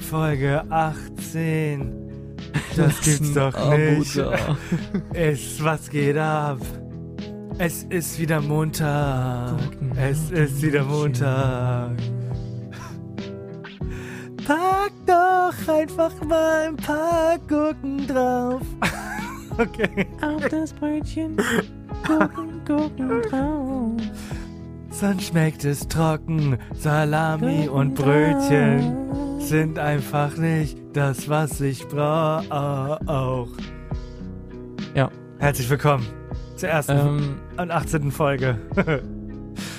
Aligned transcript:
Folge 0.00 0.64
18. 0.70 1.96
Das 2.76 3.00
gibt's 3.02 3.34
doch 3.34 3.54
nicht. 3.76 4.16
Es, 5.12 5.62
was 5.62 5.90
geht 5.90 6.16
ab? 6.16 6.58
Es 7.58 7.84
ist 7.84 8.18
wieder 8.18 8.40
Montag. 8.40 9.58
Es 9.96 10.30
ist 10.30 10.62
wieder 10.62 10.82
Montag. 10.84 11.92
Pack 14.46 14.92
doch 15.06 15.74
einfach 15.74 16.12
mal 16.24 16.68
ein 16.68 16.76
paar 16.76 17.38
Gurken 17.48 18.06
drauf. 18.06 18.62
Okay. 19.58 20.06
Auf 20.22 20.48
das 20.48 20.72
Brötchen, 20.72 21.36
gucken, 22.06 22.64
gucken 22.66 23.20
drauf. 23.28 24.00
Sonst 25.00 25.28
schmeckt 25.28 25.64
es 25.64 25.88
trocken. 25.88 26.58
Salami 26.74 27.66
und 27.66 27.94
Brötchen 27.94 29.40
sind 29.40 29.78
einfach 29.78 30.36
nicht 30.36 30.76
das, 30.92 31.26
was 31.26 31.58
ich 31.62 31.88
brauche. 31.88 33.48
Ja, 34.94 35.10
Herzlich 35.38 35.70
willkommen 35.70 36.06
zur 36.56 36.68
ersten 36.68 36.92
ähm, 36.92 37.36
und 37.56 37.70
18. 37.70 38.10
Folge. 38.10 38.58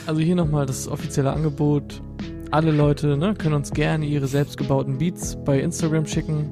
also 0.07 0.19
hier 0.19 0.35
nochmal 0.35 0.65
das 0.65 0.87
offizielle 0.87 1.31
Angebot. 1.31 2.01
Alle 2.49 2.71
Leute 2.71 3.15
ne, 3.15 3.35
können 3.35 3.53
uns 3.53 3.69
gerne 3.69 4.07
ihre 4.07 4.25
selbstgebauten 4.25 4.97
Beats 4.97 5.37
bei 5.45 5.59
Instagram 5.59 6.07
schicken. 6.07 6.49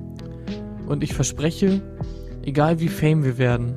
Und 0.88 1.03
ich 1.03 1.16
verspreche, 1.16 1.81
egal 2.44 2.79
wie 2.79 2.89
fame 2.89 3.23
wir 3.23 3.39
werden 3.39 3.75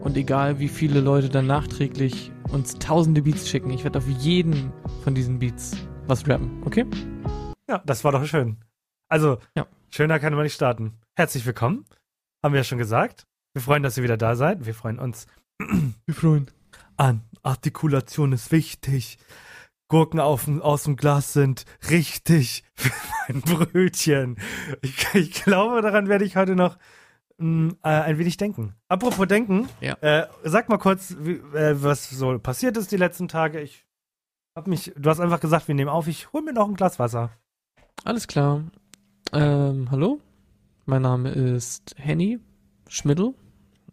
und 0.00 0.16
egal 0.16 0.58
wie 0.58 0.66
viele 0.68 0.98
Leute 0.98 1.28
dann 1.28 1.46
nachträglich 1.46 2.32
uns 2.54 2.78
tausende 2.78 3.22
Beats 3.22 3.48
schicken, 3.48 3.70
ich 3.70 3.82
werde 3.84 3.98
auf 3.98 4.06
jeden 4.08 4.72
von 5.02 5.14
diesen 5.14 5.38
Beats 5.40 5.76
was 6.06 6.26
rappen, 6.28 6.62
okay? 6.64 6.86
ja, 7.68 7.78
das 7.84 8.04
war 8.04 8.12
doch 8.12 8.24
schön. 8.26 8.58
Also, 9.10 9.38
Ja. 9.56 9.66
schöner 9.90 10.18
kann 10.20 10.32
man 10.34 10.44
nicht 10.44 10.54
starten. 10.54 10.92
Herzlich 11.16 11.44
willkommen. 11.46 11.84
Haben 12.44 12.52
wir 12.54 12.60
ja 12.60 12.64
schon 12.64 12.78
gesagt. 12.78 13.26
Wir 13.54 13.62
freuen, 13.62 13.82
dass 13.82 13.96
ihr 13.96 14.02
wieder 14.04 14.16
da 14.16 14.36
seid. 14.36 14.66
Wir 14.66 14.74
freuen 14.74 14.98
uns 14.98 15.26
Wir 15.58 16.14
freuen. 16.14 16.50
an. 16.96 17.22
Artikulation 17.42 18.32
ist 18.32 18.52
wichtig. 18.52 19.18
Gurken 19.88 20.20
auf, 20.20 20.48
aus 20.60 20.84
dem 20.84 20.96
Glas 20.96 21.32
sind 21.32 21.64
richtig 21.90 22.64
für 22.74 22.90
mein 23.28 23.40
Brötchen. 23.42 24.36
Ich, 24.82 25.06
ich 25.14 25.32
glaube, 25.44 25.82
daran 25.82 26.08
werde 26.08 26.24
ich 26.24 26.36
heute 26.36 26.54
noch 26.56 26.78
mh, 27.44 27.74
äh, 27.82 27.88
ein 27.88 28.18
wenig 28.18 28.36
denken. 28.36 28.74
Apropos 28.88 29.26
denken, 29.26 29.68
Ja. 29.80 29.94
äh, 30.00 30.26
sag 30.44 30.68
mal 30.68 30.78
kurz, 30.78 31.16
wie, 31.20 31.32
äh, 31.56 31.82
was 31.82 32.08
so 32.10 32.38
passiert 32.38 32.76
ist 32.76 32.90
die 32.92 32.96
letzten 32.96 33.28
Tage. 33.28 33.60
Ich 33.60 33.84
hab 34.56 34.66
mich, 34.66 34.92
du 34.96 35.10
hast 35.10 35.20
einfach 35.20 35.40
gesagt, 35.40 35.68
wir 35.68 35.74
nehmen 35.74 35.90
auf. 35.90 36.06
Ich 36.08 36.32
hol 36.32 36.42
mir 36.42 36.52
noch 36.52 36.68
ein 36.68 36.74
Glas 36.76 36.98
Wasser. 36.98 37.30
Alles 38.04 38.26
klar. 38.26 38.64
Ähm, 39.32 39.90
hallo? 39.90 40.20
Mein 40.86 41.02
Name 41.02 41.30
ist 41.30 41.94
Henny 41.98 42.38
Schmiddel. 42.88 43.34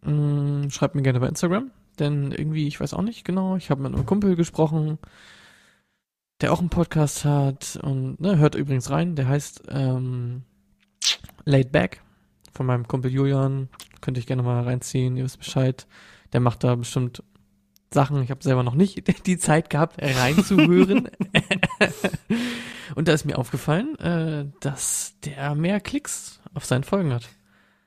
Mm, 0.03 0.69
schreibt 0.69 0.95
mir 0.95 1.02
gerne 1.03 1.19
bei 1.19 1.27
Instagram, 1.27 1.72
denn 1.99 2.31
irgendwie, 2.31 2.67
ich 2.67 2.79
weiß 2.79 2.94
auch 2.94 3.01
nicht 3.01 3.23
genau, 3.23 3.56
ich 3.56 3.69
habe 3.69 3.81
mit 3.81 3.94
einem 3.94 4.06
Kumpel 4.06 4.35
gesprochen, 4.35 4.97
der 6.41 6.51
auch 6.51 6.59
einen 6.59 6.69
Podcast 6.69 7.23
hat 7.23 7.79
und 7.83 8.19
ne, 8.19 8.38
hört 8.38 8.56
übrigens 8.56 8.89
rein, 8.89 9.16
der 9.16 9.28
heißt 9.28 9.63
ähm, 9.69 10.44
Laid 11.45 11.72
Back 11.72 12.01
von 12.51 12.66
meinem 12.66 12.88
Kumpel 12.88 13.12
Julian. 13.12 13.69
Könnte 14.01 14.19
ich 14.19 14.28
gerne 14.28 14.44
mal 14.44 14.62
reinziehen, 14.63 15.16
ihr 15.17 15.23
wisst 15.23 15.39
Bescheid. 15.39 15.88
Der 16.34 16.39
macht 16.39 16.63
da 16.63 16.75
bestimmt 16.75 17.23
Sachen, 17.94 18.22
ich 18.23 18.31
habe 18.31 18.41
selber 18.44 18.63
noch 18.63 18.73
nicht 18.75 19.03
die 19.28 19.38
Zeit 19.38 19.69
gehabt, 19.69 19.97
reinzuhören. 20.01 21.09
Und 22.95 23.07
da 23.07 23.13
ist 23.13 23.25
mir 23.25 23.38
aufgefallen, 23.38 23.97
äh, 24.00 24.45
dass 24.59 25.16
der 25.23 25.56
mehr 25.56 25.79
Klicks 25.79 26.41
auf 26.53 26.66
seinen 26.66 26.84
Folgen 26.84 27.13
hat. 27.13 27.29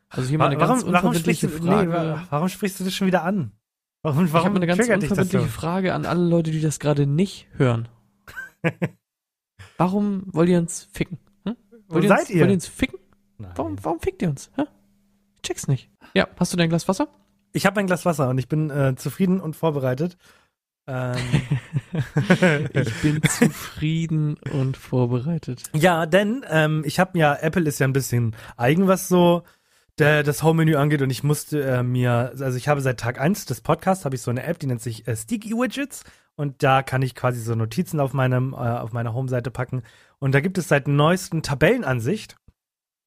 Also 0.08 0.28
hier 0.28 0.38
mal 0.38 0.46
eine 0.46 0.56
ganz 0.56 0.82
warum, 0.84 0.92
warum, 0.92 1.14
sprichst 1.14 1.44
unverbindliche 1.44 1.48
du, 1.48 1.64
nee, 1.64 1.86
Frage. 1.86 1.92
wa- 2.20 2.26
warum 2.30 2.48
sprichst 2.48 2.80
du 2.80 2.84
das 2.84 2.94
schon 2.94 3.06
wieder 3.06 3.24
an? 3.24 3.52
Warum, 4.02 4.26
ich 4.26 4.32
habe 4.32 4.44
warum 4.44 4.56
eine 4.56 4.66
ganz 4.66 4.80
unverbindliche 4.88 5.46
Frage 5.48 5.94
an 5.94 6.06
alle 6.06 6.24
Leute, 6.28 6.50
die 6.50 6.60
das 6.60 6.78
gerade 6.78 7.06
nicht 7.06 7.48
hören. 7.56 7.88
Warum 9.76 10.22
wollt 10.26 10.48
ihr 10.48 10.58
uns 10.58 10.88
ficken? 10.92 11.18
Hm? 11.46 11.56
Wo 11.88 11.94
Wollt 11.96 12.08
seid 12.08 12.20
uns, 12.20 12.30
ihr? 12.30 12.40
Wollt 12.40 12.50
ihr 12.50 12.54
uns 12.54 12.66
ficken? 12.68 12.98
Nein. 13.38 13.52
Warum, 13.56 13.76
warum 13.82 14.00
fickt 14.00 14.22
ihr 14.22 14.28
uns? 14.28 14.50
Hä? 14.56 14.62
Ich 15.36 15.42
check's 15.42 15.68
nicht. 15.68 15.90
Ja, 16.14 16.28
hast 16.38 16.52
du 16.52 16.56
dein 16.56 16.68
Glas 16.68 16.88
Wasser? 16.88 17.08
Ich 17.52 17.66
habe 17.66 17.80
ein 17.80 17.86
Glas 17.86 18.04
Wasser 18.04 18.28
und 18.28 18.38
ich 18.38 18.48
bin 18.48 18.70
äh, 18.70 18.94
zufrieden 18.96 19.40
und 19.40 19.54
vorbereitet. 19.56 20.16
Ähm, 20.86 21.16
Ich 22.72 22.94
bin 23.02 23.22
zufrieden 23.22 24.36
und 24.52 24.76
vorbereitet. 24.76 25.62
ja, 25.72 26.06
denn 26.06 26.44
ähm, 26.50 26.82
ich 26.84 26.98
habe 26.98 27.18
ja, 27.18 27.34
Apple 27.34 27.64
ist 27.68 27.78
ja 27.78 27.86
ein 27.86 27.92
bisschen 27.92 28.34
eigen, 28.56 28.88
was 28.88 29.08
so 29.08 29.42
der, 29.98 30.22
das 30.24 30.42
Home-Menü 30.42 30.74
angeht 30.74 31.02
und 31.02 31.10
ich 31.10 31.22
musste 31.22 31.62
äh, 31.62 31.82
mir, 31.82 32.32
also 32.40 32.56
ich 32.58 32.68
habe 32.68 32.80
seit 32.80 32.98
Tag 32.98 33.20
1 33.20 33.46
des 33.46 33.60
Podcasts, 33.60 34.04
habe 34.04 34.16
ich 34.16 34.22
so 34.22 34.30
eine 34.30 34.42
App, 34.42 34.58
die 34.58 34.66
nennt 34.66 34.82
sich 34.82 35.06
äh, 35.06 35.14
Sticky 35.16 35.52
Widgets 35.52 36.04
und 36.34 36.62
da 36.64 36.82
kann 36.82 37.02
ich 37.02 37.14
quasi 37.14 37.40
so 37.40 37.54
Notizen 37.54 38.00
auf 38.00 38.12
meinem, 38.12 38.52
äh, 38.52 38.56
auf 38.56 38.92
meiner 38.92 39.14
Home-Seite 39.14 39.50
packen 39.52 39.84
und 40.18 40.34
da 40.34 40.40
gibt 40.40 40.58
es 40.58 40.66
seit 40.68 40.88
neuesten 40.88 41.42
Tabellenansicht 41.42 42.36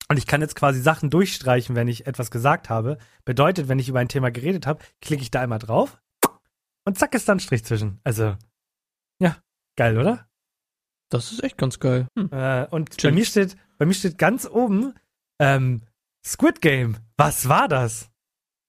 und 0.09 0.18
ich 0.18 0.28
kann 0.28 0.41
jetzt 0.41 0.56
quasi 0.56 0.81
Sachen 0.81 1.09
durchstreichen, 1.09 1.75
wenn 1.75 1.88
ich 1.88 2.07
etwas 2.07 2.31
gesagt 2.31 2.69
habe. 2.69 2.97
Bedeutet, 3.25 3.68
wenn 3.68 3.79
ich 3.79 3.90
über 3.90 4.00
ein 4.00 4.07
Thema 4.07 4.31
geredet 4.31 4.66
habe, 4.66 4.84
klicke 5.01 5.22
ich 5.22 5.31
da 5.31 5.41
einmal 5.41 5.59
drauf 5.59 6.01
und 6.85 6.97
zack 6.97 7.13
ist 7.16 7.28
dann 7.28 7.38
ein 7.38 7.41
Strich 7.41 7.66
zwischen. 7.66 8.00
Also, 8.03 8.38
ja, 9.19 9.38
geil, 9.75 9.97
oder? 9.97 10.28
Das 11.09 11.31
ist 11.31 11.44
echt 11.44 11.57
ganz 11.57 11.79
geil. 11.79 12.07
Hm. 12.18 12.29
Äh, 12.31 12.66
und 12.68 12.90
bei 12.90 12.94
Stimmt. 12.94 13.16
mir 13.16 13.25
steht, 13.25 13.57
bei 13.78 13.85
mir 13.85 13.94
steht 13.94 14.18
ganz 14.18 14.45
oben 14.45 14.94
ähm, 15.40 15.81
Squid 16.25 16.62
Game. 16.62 16.97
Was 17.18 17.50
war 17.50 17.68
das? 17.68 18.09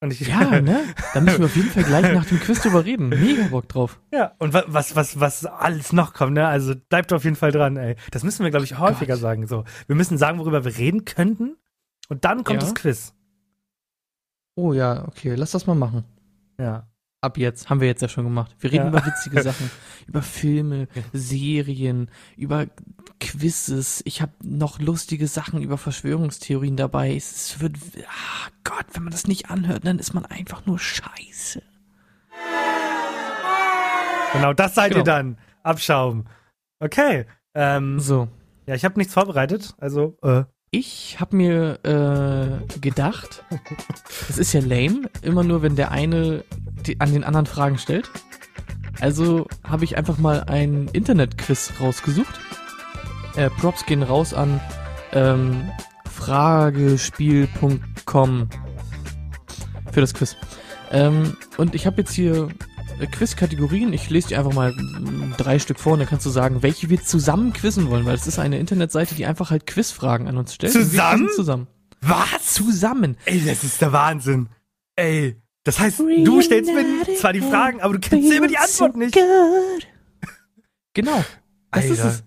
Und 0.00 0.12
ich, 0.12 0.20
Ja, 0.28 0.60
ne? 0.60 0.84
Da 1.12 1.20
müssen 1.20 1.38
wir 1.40 1.46
auf 1.46 1.56
jeden 1.56 1.70
Fall 1.70 1.82
gleich 1.82 2.12
nach 2.14 2.24
dem 2.24 2.38
Quiz 2.38 2.62
drüber 2.62 2.84
reden. 2.84 3.08
Mega 3.08 3.48
Bock 3.48 3.68
drauf. 3.68 4.00
ja. 4.12 4.32
Und 4.38 4.52
wa 4.54 4.62
was, 4.68 4.94
was, 4.94 5.18
was 5.18 5.44
alles 5.44 5.92
noch 5.92 6.12
kommt, 6.14 6.34
ne? 6.34 6.46
Also 6.46 6.74
bleibt 6.88 7.12
auf 7.12 7.24
jeden 7.24 7.34
Fall 7.36 7.50
dran, 7.50 7.76
ey. 7.76 7.96
Das 8.12 8.22
müssen 8.22 8.44
wir, 8.44 8.50
glaube 8.50 8.64
ich, 8.64 8.78
häufiger 8.78 9.14
Gott. 9.14 9.20
sagen. 9.22 9.46
So, 9.48 9.64
wir 9.88 9.96
müssen 9.96 10.16
sagen, 10.16 10.38
worüber 10.38 10.64
wir 10.64 10.76
reden 10.78 11.04
könnten. 11.04 11.56
Und 12.08 12.24
dann 12.24 12.44
kommt 12.44 12.62
Ja. 12.62 12.68
das 12.68 12.74
Quiz. 12.76 13.12
Oh 14.54 14.72
ja, 14.72 15.06
okay, 15.08 15.34
lass 15.34 15.50
das 15.52 15.66
mal 15.66 15.74
machen. 15.74 16.04
Ja. 16.60 16.88
Ab 17.20 17.36
jetzt, 17.36 17.68
haben 17.68 17.80
wir 17.80 17.88
jetzt 17.88 18.00
ja 18.02 18.08
schon 18.08 18.22
gemacht. 18.24 18.54
Wir 18.60 18.70
reden 18.70 18.84
Ja. 18.84 18.88
über 18.90 19.04
witzige 19.04 19.42
Sachen, 19.42 19.68
über 20.06 20.22
Filme, 20.22 20.86
Serien, 21.12 22.08
über 22.36 22.66
Quizzes. 23.20 24.02
Ich 24.04 24.22
habe 24.22 24.32
noch 24.42 24.78
lustige 24.80 25.26
Sachen 25.26 25.62
über 25.62 25.78
Verschwörungstheorien 25.78 26.76
dabei. 26.76 27.14
Es 27.14 27.60
wird, 27.60 27.76
ah 28.06 28.48
Gott, 28.64 28.86
wenn 28.92 29.04
man 29.04 29.12
das 29.12 29.26
nicht 29.26 29.50
anhört, 29.50 29.84
dann 29.86 29.98
ist 29.98 30.14
man 30.14 30.24
einfach 30.26 30.66
nur 30.66 30.78
scheiße. 30.78 31.62
Genau, 34.32 34.52
das 34.52 34.74
seid 34.74 34.90
Genau. 34.90 35.00
ihr 35.00 35.04
dann. 35.04 35.38
Abschaum. 35.62 36.26
Okay. 36.80 37.26
Ähm, 37.54 37.98
So, 37.98 38.28
ja, 38.66 38.74
ich 38.74 38.84
habe 38.84 38.98
nichts 38.98 39.14
vorbereitet. 39.14 39.74
Also, 39.78 40.16
äh, 40.22 40.44
ich 40.70 41.16
habe 41.18 41.34
mir 41.36 41.78
äh, 41.82 42.78
gedacht, 42.78 43.42
es 44.28 44.38
ist 44.38 44.52
ja 44.52 44.60
lame, 44.60 45.08
immer 45.22 45.42
nur 45.44 45.62
wenn 45.62 45.76
der 45.76 45.90
eine 45.90 46.44
die, 46.86 47.00
an 47.00 47.12
den 47.12 47.24
anderen 47.24 47.46
Fragen 47.46 47.78
stellt. 47.78 48.10
Also 49.00 49.46
habe 49.64 49.84
ich 49.84 49.96
einfach 49.96 50.18
mal 50.18 50.44
ein 50.44 50.88
Internet-Quiz 50.92 51.74
rausgesucht. 51.80 52.38
Äh, 53.38 53.50
Props 53.50 53.86
gehen 53.86 54.02
raus 54.02 54.34
an 54.34 54.60
ähm, 55.12 55.70
fragespiel.com 56.10 58.48
für 59.92 60.00
das 60.00 60.12
Quiz. 60.12 60.34
Ähm, 60.90 61.36
und 61.56 61.76
ich 61.76 61.86
habe 61.86 61.98
jetzt 61.98 62.12
hier 62.12 62.48
äh, 62.98 63.06
Quiz-Kategorien. 63.06 63.92
Ich 63.92 64.10
lese 64.10 64.26
dir 64.28 64.38
einfach 64.38 64.54
mal 64.54 64.72
mm, 64.72 65.34
drei 65.36 65.60
Stück 65.60 65.78
vor 65.78 65.92
und 65.92 66.00
dann 66.00 66.08
kannst 66.08 66.26
du 66.26 66.30
sagen, 66.30 66.64
welche 66.64 66.90
wir 66.90 67.00
zusammen 67.00 67.52
quizzen 67.52 67.88
wollen, 67.90 68.06
weil 68.06 68.16
es 68.16 68.26
ist 68.26 68.40
eine 68.40 68.58
Internetseite, 68.58 69.14
die 69.14 69.24
einfach 69.24 69.52
halt 69.52 69.68
Quizfragen 69.68 70.26
an 70.26 70.36
uns 70.36 70.54
stellt. 70.54 70.72
Zusammen? 70.72 71.28
Zusammen. 71.36 71.68
was? 72.00 72.54
Zusammen. 72.54 73.16
Ey, 73.24 73.40
das 73.44 73.62
ist 73.62 73.80
der 73.80 73.92
Wahnsinn. 73.92 74.48
Ey, 74.96 75.40
das 75.62 75.78
heißt, 75.78 76.00
du 76.00 76.42
stellst 76.42 76.72
mir 76.72 76.84
zwar 77.16 77.32
die 77.32 77.42
Fragen, 77.42 77.82
aber 77.82 77.94
du 77.94 78.00
kennst 78.00 78.32
immer 78.32 78.48
die 78.48 78.58
Antwort 78.58 78.96
nicht. 78.96 79.16
Genau. 80.94 81.24
Das 81.70 81.84
ist 81.84 82.00
Alter. 82.00 82.08
es. 82.08 82.24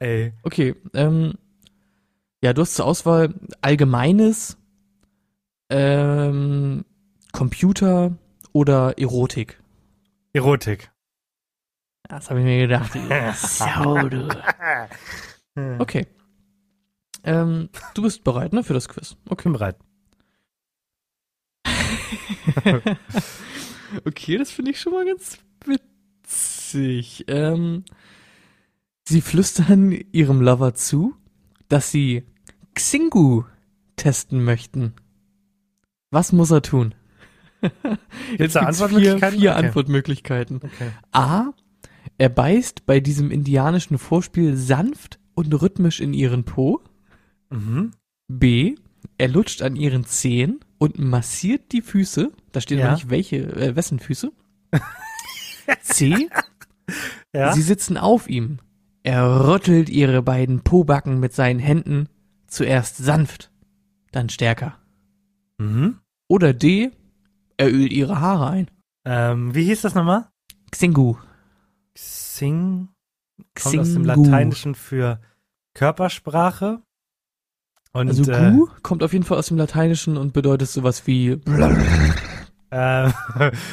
Ey, 0.00 0.32
Okay, 0.42 0.74
ähm, 0.94 1.34
Ja, 2.42 2.52
du 2.54 2.62
hast 2.62 2.74
zur 2.74 2.86
Auswahl 2.86 3.34
Allgemeines, 3.60 4.56
ähm, 5.68 6.84
Computer 7.32 8.16
oder 8.52 8.98
Erotik. 8.98 9.60
Erotik. 10.32 10.90
Das 12.08 12.30
habe 12.30 12.40
ich 12.40 12.46
mir 12.46 12.66
gedacht. 12.66 12.92
Sau, 13.36 14.08
du. 14.08 14.28
Okay. 15.78 16.06
Ähm, 17.24 17.68
du 17.94 18.02
bist 18.02 18.24
bereit, 18.24 18.52
ne, 18.54 18.64
für 18.64 18.72
das 18.72 18.88
Quiz? 18.88 19.16
Ich 19.30 19.36
bin 19.36 19.52
bereit. 19.52 19.76
okay, 24.06 24.38
das 24.38 24.50
finde 24.50 24.70
ich 24.70 24.80
schon 24.80 24.92
mal 24.94 25.04
ganz 25.04 25.36
witzig. 25.66 27.24
Ähm, 27.28 27.84
sie 29.10 29.20
flüstern 29.20 29.92
ihrem 30.12 30.40
Lover 30.40 30.74
zu, 30.74 31.14
dass 31.68 31.90
sie 31.90 32.24
Xingu 32.74 33.44
testen 33.96 34.42
möchten. 34.42 34.94
Was 36.10 36.32
muss 36.32 36.50
er 36.50 36.62
tun? 36.62 36.94
Jetzt 38.38 38.56
Antwortmöglichkeiten? 38.56 39.38
Vier, 39.38 39.40
vier 39.40 39.50
Okay. 39.56 39.66
Antwortmöglichkeiten. 39.66 40.56
Okay. 40.64 40.90
A. 41.12 41.52
Er 42.16 42.28
beißt 42.30 42.86
bei 42.86 43.00
diesem 43.00 43.30
indianischen 43.30 43.98
Vorspiel 43.98 44.56
sanft 44.56 45.18
und 45.34 45.52
rhythmisch 45.60 46.00
in 46.00 46.14
ihren 46.14 46.44
Po. 46.44 46.82
Mhm. 47.50 47.90
B. 48.28 48.76
Er 49.18 49.28
lutscht 49.28 49.60
an 49.62 49.76
ihren 49.76 50.04
Zehen 50.04 50.60
und 50.78 50.98
massiert 50.98 51.72
die 51.72 51.82
Füße. 51.82 52.32
Da 52.52 52.60
steht 52.60 52.78
Ja. 52.78 52.86
aber 52.86 52.94
nicht 52.94 53.10
welche, 53.10 53.36
äh, 53.36 53.76
wessen 53.76 53.98
Füße. 53.98 54.32
C. 55.82 56.28
Ja. 57.34 57.52
Sie 57.52 57.62
sitzen 57.62 57.96
auf 57.96 58.28
ihm. 58.28 58.58
Er 59.02 59.46
rüttelt 59.48 59.88
ihre 59.88 60.22
beiden 60.22 60.60
Pobacken 60.60 61.20
mit 61.20 61.32
seinen 61.32 61.58
Händen. 61.58 62.08
Zuerst 62.46 62.96
sanft, 62.96 63.50
dann 64.12 64.28
stärker. 64.28 64.78
mhm. 65.58 65.98
Oder 66.28 66.52
D. 66.52 66.90
Er 67.56 67.72
ölt 67.72 67.92
ihre 67.92 68.20
Haare 68.20 68.48
ein. 68.50 68.70
ähm, 69.04 69.54
wie 69.54 69.64
hieß 69.64 69.82
das 69.82 69.94
nochmal? 69.94 70.28
Xingu. 70.70 71.16
Xing 71.94 72.88
kommt 73.60 73.78
aus 73.78 73.92
dem 73.92 74.04
Xingu. 74.04 74.24
Lateinischen 74.24 74.74
für 74.74 75.20
Körpersprache. 75.74 76.80
Und 77.92 78.08
Also 78.08 78.30
äh, 78.30 78.52
Gu 78.52 78.68
kommt 78.82 79.02
auf 79.02 79.12
jeden 79.12 79.24
Fall 79.24 79.38
aus 79.38 79.48
dem 79.48 79.56
Lateinischen 79.56 80.16
und 80.16 80.32
bedeutet 80.32 80.68
sowas 80.68 81.06
wie. 81.08 81.30
äh, 81.30 81.38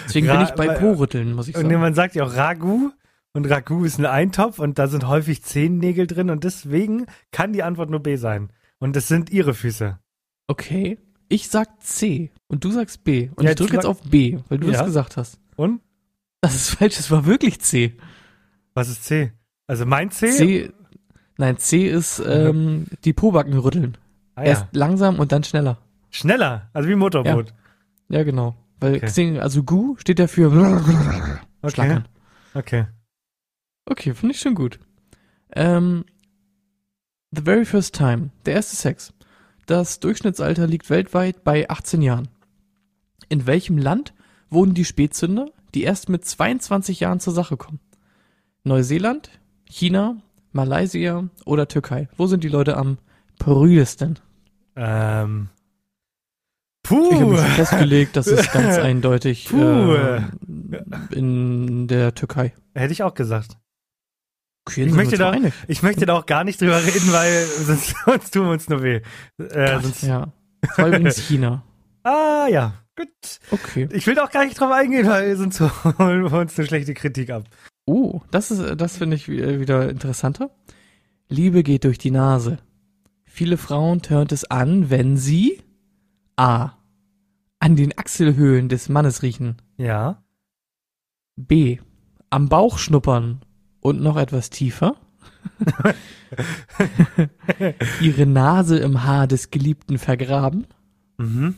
Deswegen 0.05 0.27
bin 0.27 0.41
ich 0.41 0.51
bei 0.51 0.69
Po-Rütteln, 0.69 1.33
muss 1.33 1.47
ich 1.47 1.55
und 1.55 1.63
sagen. 1.63 1.79
man 1.79 1.93
sagt 1.93 2.15
ja 2.15 2.23
auch 2.23 2.35
Ragu. 2.35 2.89
Und 3.33 3.45
Ragu 3.49 3.83
ist 3.85 3.99
ein 3.99 4.05
Eintopf 4.05 4.59
und 4.59 4.79
da 4.79 4.87
sind 4.87 5.07
häufig 5.07 5.43
Zehennägel 5.43 6.07
drin 6.07 6.29
und 6.29 6.43
deswegen 6.43 7.05
kann 7.31 7.53
die 7.53 7.63
Antwort 7.63 7.89
nur 7.89 7.99
B 8.01 8.15
sein. 8.15 8.51
Und 8.79 8.95
das 8.95 9.07
sind 9.07 9.29
ihre 9.29 9.53
Füße. 9.53 9.99
Okay. 10.47 10.97
Ich 11.29 11.49
sag 11.49 11.81
C 11.83 12.31
und 12.47 12.63
du 12.63 12.71
sagst 12.71 13.03
B. 13.03 13.29
Und 13.35 13.43
Ja, 13.43 13.51
ich 13.51 13.55
drücke 13.57 13.73
jetzt 13.75 13.85
auf 13.85 14.01
B, 14.01 14.39
weil 14.49 14.57
du 14.59 14.67
Ja. 14.67 14.73
das 14.79 14.85
gesagt 14.85 15.17
hast. 15.17 15.39
Und? 15.55 15.81
Das 16.41 16.55
ist 16.55 16.69
falsch, 16.71 16.97
es 16.99 17.11
war 17.11 17.25
wirklich 17.25 17.59
C. 17.59 17.97
Was 18.73 18.89
ist 18.89 19.03
C? 19.03 19.33
Also 19.67 19.85
mein 19.85 20.09
C? 20.11 20.31
C. 20.31 20.71
Nein, 21.37 21.57
C 21.57 21.87
ist 21.87 22.19
ähm, 22.25 22.85
die 23.03 23.13
Pobacken 23.13 23.57
rütteln. 23.57 23.97
Ah, 24.35 24.43
Erst 24.43 24.61
ja. 24.63 24.67
langsam 24.79 25.19
und 25.19 25.31
dann 25.31 25.43
schneller. 25.43 25.77
Schneller, 26.09 26.69
also 26.73 26.87
wie 26.89 26.95
Motorboot. 26.95 27.53
Ja, 28.09 28.23
genau. 28.23 28.55
Weil 28.79 28.95
Okay. 28.95 29.05
Xing, 29.07 29.39
also 29.39 29.63
Gu 29.63 29.95
steht 29.97 30.19
ja 30.19 30.27
für 30.27 30.47
Okay. 31.61 31.71
Schlackern. 31.73 32.07
Okay. 32.53 32.85
Okay, 33.89 34.13
finde 34.13 34.35
ich 34.35 34.41
schon 34.41 34.53
gut. 34.53 34.79
Ähm, 35.55 36.03
the 37.31 37.41
very 37.41 37.63
first 37.63 37.95
time, 37.95 38.31
der 38.45 38.55
erste 38.55 38.75
Sex. 38.75 39.13
Das 39.65 40.01
Durchschnittsalter 40.01 40.67
liegt 40.67 40.89
weltweit 40.89 41.43
bei 41.45 41.69
18 41.69 42.01
Jahren. 42.01 42.27
In 43.29 43.47
welchem 43.47 43.77
Land 43.77 44.13
wohnen 44.49 44.73
die 44.73 44.85
Spätzünder, 44.85 45.47
die 45.73 45.83
erst 45.83 46.09
mit 46.09 46.25
22 46.25 46.99
Jahren 46.99 47.21
zur 47.21 47.33
Sache 47.33 47.55
kommen? 47.55 47.79
Neuseeland, 48.63 49.29
China, 49.69 50.17
Malaysia 50.51 51.29
oder 51.45 51.69
Türkei? 51.69 52.09
Wo 52.17 52.27
sind 52.27 52.43
die 52.43 52.49
Leute 52.49 52.75
am 52.75 52.97
prüdesten? 53.39 54.19
Ähm. 54.75 55.49
Ich 56.83 56.91
habe 56.91 57.25
Puh. 57.25 57.31
mich 57.31 57.39
festgelegt, 57.41 58.15
das 58.15 58.27
ist 58.27 58.51
ganz 58.53 58.77
eindeutig 58.77 59.49
Puh. 59.49 59.93
äh, 59.93 60.21
in 61.11 61.87
der 61.87 62.15
Türkei. 62.15 62.53
Hätte 62.73 62.93
ich 62.93 63.03
auch 63.03 63.13
gesagt. 63.13 63.57
Ich 64.75 64.91
möchte 64.93 65.17
da-. 65.17 65.35
Ich 65.67 65.81
möchte 65.83 66.05
da 66.05 66.13
auch 66.15 66.25
gar 66.25 66.43
nicht 66.43 66.59
drüber 66.61 66.77
reden, 66.83 67.11
weil 67.11 67.45
sonst, 67.65 67.95
sonst 68.05 68.31
tun 68.31 68.45
wir 68.45 68.51
uns 68.51 68.67
nur 68.69 68.81
weh. 68.83 69.01
Äh, 69.37 69.79
sonst, 69.81 70.03
Ja. 70.03 70.31
Das 70.61 70.77
war 70.77 70.87
übrigens 70.87 71.17
China. 71.17 71.63
Ah 72.03 72.47
ja, 72.49 72.73
gut. 72.95 73.09
Okay. 73.51 73.89
Ich 73.91 74.07
will 74.07 74.15
da 74.15 74.23
auch 74.23 74.31
gar 74.31 74.45
nicht 74.45 74.57
drauf 74.57 74.71
eingehen, 74.71 75.05
weil 75.07 75.35
sonst 75.35 75.59
holen 75.99 76.23
wir 76.23 76.31
uns 76.39 76.57
eine 76.57 76.65
schlechte 76.65 76.93
Kritik 76.93 77.31
ab. 77.31 77.43
Oh, 77.85 78.21
das 78.31 78.49
ist, 78.49 78.79
das 78.79 78.95
finde 78.97 79.17
ich 79.17 79.27
wi- 79.27 79.59
wieder 79.59 79.89
interessanter. 79.89 80.49
Liebe 81.27 81.63
geht 81.63 81.83
durch 81.83 81.97
die 81.97 82.11
Nase. 82.11 82.59
Viele 83.25 83.57
Frauen 83.57 84.01
tönt 84.01 84.31
es 84.31 84.45
an, 84.49 84.89
wenn 84.89 85.17
sie 85.17 85.61
A. 86.37 86.71
an 87.59 87.75
den 87.75 87.97
Achselhöhlen 87.97 88.69
des 88.69 88.87
Mannes 88.87 89.21
riechen. 89.21 89.57
Ja. 89.75 90.23
B. 91.35 91.79
am 92.29 92.47
Bauch 92.47 92.77
schnuppern 92.77 93.41
und 93.81 94.01
noch 94.01 94.17
etwas 94.17 94.49
tiefer. 94.49 94.95
Ihre 98.01 98.25
Nase 98.25 98.77
im 98.79 99.03
Haar 99.03 99.27
des 99.27 99.49
Geliebten 99.51 99.97
vergraben. 99.97 100.67
Mhm. 101.17 101.55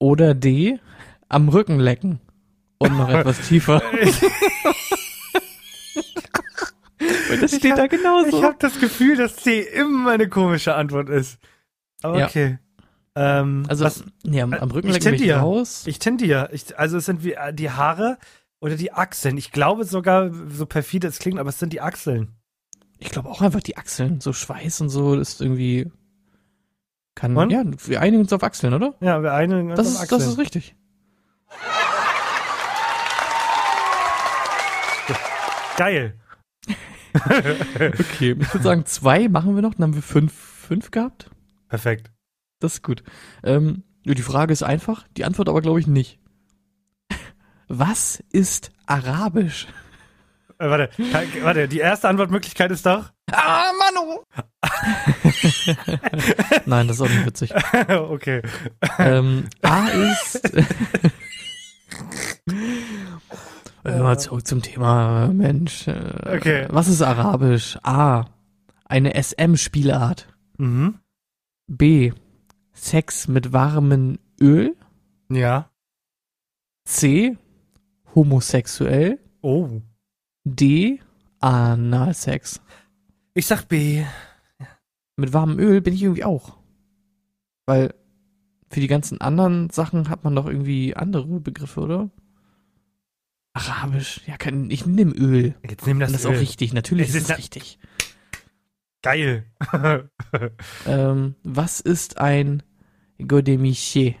Oder 0.00 0.34
D. 0.34 0.78
am 1.28 1.48
Rücken 1.48 1.78
lecken 1.80 2.20
und 2.78 2.96
noch 2.96 3.08
etwas 3.08 3.40
tiefer. 3.48 3.82
Und 7.30 7.42
das 7.42 7.52
Ich 7.52 7.58
steht 7.58 7.72
hab- 7.72 7.78
da 7.78 7.86
genauso. 7.86 8.36
Ich 8.38 8.42
habe 8.42 8.56
das 8.58 8.80
Gefühl, 8.80 9.16
dass 9.16 9.36
C 9.36 9.60
immer 9.60 10.10
eine 10.12 10.28
komische 10.28 10.74
Antwort 10.74 11.08
ist. 11.10 11.38
Aber 12.02 12.18
Ja. 12.18 12.26
okay. 12.26 12.58
Ähm, 13.14 13.64
Also, 13.68 13.84
was, 13.84 14.02
nee, 14.24 14.40
am, 14.40 14.52
am 14.54 14.70
Rücken 14.70 14.88
ich 14.88 14.94
lecken 14.94 15.14
ich 15.14 15.18
tendiere. 15.20 15.38
raus. 15.40 15.82
ich 15.86 15.98
tendiere. 15.98 16.48
Ich, 16.52 16.76
also 16.78 16.96
es 16.96 17.04
sind 17.04 17.22
wie 17.24 17.34
äh, 17.34 17.52
die 17.52 17.70
Haare 17.70 18.18
oder 18.60 18.76
die 18.76 18.92
Achseln. 18.92 19.36
Ich 19.36 19.52
glaube 19.52 19.84
sogar, 19.84 20.30
so 20.48 20.66
perfide 20.66 21.08
es 21.08 21.18
klingt, 21.18 21.38
aber 21.38 21.50
es 21.50 21.58
sind 21.58 21.72
die 21.72 21.80
Achseln. 21.80 22.36
Ich 22.98 23.10
glaube 23.10 23.28
auch 23.28 23.42
einfach 23.42 23.62
die 23.62 23.76
Achseln, 23.76 24.20
so 24.20 24.32
Schweiß 24.32 24.80
und 24.80 24.88
so, 24.88 25.16
das 25.16 25.34
ist 25.34 25.40
irgendwie 25.40 25.90
kann 27.18 27.36
Und? 27.36 27.50
ja, 27.50 27.64
wir 27.86 28.00
einigen 28.00 28.22
uns 28.22 28.32
auf 28.32 28.44
Achseln, 28.44 28.74
oder? 28.74 28.94
Ja, 29.00 29.20
wir 29.24 29.32
einigen 29.32 29.70
uns 29.70 29.76
Das 29.76 29.88
auf 29.88 29.94
ist, 29.94 30.00
Achseln. 30.02 30.20
das 30.20 30.28
ist 30.28 30.38
richtig. 30.38 30.76
Geil. 35.76 36.14
Okay, 37.14 38.36
ich 38.38 38.54
würde 38.54 38.62
sagen, 38.62 38.86
zwei 38.86 39.28
machen 39.28 39.56
wir 39.56 39.62
noch, 39.62 39.74
dann 39.74 39.84
haben 39.84 39.94
wir 39.94 40.02
fünf, 40.02 40.32
fünf 40.32 40.92
gehabt. 40.92 41.30
Perfekt. 41.68 42.12
Das 42.60 42.74
ist 42.74 42.82
gut. 42.84 43.02
Ähm, 43.42 43.82
die 44.04 44.22
Frage 44.22 44.52
ist 44.52 44.62
einfach, 44.62 45.08
die 45.16 45.24
Antwort 45.24 45.48
aber 45.48 45.60
glaube 45.60 45.80
ich 45.80 45.88
nicht. 45.88 46.20
Was 47.68 48.22
ist 48.32 48.70
Arabisch? 48.86 49.66
Äh, 50.58 50.68
warte, 50.70 50.88
kann, 51.12 51.26
warte, 51.42 51.68
die 51.68 51.78
erste 51.78 52.08
Antwortmöglichkeit 52.08 52.70
ist 52.70 52.84
doch. 52.86 53.12
Ah, 53.30 53.70
Manu! 53.78 54.22
Nein, 56.66 56.88
das 56.88 56.96
ist 56.96 57.02
auch 57.02 57.08
nicht 57.08 57.26
witzig. 57.26 57.54
okay. 57.88 58.42
ähm, 58.98 59.48
A 59.62 59.86
ist. 59.88 60.42
Äh, 63.84 63.98
Mal 64.00 64.18
zurück 64.18 64.46
zum 64.46 64.62
Thema, 64.62 65.28
Mensch. 65.28 65.86
Äh, 65.88 66.36
Okay. 66.36 66.66
Was 66.70 66.88
ist 66.88 67.02
Arabisch? 67.02 67.78
A. 67.82 68.24
Eine 68.84 69.14
SM-Spielart. 69.22 70.28
Mhm. 70.56 70.98
B. 71.66 72.12
Sex 72.72 73.28
mit 73.28 73.52
warmem 73.52 74.18
Öl. 74.40 74.74
Ja. 75.30 75.70
C. 76.84 77.36
Homosexuell. 78.14 79.18
Oh. 79.42 79.80
D. 80.44 81.00
Analsex. 81.40 82.60
Ich 83.34 83.46
sag 83.46 83.64
B. 83.68 84.04
Mit 85.16 85.32
warmem 85.32 85.58
Öl 85.58 85.80
bin 85.80 85.94
ich 85.94 86.02
irgendwie 86.02 86.24
auch. 86.24 86.56
Weil 87.66 87.94
für 88.70 88.80
die 88.80 88.86
ganzen 88.86 89.20
anderen 89.20 89.70
Sachen 89.70 90.08
hat 90.08 90.24
man 90.24 90.34
doch 90.34 90.46
irgendwie 90.46 90.94
andere 90.96 91.40
Begriffe, 91.40 91.80
oder? 91.80 92.10
Arabisch. 93.52 94.20
Ja, 94.26 94.36
kann, 94.36 94.70
ich 94.70 94.86
nehme 94.86 95.12
Öl. 95.12 95.54
Jetzt 95.68 95.86
nimm 95.86 95.98
das, 96.00 96.12
das 96.12 96.22
ist 96.22 96.26
Öl. 96.26 96.36
auch 96.36 96.40
richtig. 96.40 96.72
Natürlich 96.72 97.08
Es 97.08 97.14
ist 97.14 97.22
ist 97.22 97.30
es 97.30 97.38
richtig. 97.38 97.78
Geil. 99.02 99.44
Ähm, 100.86 101.34
was 101.42 101.80
ist 101.80 102.18
ein 102.18 102.62
Godemiché? 103.18 104.16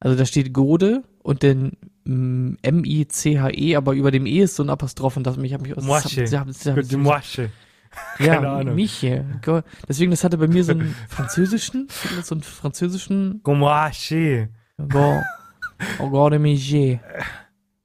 Also 0.00 0.16
da 0.16 0.24
steht 0.24 0.52
Gode 0.54 1.02
und 1.22 1.42
dann 1.42 1.72
mm, 2.04 2.54
M-I-C-H-E, 2.62 3.76
aber 3.76 3.92
über 3.92 4.10
dem 4.10 4.26
E 4.26 4.40
ist 4.40 4.56
so 4.56 4.62
ein 4.62 4.70
Apostroph 4.70 5.16
und 5.18 5.24
das 5.26 5.36
mich 5.36 5.52
hat 5.54 5.60
mich 5.62 5.76
Moache. 5.76 6.22
das- 6.22 6.30
das- 6.30 6.58
das- 6.62 6.74
Gut, 6.74 6.90
die 6.90 6.96
Moasche. 6.96 7.50
Keine 8.18 8.26
ja, 8.46 8.56
Ahnung. 8.58 8.76
Miche. 8.76 9.24
Deswegen, 9.88 10.12
das 10.12 10.22
hatte 10.22 10.38
bei 10.38 10.46
mir 10.46 10.62
so 10.62 10.70
einen 10.72 10.94
französischen, 11.08 11.88
so 12.22 12.34
einen 12.36 12.42
französischen 12.42 13.42
Gomoache. 13.42 14.48
Go, 14.88 15.20
oh 15.98 16.08
Gott, 16.10 16.38
Miche. 16.40 17.00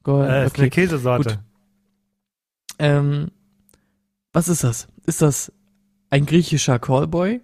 Go, 0.04 0.22
Äh, 0.22 0.46
ist 0.46 0.58
eine 0.58 0.68
okay. 0.68 0.70
Käsesorte. 0.70 1.30
gut. 1.30 1.40
Ähm, 2.78 3.32
was 4.32 4.48
ist 4.48 4.64
das? 4.64 4.88
Ist 5.08 5.22
das 5.22 5.52
ein 6.12 6.26
griechischer 6.26 6.78
Callboy? 6.78 7.42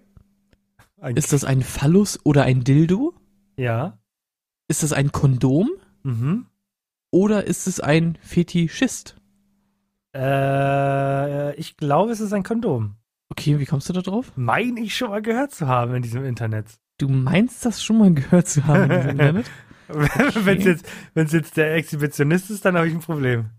Ein- 1.00 1.16
Ist 1.16 1.32
das 1.32 1.42
ein 1.44 1.62
Phallus 1.62 2.20
oder 2.24 2.44
ein 2.44 2.64
Dildo? 2.64 3.12
ja. 3.56 3.98
Ist 4.72 4.82
das 4.82 4.94
ein 4.94 5.12
Kondom? 5.12 5.68
Mhm. 6.02 6.46
Oder 7.10 7.44
ist 7.44 7.66
es 7.66 7.78
ein 7.78 8.16
Fetischist? 8.22 9.16
Äh, 10.16 11.54
ich 11.56 11.76
glaube, 11.76 12.10
es 12.12 12.20
ist 12.20 12.32
ein 12.32 12.42
Kondom. 12.42 12.94
Okay, 13.28 13.58
wie 13.58 13.66
kommst 13.66 13.90
du 13.90 13.92
da 13.92 14.00
drauf? 14.00 14.32
Meine 14.34 14.80
ich 14.80 14.96
schon 14.96 15.10
mal 15.10 15.20
gehört 15.20 15.52
zu 15.52 15.68
haben 15.68 15.94
in 15.94 16.00
diesem 16.02 16.24
Internet. 16.24 16.68
Du 16.96 17.08
meinst 17.10 17.66
das 17.66 17.82
schon 17.84 17.98
mal 17.98 18.14
gehört 18.14 18.48
zu 18.48 18.64
haben 18.66 18.90
in 18.90 18.96
diesem 18.96 19.10
Internet? 19.10 19.50
Wenn 19.88 20.58
es 20.58 20.64
jetzt, 20.64 20.86
wenn's 21.12 21.32
jetzt 21.32 21.56
der 21.58 21.74
Exhibitionist 21.74 22.50
ist, 22.50 22.64
dann 22.64 22.74
habe 22.76 22.88
ich 22.88 22.94
ein 22.94 23.00
Problem. 23.00 23.50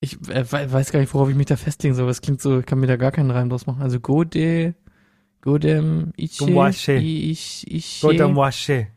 Ich 0.00 0.14
äh, 0.28 0.44
we- 0.52 0.72
weiß 0.72 0.92
gar 0.92 1.00
nicht, 1.00 1.14
worauf 1.14 1.30
ich 1.30 1.36
mich 1.36 1.46
da 1.46 1.56
festlegen 1.56 1.94
soll. 1.94 2.06
Das 2.06 2.20
klingt 2.20 2.42
so, 2.42 2.58
ich 2.60 2.66
kann 2.66 2.80
mir 2.80 2.86
da 2.86 2.96
gar 2.96 3.12
keinen 3.12 3.30
Reim 3.30 3.48
draus 3.48 3.66
machen. 3.66 3.80
Also 3.80 3.98
Gode, 3.98 4.74
Godem, 5.40 6.12
Iche, 6.16 6.44
Gomache. 6.44 6.92
Ich, 6.96 7.66
Iche. 7.70 8.06
Godamoache. 8.06 8.88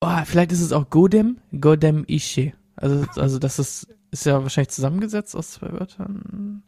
Oh, 0.00 0.24
vielleicht 0.24 0.52
ist 0.52 0.60
es 0.62 0.72
auch 0.72 0.88
Godem, 0.88 1.38
Godem, 1.60 2.04
Iche. 2.08 2.54
Also, 2.76 3.04
also 3.16 3.38
das 3.38 3.58
ist, 3.58 3.86
ist 4.10 4.24
ja 4.24 4.42
wahrscheinlich 4.42 4.70
zusammengesetzt 4.70 5.36
aus 5.36 5.52
zwei 5.52 5.70
Wörtern. 5.72 6.62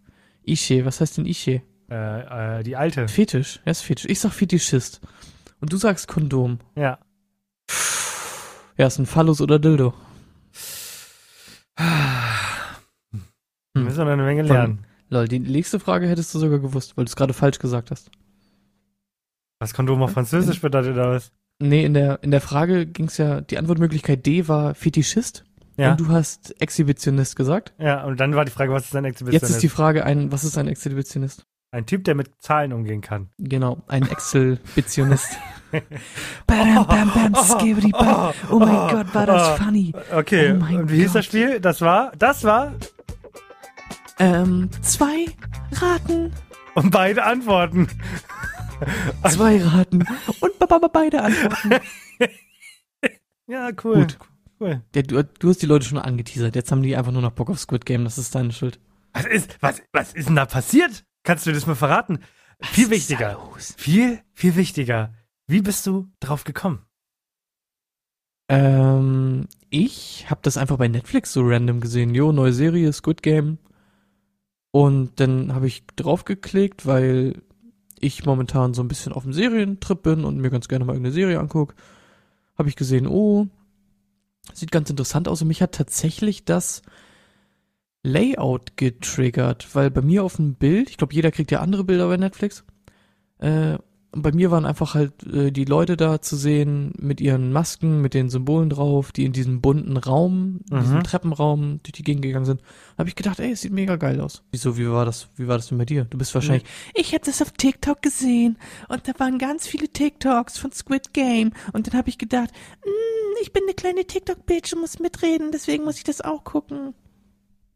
Iche, 0.44 0.84
was 0.84 1.00
heißt 1.00 1.16
denn 1.18 1.24
Iche? 1.26 1.62
Äh, 1.90 2.58
äh, 2.58 2.62
die 2.62 2.76
alte. 2.76 3.08
Fetisch, 3.08 3.60
ja, 3.64 3.70
ist 3.72 3.82
Fetisch. 3.82 4.10
Ich 4.10 4.20
sag 4.20 4.32
Fetischist. 4.32 5.00
Und 5.60 5.72
du 5.72 5.76
sagst 5.76 6.08
Kondom. 6.08 6.58
Ja. 6.76 6.98
Ja, 8.76 8.86
ist 8.86 8.98
ein 8.98 9.06
Phallus 9.06 9.40
oder 9.40 9.58
Dildo. 9.58 9.94
Wir 13.74 13.82
müssen 13.82 13.98
noch 13.98 14.06
eine 14.12 14.22
Menge 14.22 14.44
Von- 14.44 14.56
lernen. 14.56 14.86
Lol, 15.08 15.28
die 15.28 15.38
nächste 15.40 15.78
Frage 15.78 16.08
hättest 16.08 16.34
du 16.34 16.38
sogar 16.38 16.58
gewusst, 16.58 16.96
weil 16.96 17.04
du 17.04 17.10
es 17.10 17.16
gerade 17.16 17.34
falsch 17.34 17.58
gesagt 17.58 17.90
hast. 17.90 18.10
Was 19.58 19.74
Kondom 19.74 20.02
auf 20.02 20.12
Französisch 20.12 20.60
bedeutet 20.60 20.94
oder 20.94 21.10
was? 21.10 21.32
Nee, 21.68 21.84
in 21.84 21.94
der, 21.94 22.22
in 22.22 22.30
der 22.30 22.40
Frage 22.40 22.86
ging 22.86 23.06
es 23.06 23.16
ja, 23.18 23.40
die 23.40 23.58
Antwortmöglichkeit 23.58 24.24
D 24.26 24.48
war 24.48 24.74
Fetischist 24.74 25.44
Ja. 25.76 25.92
und 25.92 26.00
du 26.00 26.08
hast 26.08 26.60
Exhibitionist 26.60 27.36
gesagt. 27.36 27.72
Ja, 27.78 28.04
und 28.04 28.18
dann 28.20 28.34
war 28.34 28.44
die 28.44 28.50
Frage, 28.50 28.72
was 28.72 28.84
ist 28.86 28.96
ein 28.96 29.04
Jetzt 29.04 29.14
Exhibitionist? 29.22 29.54
ist 29.54 29.62
die 29.62 29.68
Frage 29.68 30.04
ein, 30.04 30.32
was 30.32 30.44
ist 30.44 30.58
ein 30.58 30.68
Exhibitionist? 30.68 31.44
ein 31.74 31.86
Typ, 31.86 32.04
der 32.04 32.14
mit 32.14 32.30
Zahlen 32.38 32.74
umgehen 32.74 33.00
kann. 33.00 33.30
Genau, 33.38 33.82
ein 33.88 34.02
Exhibitionist. 34.06 35.38
bam, 36.46 36.86
bam, 36.86 37.10
bam, 37.14 37.34
skibidi, 37.34 37.90
bam. 37.92 38.34
Oh 38.50 38.58
mein 38.58 38.90
Gott, 38.94 39.14
war 39.14 39.24
das 39.24 39.58
oh. 39.58 39.64
funny. 39.64 39.94
Okay, 40.14 40.52
Oh 40.52 40.76
und 40.76 40.90
wie 40.92 40.96
hieß 40.96 41.14
das 41.14 41.14
Gott. 41.14 41.24
Spiel? 41.24 41.60
Das 41.60 41.80
war, 41.80 42.12
das 42.18 42.44
war, 42.44 42.74
Ähm, 44.18 44.68
zwei 44.82 45.24
Raten, 45.72 46.32
und 46.74 46.90
beide 46.90 47.24
Antworten. 47.24 47.88
zwei 49.30 49.62
Raten 49.62 50.04
und 50.40 50.58
ba- 50.78 50.88
beide 50.88 51.22
Antworten. 51.22 51.70
Ja, 53.48 53.70
cool. 53.84 53.96
Gut. 53.96 54.18
Cool. 54.60 54.82
Ja, 54.94 55.02
du, 55.02 55.24
du 55.24 55.48
hast 55.48 55.60
die 55.60 55.66
Leute 55.66 55.84
schon 55.84 55.98
angeteasert. 55.98 56.54
Jetzt 56.54 56.70
haben 56.70 56.82
die 56.82 56.96
einfach 56.96 57.10
nur 57.12 57.20
noch 57.20 57.32
Bock 57.32 57.50
auf 57.50 57.58
Squid 57.58 57.84
Game. 57.84 58.04
Das 58.04 58.16
ist 58.18 58.34
deine 58.34 58.52
Schuld. 58.52 58.78
Was 59.12 59.26
ist, 59.26 59.58
was, 59.60 59.82
was 59.92 60.14
ist 60.14 60.28
denn 60.28 60.36
da 60.36 60.46
passiert? 60.46 61.04
Kannst 61.24 61.46
du 61.46 61.52
das 61.52 61.66
mal 61.66 61.74
verraten? 61.74 62.20
viel 62.62 62.84
Was 62.84 62.90
da 62.90 62.90
wichtiger. 62.92 63.50
Viel, 63.76 64.20
viel 64.32 64.54
wichtiger. 64.56 65.12
Wie 65.48 65.60
bist 65.60 65.86
du 65.86 66.08
drauf 66.20 66.44
gekommen? 66.44 66.86
Ähm, 68.48 69.48
ich 69.70 70.26
habe 70.30 70.40
das 70.42 70.56
einfach 70.56 70.76
bei 70.78 70.88
Netflix 70.88 71.32
so 71.32 71.42
random 71.44 71.80
gesehen. 71.80 72.14
Jo, 72.14 72.32
neue 72.32 72.52
Serie, 72.52 72.92
Squid 72.92 73.22
Game. 73.22 73.58
Und 74.70 75.18
dann 75.20 75.54
habe 75.54 75.66
ich 75.66 75.84
draufgeklickt, 75.96 76.86
weil 76.86 77.42
ich 78.02 78.26
momentan 78.26 78.74
so 78.74 78.82
ein 78.82 78.88
bisschen 78.88 79.12
auf 79.12 79.22
dem 79.22 79.32
Serientrip 79.32 80.02
bin 80.02 80.24
und 80.24 80.38
mir 80.38 80.50
ganz 80.50 80.68
gerne 80.68 80.84
mal 80.84 80.92
irgendeine 80.92 81.14
Serie 81.14 81.40
anguck. 81.40 81.74
Habe 82.58 82.68
ich 82.68 82.76
gesehen, 82.76 83.06
oh, 83.06 83.46
sieht 84.52 84.72
ganz 84.72 84.90
interessant 84.90 85.28
aus. 85.28 85.40
Und 85.40 85.48
mich 85.48 85.62
hat 85.62 85.72
tatsächlich 85.72 86.44
das 86.44 86.82
Layout 88.02 88.76
getriggert, 88.76 89.74
weil 89.74 89.90
bei 89.90 90.02
mir 90.02 90.24
auf 90.24 90.36
dem 90.36 90.54
Bild, 90.54 90.90
ich 90.90 90.96
glaube, 90.96 91.14
jeder 91.14 91.30
kriegt 91.30 91.52
ja 91.52 91.60
andere 91.60 91.84
Bilder 91.84 92.08
bei 92.08 92.16
Netflix, 92.16 92.64
äh, 93.38 93.78
und 94.12 94.22
bei 94.22 94.30
mir 94.32 94.50
waren 94.50 94.66
einfach 94.66 94.94
halt 94.94 95.26
äh, 95.26 95.50
die 95.50 95.64
Leute 95.64 95.96
da 95.96 96.20
zu 96.20 96.36
sehen 96.36 96.92
mit 96.98 97.20
ihren 97.20 97.50
Masken, 97.50 98.02
mit 98.02 98.12
den 98.12 98.28
Symbolen 98.28 98.68
drauf, 98.68 99.10
die 99.10 99.24
in 99.24 99.32
diesem 99.32 99.62
bunten 99.62 99.96
Raum, 99.96 100.60
in 100.70 100.80
diesem 100.80 100.98
Mhm. 100.98 101.02
Treppenraum 101.04 101.80
durch 101.82 101.92
die 101.92 102.02
Gegend 102.04 102.22
gegangen 102.22 102.44
sind. 102.44 102.60
Habe 102.98 103.08
ich 103.08 103.16
gedacht, 103.16 103.40
ey, 103.40 103.52
es 103.52 103.62
sieht 103.62 103.72
mega 103.72 103.96
geil 103.96 104.20
aus. 104.20 104.42
Wieso, 104.52 104.76
wie 104.76 104.88
war 104.90 105.06
das, 105.06 105.28
wie 105.36 105.48
war 105.48 105.56
das 105.56 105.68
denn 105.68 105.78
bei 105.78 105.86
dir? 105.86 106.04
Du 106.04 106.18
bist 106.18 106.34
wahrscheinlich, 106.34 106.64
ich 106.94 107.14
habe 107.14 107.24
das 107.24 107.40
auf 107.40 107.52
TikTok 107.52 108.02
gesehen 108.02 108.58
und 108.88 109.08
da 109.08 109.12
waren 109.18 109.38
ganz 109.38 109.66
viele 109.66 109.88
TikToks 109.88 110.58
von 110.58 110.72
Squid 110.72 111.14
Game 111.14 111.52
und 111.72 111.86
dann 111.86 111.94
habe 111.94 112.10
ich 112.10 112.18
gedacht, 112.18 112.50
mm, 112.84 113.36
ich 113.42 113.52
bin 113.52 113.62
eine 113.64 113.74
kleine 113.74 114.04
TikTok-Bitch 114.04 114.74
und 114.74 114.80
muss 114.82 114.98
mitreden, 114.98 115.52
deswegen 115.52 115.84
muss 115.84 115.96
ich 115.96 116.04
das 116.04 116.20
auch 116.20 116.44
gucken. 116.44 116.94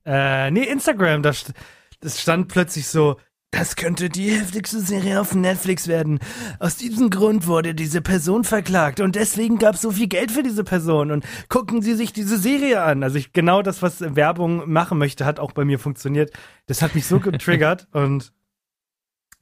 Äh, 0.04 0.50
nee, 0.50 0.64
Instagram, 0.64 1.22
das, 1.22 1.52
das 2.00 2.20
stand 2.20 2.48
plötzlich 2.48 2.86
so, 2.86 3.16
das 3.50 3.76
könnte 3.76 4.08
die 4.08 4.30
heftigste 4.30 4.80
Serie 4.80 5.20
auf 5.20 5.34
Netflix 5.34 5.88
werden. 5.88 6.18
Aus 6.58 6.76
diesem 6.76 7.10
Grund 7.10 7.46
wurde 7.46 7.74
diese 7.74 8.02
Person 8.02 8.44
verklagt 8.44 9.00
und 9.00 9.14
deswegen 9.16 9.58
gab 9.58 9.76
es 9.76 9.82
so 9.82 9.92
viel 9.92 10.08
Geld 10.08 10.32
für 10.32 10.42
diese 10.42 10.64
Person 10.64 11.10
und 11.10 11.24
gucken 11.48 11.80
Sie 11.80 11.94
sich 11.94 12.12
diese 12.12 12.38
Serie 12.38 12.82
an. 12.82 13.02
Also 13.02 13.16
ich, 13.16 13.32
genau 13.32 13.62
das, 13.62 13.82
was 13.82 14.00
Werbung 14.00 14.70
machen 14.70 14.98
möchte, 14.98 15.24
hat 15.24 15.40
auch 15.40 15.52
bei 15.52 15.64
mir 15.64 15.78
funktioniert. 15.78 16.32
Das 16.66 16.82
hat 16.82 16.94
mich 16.94 17.06
so 17.06 17.20
getriggert 17.20 17.88
und 17.92 18.32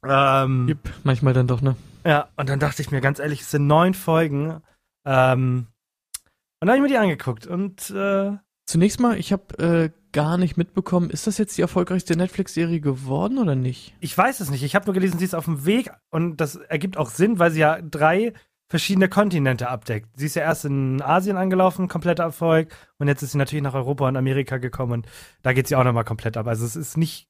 ähm, 0.07 0.67
Jupp, 0.69 0.89
manchmal 1.03 1.33
dann 1.33 1.47
doch, 1.47 1.61
ne? 1.61 1.75
ja, 2.05 2.29
und 2.35 2.47
dann 2.47 2.59
dachte 2.59 2.81
ich 2.81 2.91
mir 2.91 3.01
ganz 3.01 3.19
ehrlich, 3.19 3.41
es 3.41 3.51
sind 3.51 3.65
neun 3.67 3.93
Folgen. 3.95 4.61
Ähm, 5.03 5.67
und 6.61 6.67
dann 6.67 6.69
habe 6.69 6.77
ich 6.77 6.83
mir 6.83 6.89
die 6.89 6.97
angeguckt 6.97 7.47
und 7.47 7.89
äh, 7.89 8.37
Zunächst 8.65 8.99
mal, 8.99 9.19
ich 9.19 9.31
habe 9.31 9.57
äh, 9.59 9.89
gar 10.15 10.37
nicht 10.37 10.55
mitbekommen, 10.55 11.09
ist 11.09 11.27
das 11.27 11.37
jetzt 11.37 11.57
die 11.57 11.61
erfolgreichste 11.61 12.15
Netflix-Serie 12.15 12.79
geworden 12.79 13.37
oder 13.37 13.53
nicht? 13.53 13.93
Ich 13.99 14.17
weiß 14.17 14.39
es 14.39 14.49
nicht. 14.49 14.63
Ich 14.63 14.73
habe 14.73 14.85
nur 14.85 14.93
gelesen, 14.93 15.19
sie 15.19 15.25
ist 15.25 15.35
auf 15.35 15.43
dem 15.43 15.65
Weg 15.65 15.91
und 16.09 16.37
das 16.37 16.55
ergibt 16.55 16.95
auch 16.95 17.09
Sinn, 17.09 17.37
weil 17.37 17.51
sie 17.51 17.59
ja 17.59 17.81
drei 17.81 18.31
verschiedene 18.69 19.09
Kontinente 19.09 19.67
abdeckt. 19.67 20.07
Sie 20.15 20.25
ist 20.25 20.35
ja 20.35 20.43
erst 20.43 20.63
in 20.63 21.01
Asien 21.01 21.35
angelaufen, 21.35 21.89
kompletter 21.89 22.23
Erfolg, 22.23 22.73
und 22.97 23.09
jetzt 23.09 23.23
ist 23.23 23.33
sie 23.33 23.37
natürlich 23.37 23.61
nach 23.61 23.73
Europa 23.73 24.07
und 24.07 24.15
Amerika 24.15 24.57
gekommen 24.57 24.93
und 24.93 25.07
da 25.41 25.51
geht 25.51 25.67
sie 25.67 25.75
auch 25.75 25.83
nochmal 25.83 26.05
komplett 26.05 26.37
ab. 26.37 26.47
Also 26.47 26.65
es 26.65 26.77
ist 26.77 26.95
nicht 26.95 27.27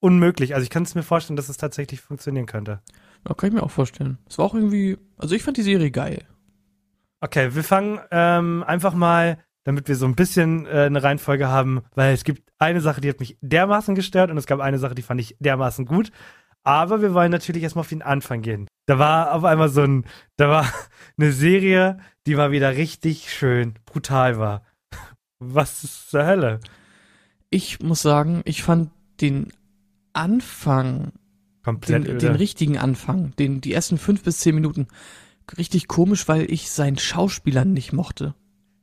unmöglich. 0.00 0.54
Also 0.54 0.62
ich 0.62 0.70
kann 0.70 0.82
es 0.82 0.94
mir 0.94 1.02
vorstellen, 1.02 1.38
dass 1.38 1.48
es 1.48 1.56
tatsächlich 1.56 2.02
funktionieren 2.02 2.44
könnte. 2.44 2.82
Ja, 3.26 3.32
kann 3.32 3.48
ich 3.48 3.54
mir 3.54 3.62
auch 3.62 3.70
vorstellen. 3.70 4.18
Es 4.28 4.36
war 4.36 4.44
auch 4.44 4.54
irgendwie, 4.54 4.98
also 5.16 5.34
ich 5.34 5.42
fand 5.42 5.56
die 5.56 5.62
Serie 5.62 5.90
geil. 5.90 6.26
Okay, 7.20 7.54
wir 7.54 7.64
fangen 7.64 7.98
ähm, 8.10 8.62
einfach 8.66 8.92
mal, 8.92 9.38
damit 9.66 9.88
wir 9.88 9.96
so 9.96 10.06
ein 10.06 10.14
bisschen 10.14 10.64
äh, 10.66 10.84
eine 10.84 11.02
Reihenfolge 11.02 11.48
haben, 11.48 11.82
weil 11.96 12.14
es 12.14 12.22
gibt 12.22 12.48
eine 12.58 12.80
Sache, 12.80 13.00
die 13.00 13.08
hat 13.08 13.18
mich 13.18 13.36
dermaßen 13.40 13.96
gestört 13.96 14.30
und 14.30 14.38
es 14.38 14.46
gab 14.46 14.60
eine 14.60 14.78
Sache, 14.78 14.94
die 14.94 15.02
fand 15.02 15.20
ich 15.20 15.36
dermaßen 15.40 15.86
gut. 15.86 16.12
Aber 16.62 17.02
wir 17.02 17.14
wollen 17.14 17.32
natürlich 17.32 17.64
erstmal 17.64 17.80
auf 17.80 17.88
den 17.88 18.02
Anfang 18.02 18.42
gehen. 18.42 18.68
Da 18.86 19.00
war 19.00 19.34
auf 19.34 19.42
einmal 19.42 19.68
so 19.68 19.82
ein, 19.82 20.04
da 20.36 20.48
war 20.48 20.72
eine 21.18 21.32
Serie, 21.32 21.98
die 22.28 22.36
mal 22.36 22.52
wieder 22.52 22.76
richtig 22.76 23.32
schön 23.32 23.74
brutal 23.86 24.38
war. 24.38 24.62
Was 25.40 25.82
ist 25.82 26.10
zur 26.10 26.24
Hölle? 26.24 26.60
Ich 27.50 27.80
muss 27.80 28.02
sagen, 28.02 28.42
ich 28.44 28.62
fand 28.62 28.90
den 29.20 29.52
Anfang, 30.12 31.10
Komplett 31.64 32.06
den, 32.06 32.18
den 32.20 32.36
richtigen 32.36 32.78
Anfang, 32.78 33.34
den, 33.34 33.60
die 33.60 33.72
ersten 33.72 33.98
fünf 33.98 34.22
bis 34.22 34.38
zehn 34.38 34.54
Minuten, 34.54 34.86
richtig 35.58 35.88
komisch, 35.88 36.28
weil 36.28 36.48
ich 36.52 36.70
seinen 36.70 36.98
Schauspieler 36.98 37.64
nicht 37.64 37.92
mochte. 37.92 38.34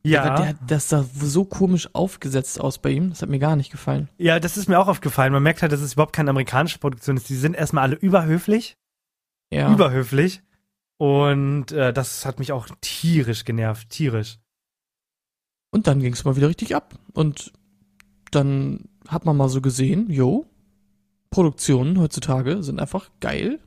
Ja, 0.05 0.35
Der, 0.35 0.53
der, 0.53 0.53
das 0.67 0.89
sah 0.89 1.05
so 1.15 1.45
komisch 1.45 1.89
aufgesetzt 1.93 2.59
aus 2.59 2.77
bei 2.77 2.89
ihm. 2.91 3.09
Das 3.09 3.21
hat 3.21 3.29
mir 3.29 3.39
gar 3.39 3.55
nicht 3.55 3.71
gefallen. 3.71 4.09
ja, 4.17 4.39
das 4.39 4.57
ist 4.57 4.67
mir 4.67 4.79
auch 4.79 4.87
aufgefallen. 4.87 5.31
Man 5.33 5.43
merkt 5.43 5.61
halt, 5.61 5.71
dass 5.71 5.81
es 5.81 5.93
überhaupt 5.93 6.13
keine 6.13 6.29
amerikanische 6.29 6.79
Produktion 6.79 7.17
ist. 7.17 7.29
Die 7.29 7.35
sind 7.35 7.55
erstmal 7.55 7.83
alle 7.83 7.95
überhöflich. 7.95 8.77
Ja. 9.51 9.71
überhöflich. 9.71 10.41
Und 10.97 11.71
äh, 11.71 11.93
das 11.93 12.25
hat 12.25 12.39
mich 12.39 12.51
auch 12.51 12.67
tierisch 12.81 13.45
genervt, 13.45 13.89
tierisch. 13.89 14.39
Und 15.71 15.87
dann 15.87 15.99
ging 15.99 16.13
es 16.13 16.23
mal 16.23 16.35
wieder 16.35 16.49
richtig 16.49 16.75
ab. 16.75 16.95
Und 17.13 17.53
dann 18.31 18.89
hat 19.07 19.25
man 19.25 19.37
mal 19.37 19.49
so 19.49 19.61
gesehen, 19.61 20.09
jo, 20.09 20.45
Produktionen 21.29 21.99
heutzutage 21.99 22.63
sind 22.63 22.79
einfach 22.79 23.09
geil. 23.19 23.59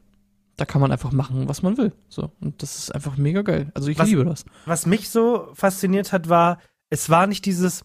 Da 0.56 0.64
kann 0.64 0.80
man 0.80 0.90
einfach 0.92 1.12
machen, 1.12 1.48
was 1.48 1.62
man 1.62 1.76
will. 1.76 1.92
So. 2.08 2.32
Und 2.40 2.62
das 2.62 2.78
ist 2.78 2.94
einfach 2.94 3.16
mega 3.16 3.42
geil. 3.42 3.70
Also 3.74 3.88
ich 3.88 3.98
Was- 3.98 4.08
liebe 4.08 4.24
das. 4.24 4.44
Was 4.64 4.86
mich 4.86 5.10
so 5.10 5.48
fasziniert 5.54 6.12
hat, 6.12 6.28
war, 6.28 6.58
es 6.90 7.10
war 7.10 7.26
nicht 7.26 7.44
dieses, 7.44 7.84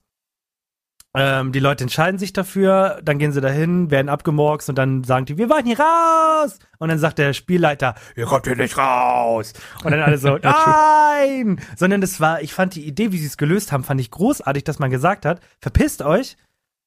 Ähm, 1.13 1.51
die 1.51 1.59
Leute 1.59 1.83
entscheiden 1.83 2.17
sich 2.17 2.31
dafür, 2.31 3.01
dann 3.03 3.19
gehen 3.19 3.33
sie 3.33 3.41
dahin, 3.41 3.91
werden 3.91 4.07
abgemorkst 4.07 4.69
und 4.69 4.77
dann 4.77 5.03
sagen 5.03 5.25
die, 5.25 5.37
wir 5.37 5.49
wollen 5.49 5.65
hier 5.65 5.77
raus. 5.77 6.57
Und 6.79 6.87
dann 6.87 6.99
sagt 6.99 7.17
der 7.17 7.33
Spielleiter, 7.33 7.95
ihr 8.15 8.25
kommt 8.25 8.47
hier 8.47 8.55
nicht 8.55 8.77
raus. 8.77 9.51
Und 9.83 9.91
dann 9.91 9.99
alle 9.99 10.17
so, 10.17 10.37
nein! 10.41 11.59
Sondern 11.75 11.99
das 11.99 12.21
war, 12.21 12.41
ich 12.41 12.53
fand 12.53 12.75
die 12.75 12.87
Idee, 12.87 13.11
wie 13.11 13.17
sie 13.17 13.25
es 13.25 13.35
gelöst 13.35 13.73
haben, 13.73 13.83
fand 13.83 13.99
ich 13.99 14.09
großartig, 14.09 14.63
dass 14.63 14.79
man 14.79 14.89
gesagt 14.89 15.25
hat, 15.25 15.41
verpisst 15.59 16.01
euch 16.01 16.37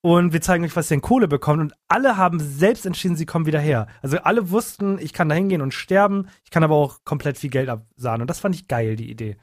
und 0.04 0.34
wir 0.34 0.42
zeigen 0.42 0.64
euch, 0.64 0.76
was 0.76 0.90
ihr 0.90 0.96
in 0.96 1.00
Kohle 1.00 1.28
bekommt. 1.28 1.60
Und 1.62 1.72
alle 1.88 2.18
haben 2.18 2.38
selbst 2.38 2.84
entschieden, 2.84 3.16
sie 3.16 3.24
kommen 3.24 3.46
wieder 3.46 3.58
her. 3.58 3.86
Also 4.02 4.18
alle 4.18 4.50
wussten, 4.50 4.98
ich 4.98 5.14
kann 5.14 5.30
da 5.30 5.34
hingehen 5.34 5.62
und 5.62 5.72
sterben, 5.72 6.28
ich 6.44 6.50
kann 6.50 6.62
aber 6.62 6.74
auch 6.74 7.04
komplett 7.06 7.38
viel 7.38 7.48
Geld 7.48 7.70
absahnen. 7.70 8.20
Und 8.20 8.28
das 8.28 8.38
fand 8.38 8.54
ich 8.54 8.68
geil, 8.68 8.96
die 8.96 9.10
Idee. 9.10 9.38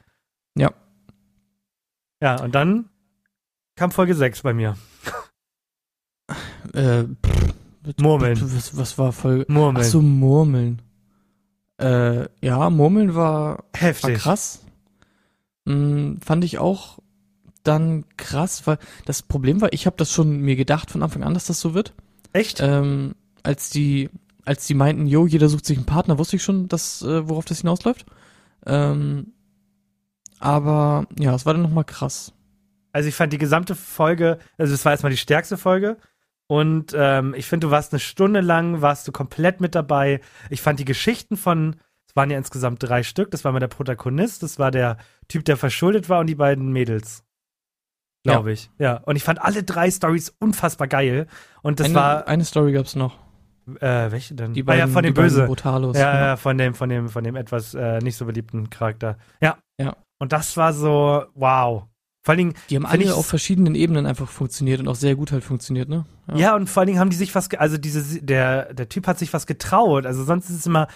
Ja. 0.54 0.70
Ja, 2.22 2.40
und 2.40 2.54
dann 2.54 2.90
kam 3.74 3.90
Folge 3.90 4.14
6 4.14 4.42
bei 4.42 4.54
mir. 4.54 4.76
Äh, 6.74 7.04
pff, 7.26 7.54
Murmeln. 8.00 8.40
Was, 8.40 8.76
was 8.76 8.96
war 8.96 9.10
Folge? 9.10 9.44
Murmeln. 9.48 9.84
Ach 9.84 9.90
so, 9.90 10.00
Murmeln. 10.00 10.80
Äh, 11.78 12.28
ja, 12.40 12.70
Murmeln 12.70 13.16
war, 13.16 13.58
war 13.58 13.64
Heftig. 13.74 14.18
krass. 14.18 14.64
Hm, 15.68 16.20
fand 16.24 16.44
ich 16.44 16.58
auch 16.58 17.01
dann 17.62 18.04
krass, 18.16 18.66
weil 18.66 18.78
das 19.04 19.22
Problem 19.22 19.60
war, 19.60 19.72
ich 19.72 19.86
habe 19.86 19.96
das 19.96 20.12
schon 20.12 20.38
mir 20.40 20.56
gedacht 20.56 20.90
von 20.90 21.02
Anfang 21.02 21.22
an, 21.22 21.34
dass 21.34 21.46
das 21.46 21.60
so 21.60 21.74
wird. 21.74 21.94
Echt? 22.32 22.60
Ähm, 22.60 23.14
als 23.42 23.70
die, 23.70 24.10
als 24.44 24.66
die 24.66 24.74
meinten, 24.74 25.06
jo, 25.06 25.26
jeder 25.26 25.48
sucht 25.48 25.66
sich 25.66 25.76
einen 25.76 25.86
Partner, 25.86 26.18
wusste 26.18 26.36
ich 26.36 26.42
schon, 26.42 26.68
dass, 26.68 27.02
äh, 27.02 27.28
worauf 27.28 27.44
das 27.44 27.60
hinausläuft. 27.60 28.06
Ähm, 28.66 29.32
aber 30.38 31.06
ja, 31.18 31.34
es 31.34 31.46
war 31.46 31.54
dann 31.54 31.62
nochmal 31.62 31.84
krass. 31.84 32.32
Also 32.92 33.08
ich 33.08 33.14
fand 33.14 33.32
die 33.32 33.38
gesamte 33.38 33.74
Folge, 33.74 34.38
also 34.58 34.74
es 34.74 34.84
war 34.84 34.92
erstmal 34.92 35.12
die 35.12 35.18
stärkste 35.18 35.56
Folge. 35.56 35.96
Und 36.46 36.94
ähm, 36.94 37.34
ich 37.34 37.46
finde, 37.46 37.68
du 37.68 37.70
warst 37.70 37.92
eine 37.92 38.00
Stunde 38.00 38.40
lang, 38.40 38.82
warst 38.82 39.08
du 39.08 39.12
komplett 39.12 39.60
mit 39.60 39.74
dabei. 39.74 40.20
Ich 40.50 40.60
fand 40.60 40.78
die 40.78 40.84
Geschichten 40.84 41.36
von, 41.36 41.76
es 42.06 42.14
waren 42.14 42.30
ja 42.30 42.36
insgesamt 42.36 42.82
drei 42.82 43.02
Stück, 43.02 43.30
das 43.30 43.44
war 43.44 43.52
mal 43.52 43.60
der 43.60 43.68
Protagonist, 43.68 44.42
das 44.42 44.58
war 44.58 44.70
der 44.70 44.98
Typ, 45.28 45.44
der 45.46 45.56
verschuldet 45.56 46.08
war 46.10 46.20
und 46.20 46.26
die 46.26 46.34
beiden 46.34 46.70
Mädels. 46.72 47.24
Glaube 48.22 48.52
ich. 48.52 48.70
Ja. 48.78 48.98
Und 48.98 49.16
ich 49.16 49.24
fand 49.24 49.42
alle 49.42 49.62
drei 49.62 49.90
Stories 49.90 50.34
unfassbar 50.38 50.86
geil. 50.88 51.26
Und 51.62 51.80
das 51.80 51.86
eine, 51.86 51.94
war, 51.94 52.28
eine 52.28 52.44
Story 52.44 52.72
gab's 52.72 52.94
noch. 52.94 53.18
äh, 53.80 54.10
welche 54.10 54.34
denn? 54.34 54.54
Die 54.54 54.62
ah, 54.62 54.64
beiden, 54.64 54.88
ja, 54.88 54.92
von 54.92 55.02
dem 55.02 55.14
Böse. 55.14 55.46
Brutalos. 55.46 55.96
Ja, 55.96 56.26
ja, 56.26 56.36
von 56.36 56.56
dem, 56.58 56.74
von 56.74 56.88
dem, 56.88 57.08
von 57.08 57.24
dem 57.24 57.36
etwas 57.36 57.74
äh, 57.74 57.98
nicht 57.98 58.16
so 58.16 58.24
beliebten 58.24 58.70
Charakter. 58.70 59.16
Ja. 59.40 59.58
Ja. 59.78 59.96
Und 60.18 60.32
das 60.32 60.56
war 60.56 60.72
so, 60.72 61.24
wow. 61.34 61.84
Vor 62.24 62.32
allen 62.32 62.38
Dingen, 62.38 62.54
Die 62.70 62.76
haben 62.76 62.86
alle 62.86 63.12
auf 63.14 63.26
verschiedenen 63.26 63.74
Ebenen 63.74 64.06
einfach 64.06 64.28
funktioniert 64.28 64.78
und 64.78 64.86
auch 64.86 64.94
sehr 64.94 65.16
gut 65.16 65.32
halt 65.32 65.42
funktioniert, 65.42 65.88
ne? 65.88 66.04
Ja. 66.32 66.54
und 66.54 66.70
vor 66.70 66.82
allen 66.82 66.86
Dingen 66.86 67.00
haben 67.00 67.10
die 67.10 67.16
sich 67.16 67.34
was, 67.34 67.50
also 67.54 67.78
diese, 67.78 68.22
der, 68.22 68.72
der 68.74 68.88
Typ 68.88 69.08
hat 69.08 69.18
sich 69.18 69.32
was 69.32 69.46
getraut. 69.46 70.06
Also 70.06 70.22
sonst 70.22 70.48
ist 70.48 70.58
es 70.60 70.66
immer 70.66 70.86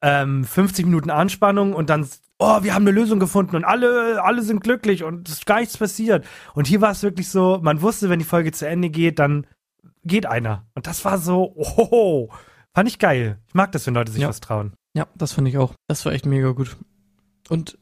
ähm, 0.00 0.44
50 0.44 0.86
Minuten 0.86 1.10
Anspannung 1.10 1.74
und 1.74 1.90
dann, 1.90 2.08
oh, 2.38 2.62
wir 2.62 2.74
haben 2.74 2.82
eine 2.82 2.90
Lösung 2.98 3.18
gefunden 3.20 3.56
und 3.56 3.64
alle, 3.64 4.22
alle 4.22 4.42
sind 4.42 4.62
glücklich 4.62 5.04
und 5.04 5.28
es 5.28 5.34
ist 5.38 5.46
gar 5.46 5.60
nichts 5.60 5.78
passiert. 5.78 6.26
Und 6.54 6.66
hier 6.66 6.80
war 6.80 6.90
es 6.90 7.02
wirklich 7.02 7.28
so, 7.28 7.58
man 7.62 7.80
wusste, 7.82 8.08
wenn 8.10 8.18
die 8.18 8.24
Folge 8.24 8.52
zu 8.52 8.66
Ende 8.66 8.90
geht, 8.90 9.18
dann 9.18 9.46
geht 10.04 10.26
einer. 10.26 10.66
Und 10.74 10.86
das 10.86 11.04
war 11.04 11.18
so, 11.18 11.52
oh, 11.56 12.28
fand 12.74 12.88
ich 12.88 12.98
geil. 12.98 13.38
Ich 13.48 13.54
mag 13.54 13.72
das, 13.72 13.86
wenn 13.86 13.94
Leute 13.94 14.12
sich 14.12 14.22
Ja. 14.22 14.28
was 14.28 14.40
trauen. 14.40 14.74
Ja, 14.94 15.06
das 15.14 15.32
fand 15.32 15.48
ich 15.48 15.58
auch. 15.58 15.74
Das 15.88 16.04
war 16.04 16.12
echt 16.12 16.26
mega 16.26 16.50
gut. 16.50 16.76
Und 17.48 17.78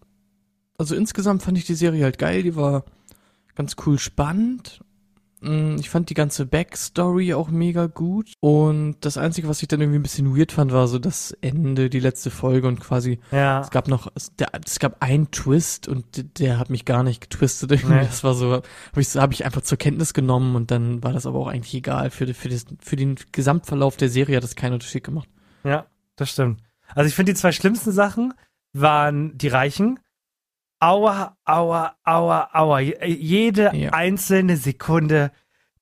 also 0.78 0.94
insgesamt 0.94 1.42
fand 1.42 1.58
ich 1.58 1.64
die 1.64 1.74
Serie 1.74 2.04
halt 2.04 2.18
geil, 2.18 2.42
die 2.42 2.56
war 2.56 2.84
ganz 3.54 3.76
cool 3.86 3.98
spannend. 3.98 4.80
Mm, 5.42 5.76
Ich 5.78 5.90
fand 5.90 6.08
die 6.10 6.14
ganze 6.14 6.46
Backstory 6.46 7.34
auch 7.34 7.50
mega 7.50 7.86
gut. 7.86 8.32
Und 8.40 8.96
das 9.00 9.18
Einzige, 9.18 9.48
was 9.48 9.60
ich 9.62 9.68
dann 9.68 9.80
irgendwie 9.80 9.98
ein 9.98 10.02
bisschen 10.02 10.36
weird 10.36 10.52
fand, 10.52 10.72
war 10.72 10.86
so 10.88 10.98
das 10.98 11.32
Ende, 11.40 11.90
die 11.90 12.00
letzte 12.00 12.30
Folge 12.30 12.68
und 12.68 12.80
quasi, 12.80 13.18
Ja. 13.30 13.60
es 13.60 13.70
gab 13.70 13.88
noch, 13.88 14.10
es, 14.14 14.34
der, 14.36 14.48
es 14.64 14.78
gab 14.78 15.02
einen 15.02 15.30
Twist 15.30 15.88
und 15.88 16.38
der 16.38 16.58
hat 16.58 16.70
mich 16.70 16.84
gar 16.84 17.02
nicht 17.02 17.20
getwistet 17.20 17.72
irgendwie. 17.72 17.94
Nee. 17.94 18.00
Das 18.06 18.24
war 18.24 18.34
so, 18.34 18.52
habe 18.52 18.62
ich, 19.00 19.16
hab 19.16 19.32
ich 19.32 19.44
einfach 19.44 19.62
zur 19.62 19.78
Kenntnis 19.78 20.14
genommen 20.14 20.54
und 20.56 20.70
dann 20.70 21.02
war 21.02 21.12
das 21.12 21.26
aber 21.26 21.38
auch 21.40 21.48
eigentlich 21.48 21.74
egal. 21.74 22.10
Für, 22.10 22.32
für, 22.34 22.48
das, 22.48 22.64
für 22.80 22.96
den 22.96 23.16
Gesamtverlauf 23.32 23.96
der 23.96 24.08
Serie 24.08 24.36
hat 24.36 24.44
das 24.44 24.56
keinen 24.56 24.74
Unterschied 24.74 25.04
gemacht. 25.04 25.28
Ja, 25.64 25.86
das 26.16 26.30
stimmt. 26.30 26.60
Also 26.94 27.08
ich 27.08 27.14
finde, 27.14 27.32
die 27.32 27.38
zwei 27.38 27.52
schlimmsten 27.52 27.90
Sachen 27.92 28.34
waren 28.72 29.36
die 29.36 29.48
Reichen. 29.48 29.98
Aua, 30.82 31.36
aua, 31.44 31.94
aua, 32.04 32.48
aua. 32.52 32.80
Je- 32.80 33.06
Jede 33.06 33.70
Ja. 33.72 33.90
einzelne 33.90 34.56
Sekunde, 34.56 35.30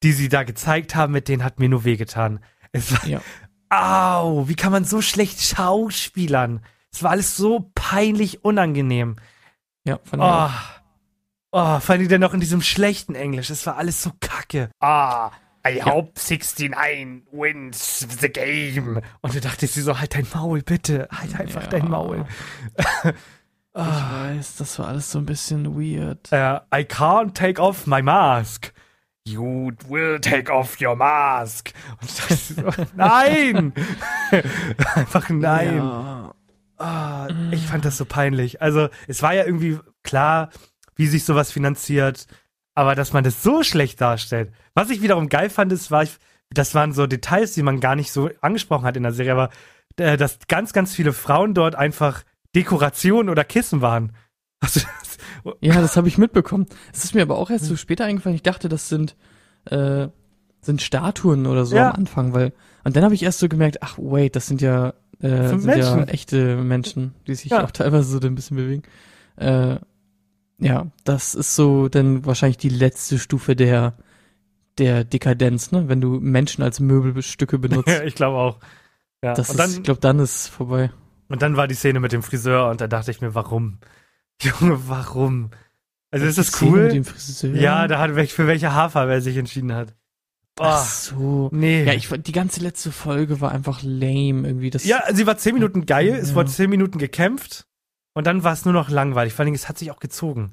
die 0.02 0.12
sie 0.12 0.28
da 0.28 0.42
gezeigt 0.42 0.94
haben, 0.94 1.14
mit 1.14 1.28
denen 1.28 1.42
hat 1.42 1.58
mir 1.58 1.70
nur 1.70 1.84
wehgetan. 1.84 2.40
Es 2.72 2.92
war, 2.92 3.06
Ja. 3.08 3.20
au, 3.70 4.46
wie 4.48 4.54
kann 4.56 4.72
man 4.72 4.84
so 4.84 5.00
schlecht 5.00 5.40
schauspielern? 5.40 6.60
Es 6.92 7.02
war 7.02 7.12
alles 7.12 7.34
so 7.34 7.70
peinlich 7.74 8.44
unangenehm. 8.44 9.16
Ja, 9.84 9.98
fand 10.04 10.22
ich 10.22 10.28
auch. 10.28 10.50
Oh, 11.52 11.58
oh, 11.76 11.80
vor 11.80 11.94
allem 11.94 12.08
dann 12.08 12.20
noch 12.20 12.34
in 12.34 12.40
diesem 12.40 12.60
schlechten 12.60 13.14
Englisch. 13.14 13.48
Es 13.48 13.64
war 13.66 13.78
alles 13.78 14.02
so 14.02 14.10
kacke. 14.20 14.70
Ah, 14.80 15.30
I 15.66 15.82
hope 15.82 16.12
69 16.20 17.22
wins 17.32 18.06
the 18.20 18.28
game. 18.28 19.00
Und 19.22 19.34
du 19.34 19.40
dachtest 19.40 19.76
dir 19.76 19.82
so, 19.82 19.98
halt 19.98 20.14
dein 20.14 20.26
Maul, 20.34 20.60
bitte. 20.62 21.08
Halt 21.10 21.40
einfach 21.40 21.62
Ja. 21.62 21.68
dein 21.68 21.88
Maul. 21.88 22.26
Ich 23.72 23.82
weiß, 23.82 24.56
das 24.56 24.78
war 24.78 24.88
alles 24.88 25.12
so 25.12 25.18
ein 25.18 25.26
bisschen 25.26 25.76
weird. 25.76 26.32
Äh, 26.32 26.56
I 26.74 26.84
can't 26.84 27.34
take 27.34 27.60
off 27.62 27.86
my 27.86 28.02
mask. 28.02 28.72
You 29.26 29.70
will 29.88 30.18
take 30.20 30.50
off 30.50 30.80
your 30.80 30.96
mask. 30.96 31.72
So, 32.00 32.64
nein! 32.96 33.72
Einfach 34.94 35.28
nein. 35.28 35.76
Ja. 35.76 36.34
Ah, 36.78 37.28
ich 37.52 37.66
fand 37.66 37.84
das 37.84 37.96
so 37.96 38.06
peinlich. 38.06 38.60
Also, 38.62 38.88
es 39.06 39.22
war 39.22 39.34
ja 39.34 39.44
irgendwie 39.44 39.78
klar, 40.02 40.48
wie 40.96 41.06
sich 41.06 41.24
sowas 41.24 41.52
finanziert, 41.52 42.26
aber 42.74 42.94
dass 42.94 43.12
man 43.12 43.22
das 43.22 43.42
so 43.42 43.62
schlecht 43.62 44.00
darstellt. 44.00 44.52
Was 44.74 44.90
ich 44.90 45.02
wiederum 45.02 45.28
geil 45.28 45.50
fand, 45.50 45.70
ist, 45.72 45.90
war, 45.90 46.02
ich, 46.02 46.16
das 46.50 46.74
waren 46.74 46.92
so 46.92 47.06
Details, 47.06 47.52
die 47.52 47.62
man 47.62 47.80
gar 47.80 47.94
nicht 47.94 48.10
so 48.10 48.30
angesprochen 48.40 48.84
hat 48.84 48.96
in 48.96 49.02
der 49.02 49.12
Serie, 49.12 49.32
aber 49.32 49.50
äh, 49.96 50.16
dass 50.16 50.38
ganz, 50.48 50.72
ganz 50.72 50.94
viele 50.94 51.12
Frauen 51.12 51.54
dort 51.54 51.74
einfach 51.74 52.24
Dekoration 52.54 53.28
oder 53.28 53.44
Kissen 53.44 53.80
waren. 53.80 54.12
Also, 54.60 54.80
das, 55.00 55.18
Ja, 55.60 55.80
das 55.80 55.96
habe 55.96 56.08
ich 56.08 56.18
mitbekommen. 56.18 56.66
Es 56.92 57.04
ist 57.04 57.14
mir 57.14 57.22
aber 57.22 57.38
auch 57.38 57.50
erst 57.50 57.64
so 57.66 57.76
später 57.76 58.04
eingefallen. 58.04 58.36
Ich 58.36 58.42
dachte, 58.42 58.68
das 58.68 58.88
sind 58.88 59.16
äh, 59.66 60.08
sind 60.62 60.82
Statuen 60.82 61.46
oder 61.46 61.64
so 61.64 61.76
Ja. 61.76 61.90
am 61.90 61.96
Anfang, 61.96 62.34
weil 62.34 62.52
und 62.84 62.96
dann 62.96 63.04
habe 63.04 63.14
ich 63.14 63.22
erst 63.22 63.38
so 63.38 63.48
gemerkt, 63.48 63.82
ach 63.82 63.96
wait, 63.98 64.36
das 64.36 64.46
sind 64.46 64.60
ja 64.60 64.94
äh, 65.20 65.48
sind 65.48 65.60
sind 65.60 65.76
ja 65.76 65.94
Menschen. 65.96 66.08
echte 66.08 66.56
Menschen, 66.56 67.14
die 67.26 67.34
sich 67.34 67.50
Ja. 67.50 67.64
auch 67.64 67.70
teilweise 67.70 68.18
so 68.18 68.26
ein 68.26 68.34
bisschen 68.34 68.56
bewegen. 68.56 68.82
Äh, 69.36 69.76
ja, 70.58 70.86
das 71.04 71.34
ist 71.34 71.56
so 71.56 71.88
dann 71.88 72.26
wahrscheinlich 72.26 72.58
die 72.58 72.68
letzte 72.68 73.18
Stufe 73.18 73.56
der 73.56 73.94
der 74.78 75.04
Dekadenz, 75.04 75.72
ne? 75.72 75.88
Wenn 75.88 76.00
du 76.00 76.20
Menschen 76.20 76.62
als 76.62 76.80
Möbelstücke 76.80 77.58
benutzt. 77.58 77.88
ja, 77.88 78.02
ich 78.02 78.14
glaube 78.14 78.36
auch. 78.38 78.58
Ja. 79.22 79.34
das 79.34 79.50
und, 79.50 79.58
ist, 79.58 79.66
ich 79.68 79.74
dann, 79.76 79.82
glaube, 79.82 80.00
dann 80.00 80.18
ist 80.18 80.48
vorbei. 80.48 80.90
Und 81.30 81.40
dann 81.40 81.56
war 81.56 81.66
die 81.66 81.74
Szene 81.74 82.00
mit 82.00 82.12
dem 82.12 82.22
Friseur 82.22 82.68
und 82.68 82.82
da 82.82 82.86
dachte 82.86 83.10
ich 83.10 83.22
mir, 83.22 83.34
warum? 83.34 83.78
Junge, 84.42 84.86
warum? 84.88 85.50
Also 86.10 86.26
ist 86.26 86.36
das 86.38 86.48
Die 86.50 86.52
Szene 86.56 86.70
cool? 86.72 86.82
Mit 86.84 86.92
dem 86.92 87.04
Friseur. 87.06 87.54
Ja, 87.54 87.88
da 87.88 87.98
hat 87.98 88.14
welch- 88.16 88.34
für 88.34 88.46
welche 88.46 88.72
Haarfarbe 88.74 89.12
er 89.12 89.20
sich 89.22 89.36
entschieden 89.38 89.72
hat. 89.72 89.94
Ach 90.58 90.76
Boah, 90.78 90.84
so. 90.84 91.48
nee. 91.52 91.84
Ja, 91.84 91.94
ich 91.94 92.08
die 92.08 92.32
ganze 92.32 92.60
letzte 92.60 92.92
Folge 92.92 93.40
war 93.40 93.52
einfach 93.52 93.80
lame 93.82 94.46
irgendwie. 94.46 94.68
Das, 94.70 94.84
Ja, 94.84 95.02
sie 95.12 95.26
war 95.26 95.38
zehn 95.38 95.54
Minuten 95.54 95.86
geil, 95.86 96.08
es 96.14 96.30
Ja. 96.30 96.34
wurde 96.34 96.50
zehn 96.50 96.68
Minuten 96.68 96.98
gekämpft 96.98 97.66
und 98.12 98.26
dann 98.26 98.44
war 98.44 98.52
es 98.52 98.64
nur 98.66 98.74
noch 98.74 98.90
langweilig. 98.90 99.32
Vor 99.32 99.44
allem, 99.46 99.54
es 99.54 99.68
hat 99.68 99.78
sich 99.78 99.90
auch 99.90 100.00
gezogen. 100.00 100.50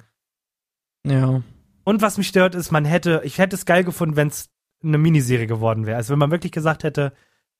ja. 1.06 1.42
Und 1.84 2.02
was 2.02 2.18
mich 2.18 2.28
stört, 2.28 2.54
ist, 2.54 2.70
man 2.72 2.84
hätte, 2.84 3.22
ich 3.24 3.38
hätte 3.38 3.56
es 3.56 3.66
geil 3.66 3.86
gefunden, 3.86 4.18
wenn 4.18 4.28
es 4.28 4.50
eine 4.84 4.98
Miniserie 4.98 5.48
geworden 5.48 5.86
wäre. 5.86 5.96
Also 5.96 6.12
wenn 6.12 6.20
man 6.20 6.32
wirklich 6.32 6.52
gesagt 6.52 6.84
hätte, 6.84 7.14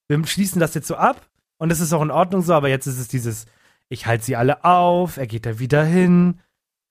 wir 0.10 0.22
schließen 0.28 0.60
das 0.60 0.74
jetzt 0.74 0.88
so 0.88 0.98
ab 0.98 1.30
und 1.58 1.72
es 1.72 1.80
ist 1.80 1.94
auch 1.94 2.02
in 2.02 2.12
Ordnung 2.12 2.42
so, 2.42 2.54
aber 2.54 2.70
jetzt 2.70 2.88
ist 2.88 3.00
es 3.00 3.08
dieses, 3.08 3.46
ich 3.90 4.06
halte 4.06 4.26
sie 4.26 4.36
alle 4.36 4.64
auf, 4.66 5.18
er 5.18 5.28
geht 5.28 5.46
da 5.46 5.60
wieder 5.60 5.84
hin, 5.84 6.40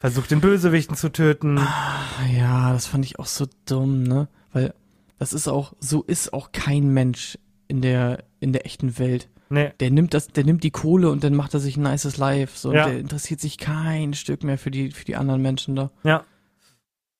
versucht 0.00 0.30
den 0.30 0.40
Bösewichten 0.40 0.96
zu 0.96 1.10
töten. 1.10 1.58
Ah, 1.58 2.02
Ja, 2.36 2.72
das 2.72 2.86
fand 2.86 3.04
ich 3.04 3.18
auch 3.18 3.26
so 3.26 3.46
dumm, 3.66 4.02
ne? 4.02 4.28
Weil 4.52 4.74
das 5.18 5.32
ist 5.32 5.48
auch, 5.48 5.72
so 5.80 6.02
ist 6.02 6.32
auch 6.32 6.52
kein 6.52 6.88
Mensch 6.92 7.38
in 7.68 7.80
der, 7.82 8.24
in 8.40 8.52
der 8.52 8.66
echten 8.66 8.98
Welt. 8.98 9.28
Nee. 9.48 9.72
Der 9.80 9.90
nimmt 9.90 10.12
das, 10.12 10.28
der 10.28 10.44
nimmt 10.44 10.64
die 10.64 10.70
Kohle 10.72 11.08
und 11.10 11.22
dann 11.22 11.34
macht 11.34 11.54
er 11.54 11.60
sich 11.60 11.76
ein 11.76 11.82
nices 11.84 12.16
Life. 12.16 12.58
So, 12.58 12.72
Ja. 12.74 12.84
und 12.84 12.90
der 12.90 12.98
interessiert 13.00 13.40
sich 13.40 13.58
kein 13.58 14.12
Stück 14.14 14.42
mehr 14.42 14.58
für 14.58 14.70
die, 14.70 14.90
für 14.90 15.04
die 15.04 15.16
anderen 15.16 15.40
Menschen 15.40 15.76
da. 15.76 15.90
Ja. 16.02 16.24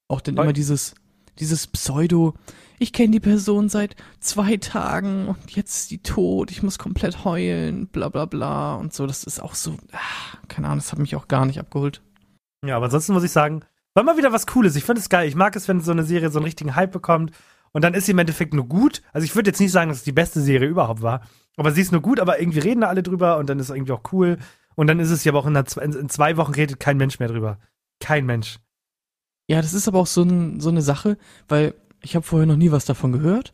Auch 0.08 0.20
dann 0.20 0.34
Voll. 0.36 0.44
immer 0.44 0.52
dieses, 0.52 0.94
dieses 1.38 1.66
Pseudo, 1.68 2.34
ich 2.78 2.92
kenne 2.92 3.10
die 3.10 3.20
Person 3.20 3.68
seit 3.68 3.96
zwei 4.20 4.56
Tagen 4.56 5.28
und 5.28 5.50
jetzt 5.52 5.76
ist 5.76 5.90
die 5.90 6.02
tot, 6.02 6.50
ich 6.50 6.62
muss 6.62 6.78
komplett 6.78 7.24
heulen, 7.24 7.86
bla 7.88 8.08
bla 8.08 8.26
bla 8.26 8.74
und 8.76 8.92
so. 8.92 9.06
Das 9.06 9.24
ist 9.24 9.40
auch 9.40 9.54
so, 9.54 9.76
ah, 9.92 10.38
keine 10.48 10.68
Ahnung, 10.68 10.78
das 10.78 10.92
hat 10.92 10.98
mich 10.98 11.16
auch 11.16 11.28
gar 11.28 11.46
nicht 11.46 11.58
abgeholt. 11.58 12.02
Ja, 12.64 12.76
aber 12.76 12.86
ansonsten 12.86 13.12
muss 13.12 13.24
ich 13.24 13.32
sagen, 13.32 13.62
War 13.96 14.02
mal 14.02 14.18
wieder 14.18 14.30
was 14.30 14.46
Cooles. 14.46 14.76
Ich 14.76 14.84
finde 14.84 15.00
es 15.00 15.08
geil. 15.08 15.26
Ich 15.26 15.36
mag 15.36 15.56
es, 15.56 15.68
wenn 15.68 15.80
so 15.80 15.90
eine 15.90 16.04
Serie 16.04 16.28
so 16.28 16.38
einen 16.38 16.44
richtigen 16.44 16.76
Hype 16.76 16.92
bekommt. 16.92 17.32
Und 17.72 17.82
dann 17.82 17.94
ist 17.94 18.04
sie 18.04 18.12
im 18.12 18.18
Endeffekt 18.18 18.52
nur 18.52 18.68
gut. 18.68 19.00
Also 19.14 19.24
ich 19.24 19.34
würde 19.34 19.48
jetzt 19.48 19.58
nicht 19.58 19.72
sagen, 19.72 19.88
dass 19.88 19.98
es 19.98 20.04
die 20.04 20.12
beste 20.12 20.42
Serie 20.42 20.68
überhaupt 20.68 21.00
war. 21.00 21.22
Aber 21.56 21.72
sie 21.72 21.80
ist 21.80 21.92
nur 21.92 22.02
gut, 22.02 22.20
aber 22.20 22.38
irgendwie 22.38 22.58
reden 22.58 22.82
da 22.82 22.88
alle 22.88 23.02
drüber 23.02 23.38
und 23.38 23.48
dann 23.48 23.58
ist 23.58 23.70
es 23.70 23.74
irgendwie 23.74 23.92
auch 23.92 24.12
cool. 24.12 24.36
Und 24.74 24.88
dann 24.88 25.00
ist 25.00 25.10
es 25.10 25.24
ja 25.24 25.32
aber 25.32 25.38
auch 25.38 25.46
in, 25.46 25.56
einer, 25.56 25.82
in 25.82 26.10
zwei 26.10 26.36
Wochen 26.36 26.52
redet 26.52 26.78
kein 26.78 26.98
Mensch 26.98 27.18
mehr 27.18 27.28
drüber. 27.28 27.58
Kein 27.98 28.26
Mensch. 28.26 28.58
Ja, 29.48 29.62
das 29.62 29.72
ist 29.72 29.88
aber 29.88 30.00
auch 30.00 30.06
so, 30.06 30.24
ein, 30.24 30.60
so 30.60 30.68
eine 30.68 30.82
Sache, 30.82 31.16
weil 31.48 31.72
ich 32.06 32.14
habe 32.14 32.24
vorher 32.24 32.46
noch 32.46 32.56
nie 32.56 32.70
was 32.70 32.84
davon 32.84 33.10
gehört. 33.10 33.52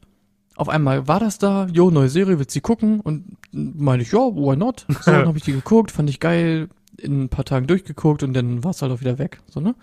Auf 0.56 0.68
einmal 0.68 1.08
war 1.08 1.18
das 1.18 1.38
da, 1.38 1.66
jo, 1.72 1.90
neue 1.90 2.10
Serie, 2.10 2.38
willst 2.38 2.50
du 2.50 2.54
sie 2.54 2.60
gucken? 2.60 3.00
Und 3.00 3.38
meine 3.50 4.02
ich, 4.02 4.12
ja, 4.12 4.18
why 4.18 4.56
not? 4.56 4.84
So, 4.88 4.98
dann 5.10 5.26
habe 5.26 5.38
ich 5.38 5.44
die 5.44 5.52
geguckt, 5.52 5.90
fand 5.90 6.10
ich 6.10 6.20
geil, 6.20 6.68
in 6.98 7.24
ein 7.24 7.28
paar 7.30 7.46
Tagen 7.46 7.66
durchgeguckt 7.66 8.22
und 8.22 8.34
dann 8.34 8.62
war 8.62 8.72
es 8.72 8.82
halt 8.82 8.92
auch 8.92 9.00
wieder 9.00 9.18
weg. 9.18 9.40
So, 9.48 9.60
ne? 9.60 9.74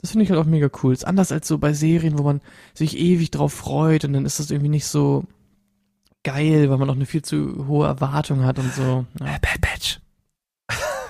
Das 0.00 0.10
finde 0.10 0.24
ich 0.24 0.30
halt 0.30 0.40
auch 0.40 0.44
mega 0.44 0.68
cool. 0.82 0.92
Ist 0.92 1.06
anders 1.06 1.30
als 1.30 1.46
so 1.46 1.58
bei 1.58 1.72
Serien, 1.72 2.18
wo 2.18 2.24
man 2.24 2.40
sich 2.74 2.98
ewig 2.98 3.30
drauf 3.30 3.52
freut 3.52 4.04
und 4.04 4.12
dann 4.12 4.26
ist 4.26 4.40
das 4.40 4.50
irgendwie 4.50 4.70
nicht 4.70 4.86
so 4.86 5.22
geil, 6.24 6.68
weil 6.70 6.78
man 6.78 6.90
auch 6.90 6.96
eine 6.96 7.06
viel 7.06 7.22
zu 7.22 7.68
hohe 7.68 7.86
Erwartung 7.86 8.44
hat 8.44 8.58
und 8.58 8.74
so. 8.74 9.06
Ja. 9.20 9.38
Bad 9.40 9.60
Batch. 9.60 10.00
Bad, 10.66 10.78
Bad, 10.78 10.80
Bad, 10.80 10.80
Bad 10.80 10.80
Batch. 10.80 11.03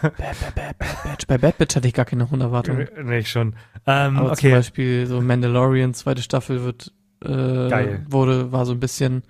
Bei 1.27 1.38
Bad 1.38 1.59
Batch 1.59 1.77
hatte 1.77 1.88
ich 1.88 1.95
gar 1.95 2.05
keine 2.05 2.31
hohen 2.31 2.40
Erwartungen. 2.40 2.88
Nee, 3.03 3.19
ich 3.19 3.31
schon. 3.31 3.57
Ähm, 3.87 4.19
Aber 4.19 4.33
okay. 4.33 4.49
zum 4.49 4.51
Beispiel 4.51 5.07
so 5.07 5.21
Mandalorian, 5.21 5.95
zweite 5.95 6.23
Staffel 6.23 6.62
wird, 6.62 6.93
äh, 7.25 7.69
Geil. 7.69 8.07
wurde, 8.09 8.53
war 8.53 8.67
so 8.67 8.73
ein 8.73 8.81
bisschen 8.81 9.23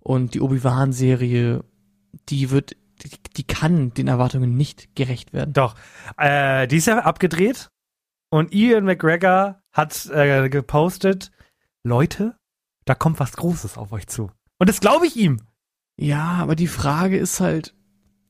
und 0.00 0.34
die 0.34 0.40
Obi-Wan-Serie, 0.40 1.64
die 2.28 2.50
wird, 2.50 2.76
die, 3.02 3.10
die 3.36 3.44
kann 3.44 3.92
den 3.92 4.08
Erwartungen 4.08 4.56
nicht 4.56 4.94
gerecht 4.94 5.32
werden. 5.32 5.52
Doch. 5.52 5.74
Äh, 6.16 6.66
die 6.66 6.76
ist 6.78 6.86
ja 6.86 6.98
abgedreht 7.00 7.68
und 8.30 8.54
Ian 8.54 8.84
McGregor 8.84 9.60
hat 9.72 10.06
äh, 10.06 10.48
gepostet, 10.48 11.30
Leute, 11.84 12.36
da 12.84 12.94
kommt 12.94 13.20
was 13.20 13.36
Großes 13.36 13.76
auf 13.76 13.92
euch 13.92 14.06
zu. 14.06 14.30
Und 14.58 14.68
das 14.68 14.80
glaube 14.80 15.06
ich 15.06 15.16
ihm. 15.16 15.40
Ja, 15.96 16.38
aber 16.40 16.54
die 16.54 16.68
Frage 16.68 17.18
ist 17.18 17.40
halt, 17.40 17.74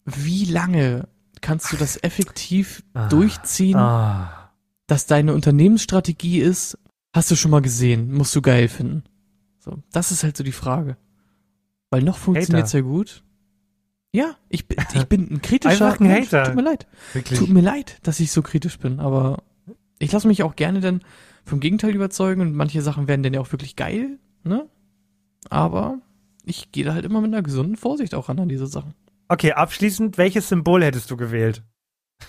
wie 0.05 0.47
lange 0.47 1.09
kannst 1.41 1.73
du 1.73 1.77
das 1.77 2.03
effektiv 2.03 2.83
Ah. 2.95 3.09
durchziehen, 3.09 3.77
Ah. 3.77 4.51
dass 4.87 5.07
deine 5.07 5.35
Unternehmensstrategie 5.35 6.41
ist, 6.41 6.79
hast 7.13 7.31
du 7.31 7.37
schon 7.37 7.51
mal 7.51 7.63
gesehen, 7.63 8.13
musst 8.13 8.35
du 8.37 8.43
geil 8.43 8.69
finden. 8.69 9.05
So, 9.59 9.79
das 9.93 10.11
ist 10.13 10.25
halt 10.25 10.37
so 10.37 10.45
die 10.45 10.53
Frage. 10.53 10.97
Weil 11.91 12.03
noch 12.03 12.19
funktioniert's 12.19 12.73
ja 12.73 12.81
gut. 12.81 13.23
Ja, 14.13 14.37
ich 14.49 14.67
bin, 14.69 14.79
ich 14.95 15.05
bin 15.07 15.29
ein 15.31 15.43
kritischer 15.43 15.87
Einfach 15.89 16.01
ein. 16.01 16.11
Hater. 16.11 16.45
Tut 16.45 16.55
mir 16.55 16.63
leid. 16.63 16.87
Wirklich. 17.13 17.39
Tut 17.39 17.49
mir 17.51 17.61
leid, 17.61 17.99
dass 18.03 18.21
ich 18.21 18.33
so 18.33 18.41
kritisch 18.43 18.79
bin, 18.79 19.01
aber 19.01 19.43
ich 19.99 20.13
lasse 20.13 20.29
mich 20.29 20.43
auch 20.43 20.57
gerne 20.57 20.81
dann 20.81 21.03
vom 21.45 21.61
Gegenteil 21.61 21.95
überzeugen 21.95 22.41
und 22.41 22.55
manche 22.55 22.81
Sachen 22.83 23.09
werden 23.09 23.23
dann 23.23 23.35
ja 23.35 23.41
auch 23.41 23.53
wirklich 23.53 23.77
geil, 23.77 24.19
ne? 24.45 24.67
Aber 25.51 25.99
ich 26.45 26.73
gehe 26.73 26.85
da 26.85 26.95
halt 26.95 27.05
immer 27.05 27.21
mit 27.21 27.33
einer 27.33 27.43
gesunden 27.43 27.77
Vorsicht 27.77 28.15
auch 28.15 28.29
ran 28.29 28.39
an 28.41 28.49
diese 28.49 28.67
Sachen. 28.67 28.95
Okay, 29.29 29.53
abschließend, 29.53 30.19
welches 30.19 30.49
Symbol 30.49 30.83
hättest 30.83 31.11
du 31.11 31.17
gewählt? 31.17 31.63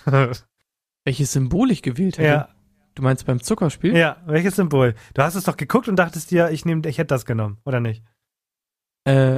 Welches 1.04 1.32
Symbol 1.32 1.70
ich 1.70 1.82
gewählt 1.82 2.18
hätte. 2.18 2.28
ja, 2.28 2.48
Du 2.94 3.02
meinst 3.02 3.24
beim 3.24 3.40
Zuckerspiel? 3.42 3.96
ja, 3.96 4.18
welches 4.26 4.56
Symbol? 4.56 4.94
Du 5.14 5.22
hast 5.22 5.34
es 5.34 5.44
doch 5.44 5.56
geguckt 5.56 5.88
und 5.88 5.96
dachtest 5.96 6.30
dir, 6.30 6.50
ich 6.50 6.64
nehme, 6.66 6.86
ich 6.88 6.98
hätte 6.98 7.14
das 7.14 7.24
genommen, 7.24 7.58
oder 7.64 7.80
nicht? 7.80 8.02
Äh, 9.04 9.36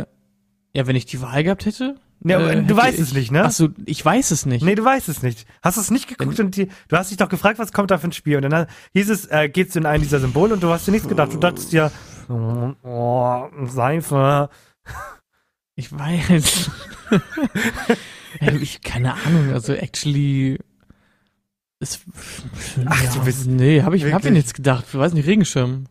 ja, 0.74 0.86
wenn 0.86 0.96
ich 0.96 1.06
die 1.06 1.22
Wahl 1.22 1.44
gehabt 1.44 1.64
hätte. 1.66 1.96
Ja, 2.24 2.40
äh, 2.40 2.62
du 2.62 2.76
weißt 2.76 2.94
ich, 2.94 3.00
es 3.00 3.12
nicht, 3.14 3.30
ne? 3.30 3.44
Ach 3.44 3.50
so, 3.50 3.68
ich 3.84 4.04
weiß 4.04 4.30
es 4.30 4.46
nicht. 4.46 4.64
Nee, 4.64 4.74
du 4.74 4.84
weißt 4.84 5.08
es 5.08 5.22
nicht. 5.22 5.46
Hast 5.62 5.76
du 5.76 5.80
es 5.80 5.90
nicht 5.90 6.08
geguckt 6.08 6.40
und 6.40 6.56
die, 6.56 6.68
du 6.88 6.96
hast 6.96 7.10
dich 7.10 7.18
doch 7.18 7.28
gefragt, 7.28 7.58
was 7.58 7.72
kommt 7.72 7.90
da 7.90 7.98
für 7.98 8.08
ein 8.08 8.12
Spiel? 8.12 8.36
Und 8.36 8.50
dann 8.50 8.66
hieß 8.94 9.10
es, 9.10 9.26
äh, 9.30 9.48
geht's 9.48 9.76
in 9.76 9.86
einen 9.86 10.02
dieser 10.02 10.20
Symbole 10.20 10.54
und 10.54 10.62
du 10.62 10.68
hast 10.70 10.86
dir 10.86 10.92
nichts 10.92 11.08
gedacht. 11.08 11.32
Du 11.32 11.38
dachtest 11.38 11.72
dir, 11.72 11.90
oh, 12.28 12.72
oh, 12.82 13.48
Seife. 13.66 14.48
Ich 15.74 15.92
weiß. 15.92 16.70
Ich, 18.40 18.80
keine 18.80 19.12
Ahnung, 19.12 19.52
also 19.52 19.74
actually. 19.74 20.58
Ist, 21.80 22.00
Ach, 22.86 23.02
ja, 23.04 23.10
du 23.12 23.24
bist 23.24 23.46
Nee, 23.46 23.82
hab 23.82 23.92
ich, 23.92 24.02
hab 24.04 24.08
mir 24.08 24.14
wirklich- 24.14 24.32
nichts 24.32 24.54
gedacht. 24.54 24.84
Ich 24.88 24.98
weiß 24.98 25.12
nicht, 25.12 25.26
Regenschirm. 25.26 25.84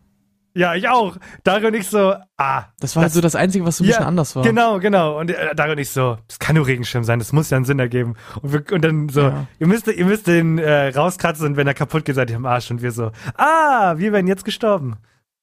Ja, 0.54 0.74
ich 0.74 0.88
auch. 0.88 1.16
Darin 1.44 1.72
ich 1.72 1.86
so, 1.88 2.14
ah. 2.36 2.64
Das 2.80 2.94
war 2.96 3.04
halt 3.04 3.12
so 3.12 3.20
das 3.20 3.36
Einzige, 3.36 3.64
was 3.64 3.76
so 3.78 3.84
ein 3.84 3.86
Ja, 3.86 3.92
bisschen 3.98 4.06
anders 4.06 4.34
war. 4.36 4.42
Genau, 4.42 4.80
genau. 4.80 5.18
Und 5.20 5.30
äh, 5.30 5.54
darin 5.54 5.78
ich 5.78 5.90
so, 5.90 6.18
das 6.26 6.38
kann 6.40 6.56
nur 6.56 6.66
Regenschirm 6.66 7.04
sein, 7.04 7.20
das 7.20 7.32
muss 7.32 7.48
ja 7.50 7.56
einen 7.56 7.64
Sinn 7.64 7.78
ergeben. 7.78 8.16
Und, 8.42 8.52
wir, 8.52 8.64
und 8.72 8.82
dann 8.84 9.08
so, 9.08 9.20
Ja. 9.22 9.46
ihr 9.60 9.66
müsst, 9.68 9.86
ihr 9.86 10.04
müsst 10.04 10.26
den 10.26 10.58
äh, 10.58 10.88
rauskratzen 10.88 11.46
und 11.46 11.56
wenn 11.56 11.66
er 11.68 11.74
kaputt 11.74 12.04
geht, 12.04 12.16
seid 12.16 12.28
ihr 12.30 12.36
am 12.36 12.44
Arsch. 12.44 12.70
Und 12.70 12.82
wir 12.82 12.90
so, 12.90 13.12
ah, 13.36 13.94
wir 13.96 14.12
werden 14.12 14.26
jetzt 14.26 14.44
gestorben. 14.44 14.96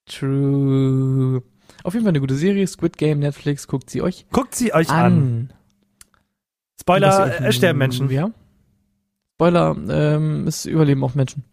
True. 0.05 1.41
Auf 1.83 1.93
jeden 1.93 2.03
Fall 2.05 2.11
eine 2.11 2.19
gute 2.19 2.35
Serie. 2.35 2.65
Squid 2.67 2.97
Game, 2.97 3.19
Netflix, 3.19 3.67
guckt 3.67 3.89
sie 3.89 4.01
euch 4.01 4.25
Guckt 4.31 4.55
sie 4.55 4.73
euch 4.73 4.89
an. 4.89 5.05
an. 5.05 5.53
Spoiler, 6.79 7.41
es 7.41 7.55
sterben 7.55 7.79
Menschen. 7.79 8.09
Ja. 8.09 8.31
Spoiler, 9.35 9.75
ähm, 9.89 10.47
es 10.47 10.65
überleben 10.65 11.03
auch 11.03 11.15
Menschen. 11.15 11.43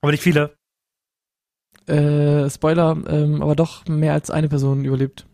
Aber 0.00 0.12
nicht 0.12 0.22
viele. 0.22 0.54
Äh, 1.86 2.48
Spoiler, 2.50 2.96
ähm, 3.08 3.42
aber 3.42 3.56
doch 3.56 3.86
mehr 3.86 4.12
als 4.12 4.30
eine 4.30 4.48
Person 4.48 4.84
überlebt. 4.84 5.26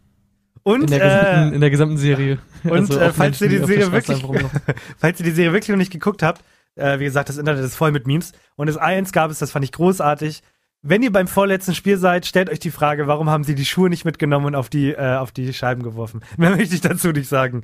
Und, 0.62 0.82
in, 0.82 0.86
der 0.88 1.00
äh, 1.00 1.08
gesamten, 1.08 1.54
in 1.54 1.60
der 1.60 1.70
gesamten 1.70 1.96
Serie. 1.98 2.38
und, 2.64 2.90
äh, 2.90 3.08
auch 3.08 3.14
falls 3.14 3.40
ihr 3.40 3.48
die 3.48 3.58
Serie 3.58 3.92
wirklich- 3.92 4.24
falls 4.98 5.20
ihr 5.20 5.26
die 5.26 5.32
Serie 5.32 5.52
wirklich 5.52 5.68
noch 5.68 5.76
nicht 5.76 5.92
geguckt 5.92 6.22
habt, 6.22 6.42
äh, 6.74 6.98
wie 6.98 7.04
gesagt, 7.04 7.28
das 7.28 7.36
Internet 7.36 7.64
ist 7.64 7.76
voll 7.76 7.92
mit 7.92 8.06
Memes. 8.06 8.32
Und 8.56 8.66
das 8.66 8.76
eins 8.76 9.12
gab 9.12 9.30
es, 9.30 9.38
das 9.38 9.50
fand 9.50 9.64
ich 9.64 9.72
großartig. 9.72 10.42
Wenn 10.88 11.02
ihr 11.02 11.12
beim 11.12 11.26
vorletzten 11.28 11.74
Spiel 11.74 11.98
seid, 11.98 12.26
stellt 12.26 12.48
euch 12.50 12.58
die 12.60 12.70
Frage, 12.70 13.06
warum 13.06 13.28
haben 13.30 13.44
sie 13.44 13.54
die 13.54 13.64
Schuhe 13.64 13.88
nicht 13.90 14.04
mitgenommen 14.04 14.46
und 14.46 14.54
auf 14.54 14.68
die, 14.68 14.90
äh, 14.92 15.16
auf 15.16 15.32
die 15.32 15.52
Scheiben 15.52 15.82
geworfen? 15.82 16.20
Mehr 16.36 16.50
möchte 16.50 16.74
ich 16.74 16.80
dazu 16.80 17.08
nicht 17.12 17.28
sagen. 17.28 17.62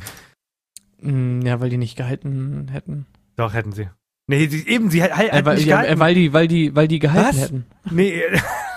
Mm, 1.00 1.40
Ja, 1.42 1.60
weil 1.60 1.70
die 1.70 1.78
nicht 1.78 1.96
gehalten 1.96 2.68
hätten. 2.70 3.06
Doch, 3.36 3.54
hätten 3.54 3.72
sie. 3.72 3.88
Nee, 4.28 4.46
sie, 4.48 4.66
eben, 4.68 4.90
sie 4.90 5.02
hat, 5.02 5.12
hat 5.16 5.32
Äh, 5.32 5.44
weil, 5.44 5.56
nicht 5.56 5.66
ja, 5.66 5.82
gehalten. 5.82 5.96
äh, 5.96 6.00
weil 6.00 6.14
die, 6.14 6.32
weil 6.32 6.48
die, 6.48 6.74
weil 6.74 6.88
die 6.88 6.98
gehalten 6.98 7.28
Was? 7.28 7.40
hätten. 7.42 7.66
nee, 7.90 8.22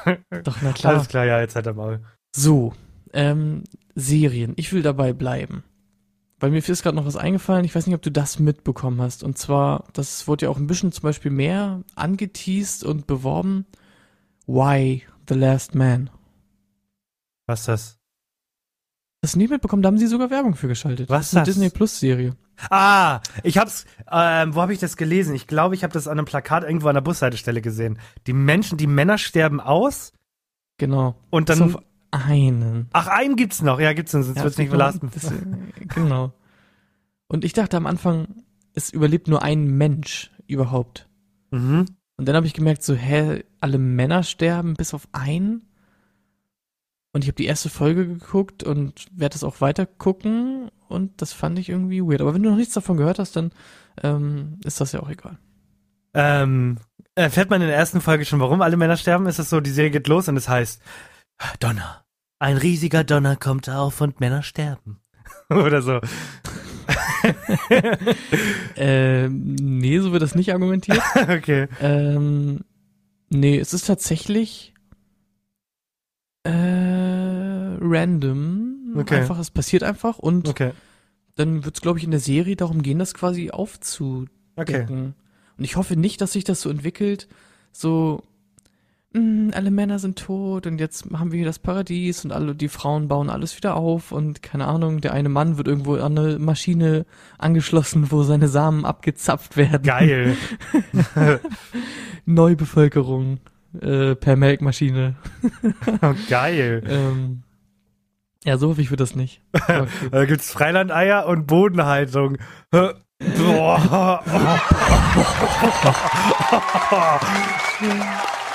Doch, 0.44 0.58
na 0.62 0.72
klar. 0.74 0.94
alles 0.96 1.08
klar, 1.08 1.26
ja, 1.26 1.40
jetzt 1.40 1.56
hat 1.56 1.66
er 1.66 1.74
Maul. 1.74 2.02
So, 2.36 2.74
ähm, 3.14 3.64
Serien. 3.96 4.54
Ich 4.56 4.74
will 4.74 4.82
dabei 4.82 5.14
bleiben. 5.14 5.64
Weil 6.40 6.52
mir 6.52 6.58
ist 6.58 6.84
gerade 6.84 6.98
noch 6.98 7.06
was 7.06 7.16
eingefallen. 7.16 7.64
Ich 7.64 7.74
weiß 7.74 7.88
nicht, 7.88 7.96
ob 7.96 8.02
du 8.02 8.12
das 8.12 8.40
mitbekommen 8.40 9.02
hast. 9.02 9.24
Und 9.24 9.38
zwar, 9.38 9.86
das 9.94 10.28
wurde 10.28 10.46
ja 10.46 10.50
auch 10.52 10.58
ein 10.58 10.68
bisschen 10.68 10.92
zum 10.92 11.04
Beispiel 11.04 11.32
mehr 11.32 11.82
angeteased 11.96 12.84
und 12.84 13.08
beworben. 13.08 13.66
Why 14.48 15.04
the 15.28 15.36
Last 15.36 15.76
Man? 15.76 16.10
Was 17.48 17.62
ist 17.62 17.68
das? 17.68 18.00
Du 19.34 19.40
nicht 19.40 19.50
mitbekommen? 19.50 19.82
Da 19.82 19.88
haben 19.88 19.98
sie 19.98 20.06
sogar 20.08 20.30
Werbung 20.30 20.56
für 20.56 20.68
geschaltet. 20.68 21.10
Was 21.10 21.20
das 21.20 21.28
ist 21.32 21.36
eine 21.36 21.46
das? 21.46 21.56
Disney 21.56 21.70
Plus 21.72 22.00
Serie. 22.00 22.36
Ah, 22.70 23.22
ich 23.44 23.58
hab's, 23.58 23.86
ähm, 24.12 24.54
wo 24.56 24.62
habe 24.62 24.72
ich 24.72 24.80
das 24.80 24.98
gelesen? 24.98 25.34
Ich 25.36 25.48
glaube, 25.48 25.74
ich 25.76 25.84
habe 25.84 25.94
das 25.94 26.08
an 26.08 26.18
einem 26.20 26.26
Plakat 26.26 26.64
irgendwo 26.64 26.88
an 26.88 26.94
der 26.94 27.02
Bushaltestelle 27.02 27.62
gesehen. 27.62 27.98
Die 28.28 28.34
Menschen, 28.34 28.78
die 28.78 28.88
Männer 28.88 29.18
sterben 29.18 29.60
aus 29.60 30.14
Genau. 30.78 31.16
und 31.32 31.48
Bis 31.48 31.58
dann, 31.58 31.76
auf 31.76 31.82
einen. 32.12 32.88
ach, 32.94 33.08
einen 33.08 33.36
gibt's 33.36 33.62
noch. 33.62 33.80
Ja, 33.80 33.94
gibt's 33.94 34.14
noch, 34.14 34.22
sonst 34.22 34.38
Ja, 34.38 34.44
wird's 34.44 34.58
nicht 34.58 34.68
genau, 34.72 34.78
belasten. 34.86 35.10
das, 35.14 35.32
äh, 35.32 35.86
genau. 35.88 36.34
Und 37.28 37.44
ich 37.44 37.54
dachte 37.54 37.78
am 37.78 37.88
Anfang, 37.88 38.44
es 38.74 38.90
überlebt 38.92 39.28
nur 39.28 39.42
ein 39.42 39.66
Mensch 39.66 40.32
überhaupt. 40.48 41.10
Mhm. 41.52 41.86
Und 42.18 42.28
dann 42.28 42.36
habe 42.36 42.48
ich 42.48 42.54
gemerkt, 42.54 42.84
so, 42.84 42.96
hä, 42.96 43.44
alle 43.60 43.78
Männer 43.78 44.24
sterben 44.24 44.76
bis 44.76 44.94
auf 44.94 45.08
einen. 45.12 45.68
Und 47.12 47.24
ich 47.24 47.28
habe 47.30 47.36
die 47.36 47.46
erste 47.46 47.70
Folge 47.70 48.08
geguckt 48.08 48.64
und 48.64 49.08
werde 49.12 49.34
das 49.34 49.44
auch 49.44 49.62
weiter 49.62 49.86
gucken. 49.86 50.70
Und 50.88 51.22
das 51.22 51.34
fand 51.34 51.60
ich 51.60 51.70
irgendwie 51.70 52.02
weird. 52.02 52.22
Aber 52.22 52.34
wenn 52.34 52.44
du 52.44 52.50
noch 52.50 52.58
nichts 52.58 52.74
davon 52.74 52.98
gehört 52.98 53.20
hast, 53.20 53.36
dann 53.36 53.52
ähm, 54.02 54.60
ist 54.64 54.82
das 54.82 54.92
ja 54.92 55.02
auch 55.02 55.10
egal. 55.10 55.38
Ähm, 56.14 56.78
erfährt 57.16 57.50
man 57.50 57.62
in 57.62 57.68
der 57.68 57.78
ersten 57.78 58.02
Folge 58.02 58.26
schon, 58.26 58.40
warum 58.40 58.62
alle 58.62 58.78
Männer 58.78 58.98
sterben? 58.98 59.28
Ist 59.28 59.40
es 59.40 59.50
so, 59.50 59.60
die 59.60 59.72
Serie 59.72 59.92
geht 59.92 60.08
los 60.08 60.28
und 60.28 60.38
es 60.38 60.48
heißt, 60.48 60.82
Donner. 61.60 62.06
Ein 62.40 62.58
riesiger 62.58 63.04
Donner 63.04 63.36
kommt 63.36 63.70
auf 63.70 64.02
und 64.02 64.20
Männer 64.20 64.44
sterben. 64.44 65.02
Oder 65.50 65.82
so. 65.82 66.00
Ähm, 68.78 69.56
nee, 69.56 70.00
so 70.00 70.12
wird 70.12 70.22
das 70.22 70.36
nicht 70.36 70.54
argumentiert. 70.54 71.00
okay. 71.30 71.68
ähm, 71.82 72.62
nee, 73.30 73.58
es 73.58 73.74
ist 73.74 73.88
tatsächlich 73.88 74.74
äh, 76.44 76.52
random. 77.80 78.94
Okay. 78.98 79.16
Einfach, 79.18 79.40
es 79.40 79.52
passiert 79.52 79.84
einfach 79.84 80.20
und 80.20 80.48
Okay. 80.48 80.72
dann 81.36 81.66
wird 81.66 81.76
es, 81.76 81.82
glaube 81.82 82.00
ich, 82.00 82.06
in 82.06 82.12
der 82.12 82.20
Serie 82.20 82.56
darum 82.56 82.82
gehen, 82.82 83.00
das 83.00 83.14
quasi 83.14 83.50
aufzudecken. 83.52 84.30
Okay. 84.56 84.86
Und 85.58 85.64
ich 85.64 85.76
hoffe 85.76 85.96
nicht, 85.96 86.22
dass 86.22 86.34
sich 86.34 86.44
das 86.44 86.62
so 86.62 86.70
entwickelt, 86.70 87.28
so 87.72 88.24
"Mm, 89.16 89.52
alle 89.54 89.72
Männer 89.72 89.98
sind 89.98 90.20
tot 90.20 90.68
und 90.68 90.78
jetzt 90.78 91.08
haben 91.14 91.32
wir 91.32 91.38
hier 91.38 91.46
das 91.46 91.60
Paradies 91.60 92.26
und 92.26 92.34
alle 92.34 92.54
die 92.54 92.68
Frauen 92.68 93.08
bauen 93.08 93.30
alles 93.30 93.56
wieder 93.56 93.76
auf 93.76 94.12
und 94.12 94.44
keine 94.44 94.68
Ahnung, 94.68 95.00
der 95.00 95.14
eine 95.14 95.30
Mann 95.30 95.58
wird 95.58 95.70
irgendwo 95.70 95.96
an 95.96 96.18
eine 96.18 96.38
Maschine 96.38 97.06
angeschlossen, 97.38 98.12
wo 98.12 98.24
seine 98.24 98.50
Samen 98.50 98.84
abgezapft 98.84 99.56
werden. 99.56 99.84
Geil. 99.84 100.36
Neubevölkerung 102.26 103.40
äh, 103.82 104.16
per 104.16 104.36
Melkmaschine. 104.36 105.16
Geil. 106.30 106.84
Ähm, 106.86 107.44
ja, 108.44 108.58
so 108.58 108.70
hoffe 108.70 108.82
ich 108.82 108.90
für 108.90 108.98
das 108.98 109.16
nicht. 109.16 109.42
Da 110.12 110.26
gibt's 110.26 110.52
Freilandeier 110.52 111.26
und 111.26 111.48
Bodenhaltung. 111.48 112.38
Hä? 112.74 112.90
Boah. 113.38 114.22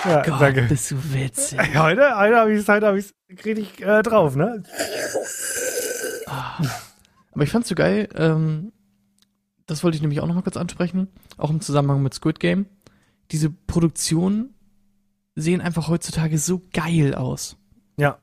Ja, 0.04 0.22
Gott, 0.22 0.40
danke. 0.40 0.62
bist 0.62 0.90
du 0.90 0.96
witzig. 1.12 1.58
Heute, 1.76 2.16
heute 2.16 2.36
habe 2.36 2.52
ich 2.52 2.60
es 2.60 2.68
heute 2.68 2.86
hab 2.86 2.94
richtig 3.44 3.80
äh, 3.80 4.02
drauf, 4.02 4.36
ne? 4.36 4.62
Aber 6.26 7.44
ich 7.44 7.50
fand's 7.50 7.68
so 7.68 7.74
geil, 7.74 8.08
ähm, 8.14 8.72
das 9.66 9.84
wollte 9.84 9.96
ich 9.96 10.02
nämlich 10.02 10.20
auch 10.20 10.26
noch 10.26 10.34
mal 10.34 10.42
kurz 10.42 10.56
ansprechen, 10.56 11.08
auch 11.36 11.50
im 11.50 11.60
Zusammenhang 11.60 12.02
mit 12.02 12.14
Squid 12.14 12.40
Game. 12.40 12.66
Diese 13.30 13.50
Produktionen 13.50 14.54
sehen 15.36 15.60
einfach 15.60 15.88
heutzutage 15.88 16.38
so 16.38 16.62
geil 16.72 17.14
aus. 17.14 17.56
Ja. 17.96 18.18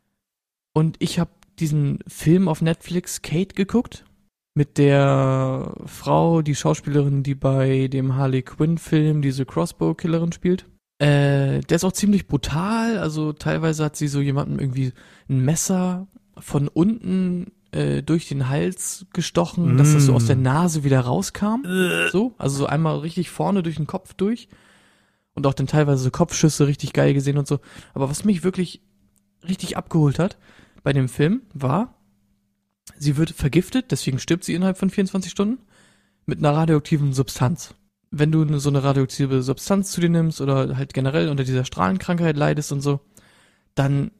Und 0.74 0.98
ich 1.00 1.20
habe 1.20 1.32
diesen 1.60 2.00
Film 2.08 2.48
auf 2.48 2.62
Netflix 2.62 3.22
Kate 3.22 3.56
geguckt 3.56 4.06
mit 4.54 4.78
der 4.78 5.74
Frau, 5.86 6.42
die 6.42 6.56
Schauspielerin, 6.56 7.24
die 7.24 7.36
bei 7.36 7.88
dem 7.88 8.16
Harley 8.16 8.42
Quinn 8.42 8.78
Film 8.78 9.22
diese 9.22 9.46
Crossbow 9.46 9.94
Killerin 9.94 10.32
spielt. 10.32 10.66
Äh, 11.00 11.60
der 11.62 11.76
ist 11.76 11.84
auch 11.84 11.92
ziemlich 11.92 12.28
brutal, 12.28 12.98
also 12.98 13.32
teilweise 13.34 13.86
hat 13.86 13.96
sie 13.96 14.08
so 14.08 14.20
jemandem 14.20 14.60
irgendwie 14.60 14.94
ein 15.30 15.42
Messer 15.46 16.08
von 16.40 16.68
unten 16.68 17.52
äh, 17.72 18.02
durch 18.02 18.28
den 18.28 18.50
Hals 18.50 19.06
gestochen, 19.14 19.78
dass 19.78 19.94
das 19.94 20.06
so 20.06 20.14
aus 20.14 20.26
der 20.26 20.36
Nase 20.36 20.84
wieder 20.84 21.02
rauskam. 21.02 21.62
So, 22.12 22.34
also 22.38 22.58
so 22.58 22.66
einmal 22.66 22.98
richtig 23.00 23.30
vorne 23.30 23.62
durch 23.62 23.76
den 23.76 23.88
Kopf 23.88 24.14
durch. 24.14 24.48
Und 25.34 25.46
auch 25.46 25.54
dann 25.54 25.68
teilweise 25.68 26.02
so 26.04 26.10
Kopfschüsse 26.10 26.66
richtig 26.66 26.94
geil 26.94 27.14
gesehen 27.14 27.38
und 27.38 27.48
so. 27.48 27.60
Aber 27.94 28.10
was 28.10 28.26
mich 28.26 28.44
wirklich 28.44 28.82
richtig 29.48 29.78
abgeholt 29.78 30.18
hat 30.18 30.38
bei 30.84 30.94
dem 30.94 31.10
Film 31.10 31.42
war, 31.54 31.94
sie 32.98 33.18
wird 33.18 33.30
vergiftet, 33.32 33.92
deswegen 33.92 34.18
stirbt 34.18 34.46
sie 34.46 34.56
innerhalb 34.56 34.78
von 34.80 34.90
24 34.90 35.32
Stunden 35.32 35.60
mit 36.26 36.40
einer 36.40 36.56
radioaktiven 36.56 37.14
Substanz. 37.14 37.76
Wenn 38.10 38.32
du 38.32 38.60
so 38.60 38.70
eine 38.70 38.84
radioaktive 38.84 39.44
Substanz 39.44 39.92
zu 39.92 40.02
dir 40.02 40.10
nimmst 40.10 40.40
oder 40.42 40.78
halt 40.78 40.94
generell 40.94 41.30
unter 41.30 41.44
dieser 41.44 41.66
Strahlenkrankheit 41.66 42.38
leidest 42.38 42.72
und 42.72 42.82
so, 42.82 43.02
dann 43.76 44.12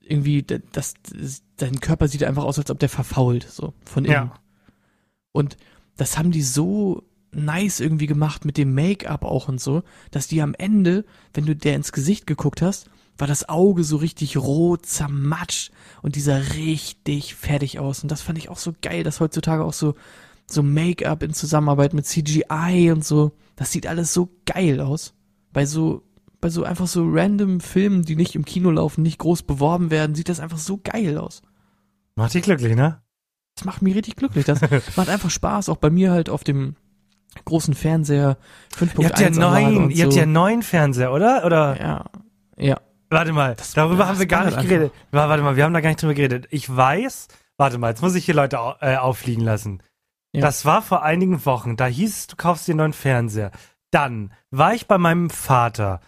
irgendwie, 0.00 0.42
das, 0.42 0.94
dein 1.56 1.80
Körper 1.80 2.08
sieht 2.08 2.24
einfach 2.24 2.44
aus, 2.44 2.58
als 2.58 2.70
ob 2.70 2.78
der 2.78 2.88
verfault, 2.88 3.48
so, 3.48 3.74
von 3.84 4.04
innen. 4.04 4.14
Ja. 4.14 4.34
Und 5.32 5.56
das 5.96 6.18
haben 6.18 6.32
die 6.32 6.42
so 6.42 7.04
nice 7.32 7.80
irgendwie 7.80 8.06
gemacht 8.06 8.44
mit 8.44 8.56
dem 8.56 8.74
Make-up 8.74 9.24
auch 9.24 9.48
und 9.48 9.60
so, 9.60 9.82
dass 10.10 10.26
die 10.26 10.42
am 10.42 10.54
Ende, 10.54 11.04
wenn 11.32 11.46
du 11.46 11.54
der 11.54 11.76
ins 11.76 11.92
Gesicht 11.92 12.26
geguckt 12.26 12.60
hast, 12.60 12.90
war 13.18 13.28
das 13.28 13.48
Auge 13.48 13.84
so 13.84 13.98
richtig 13.98 14.36
rot, 14.36 14.86
zermatscht 14.86 15.70
und 16.02 16.16
dieser 16.16 16.54
richtig 16.54 17.34
fertig 17.34 17.78
aus. 17.78 18.02
Und 18.02 18.10
das 18.10 18.22
fand 18.22 18.38
ich 18.38 18.48
auch 18.48 18.58
so 18.58 18.74
geil, 18.80 19.04
dass 19.04 19.20
heutzutage 19.20 19.64
auch 19.64 19.74
so, 19.74 19.94
so 20.52 20.62
Make-up 20.62 21.22
in 21.22 21.32
Zusammenarbeit 21.32 21.92
mit 21.94 22.06
CGI 22.06 22.90
und 22.92 23.04
so, 23.04 23.32
das 23.56 23.72
sieht 23.72 23.86
alles 23.86 24.12
so 24.14 24.30
geil 24.46 24.80
aus. 24.80 25.14
Bei 25.52 25.66
so, 25.66 26.02
bei 26.40 26.48
so 26.48 26.64
einfach 26.64 26.86
so 26.86 27.04
random 27.08 27.60
Filmen, 27.60 28.02
die 28.04 28.16
nicht 28.16 28.34
im 28.34 28.44
Kino 28.44 28.70
laufen, 28.70 29.02
nicht 29.02 29.18
groß 29.18 29.42
beworben 29.42 29.90
werden, 29.90 30.14
sieht 30.14 30.28
das 30.28 30.40
einfach 30.40 30.58
so 30.58 30.78
geil 30.82 31.18
aus. 31.18 31.42
Macht 32.16 32.34
dich 32.34 32.42
glücklich, 32.42 32.74
ne? 32.76 33.02
Das 33.56 33.64
macht 33.64 33.82
mich 33.82 33.94
richtig 33.94 34.16
glücklich. 34.16 34.44
Das 34.44 34.60
macht 34.96 35.08
einfach 35.08 35.30
Spaß, 35.30 35.68
auch 35.68 35.76
bei 35.76 35.90
mir 35.90 36.10
halt 36.12 36.30
auf 36.30 36.44
dem 36.44 36.76
großen 37.44 37.74
Fernseher 37.74 38.36
5.1 38.76 39.00
Ihr 39.02 39.08
habt 39.08 39.20
ja 39.20 39.30
neun, 39.30 39.90
ihr 39.90 40.04
habt 40.04 40.14
ja 40.14 40.26
neun 40.26 40.62
Fernseher, 40.62 41.12
oder? 41.12 41.44
Oder? 41.44 41.80
ja, 41.80 42.04
ja. 42.56 42.80
Warte 43.12 43.32
mal, 43.32 43.54
Das- 43.56 43.72
darüber 43.74 43.98
das 43.98 44.08
haben 44.08 44.18
wir 44.20 44.26
gar 44.26 44.44
nicht 44.46 44.60
geredet. 44.60 44.92
Wa- 45.10 45.28
Warte 45.28 45.42
mal, 45.42 45.56
wir 45.56 45.64
haben 45.64 45.74
da 45.74 45.80
gar 45.80 45.90
nicht 45.90 46.00
drüber 46.02 46.14
geredet. 46.14 46.46
Ich 46.50 46.74
weiß, 46.74 47.26
warte 47.56 47.76
mal, 47.78 47.88
jetzt 47.90 48.02
muss 48.02 48.14
ich 48.14 48.24
hier 48.24 48.34
Leute 48.34 48.60
au 48.60 48.74
äh, 48.80 48.96
auffliegen 48.96 49.44
lassen. 49.44 49.82
Ja. 50.32 50.42
Das 50.42 50.64
war 50.64 50.82
vor 50.82 51.02
einigen 51.02 51.44
Wochen. 51.44 51.76
Da 51.76 51.86
hieß 51.86 52.16
es, 52.16 52.26
du 52.28 52.36
kaufst 52.36 52.68
dir 52.68 52.72
einen 52.72 52.78
neuen 52.78 52.92
Fernseher. 52.92 53.50
Dann 53.90 54.32
war 54.50 54.74
ich 54.74 54.86
bei 54.86 54.98
meinem 54.98 55.30
Vater. 55.30 56.00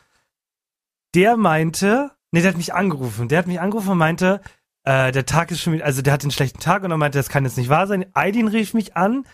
Der 1.15 1.37
meinte, 1.37 2.13
nee, 2.31 2.41
der 2.41 2.51
hat 2.51 2.57
mich 2.57 2.75
angerufen. 2.75 3.29
Der 3.29 3.39
hat 3.39 3.47
mich 3.47 3.61
angerufen 3.61 3.91
und 3.91 3.99
meinte, 3.99 4.41
äh, 4.85 5.13
der 5.13 5.27
Tag 5.27 5.51
ist 5.51 5.61
schon 5.61 5.75
wieder, 5.75 5.85
also 5.85 6.03
der 6.03 6.13
hat 6.13 6.23
einen 6.23 6.31
schlechten 6.31 6.61
Tag 6.61 6.85
und 6.85 6.91
er 6.91 6.97
meinte, 6.97 7.19
das 7.19 7.29
kann 7.29 7.45
jetzt 7.45 7.59
nicht 7.59 7.69
wahr 7.69 7.87
sein. 7.87 8.07
Aidin 8.15 8.49
rief 8.49 8.75
mich 8.75 8.97
an. 8.97 9.25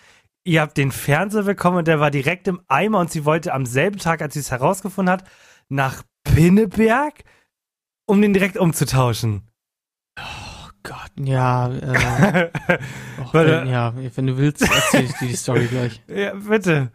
Ihr 0.44 0.62
habt 0.62 0.76
den 0.76 0.92
Fernseher 0.92 1.42
bekommen 1.42 1.78
und 1.78 1.88
der 1.88 2.00
war 2.00 2.10
direkt 2.10 2.48
im 2.48 2.62
Eimer 2.68 3.00
und 3.00 3.10
sie 3.10 3.24
wollte 3.24 3.52
am 3.52 3.66
selben 3.66 3.98
Tag, 3.98 4.22
als 4.22 4.34
sie 4.34 4.40
es 4.40 4.50
herausgefunden 4.50 5.12
hat, 5.12 5.24
nach 5.68 6.02
Pinneberg, 6.24 7.24
um 8.06 8.22
den 8.22 8.32
direkt 8.32 8.56
umzutauschen. 8.56 9.47
Gott, 10.88 11.12
ja, 11.26 11.68
äh, 11.68 12.48
och, 13.22 13.34
wenn, 13.34 13.68
ja, 13.68 13.92
wenn 14.14 14.26
du 14.26 14.38
willst, 14.38 14.62
erzähl 14.62 15.04
ich 15.04 15.12
dir 15.18 15.28
die 15.28 15.36
Story 15.36 15.66
gleich. 15.66 16.02
Ja, 16.08 16.32
bitte. 16.34 16.92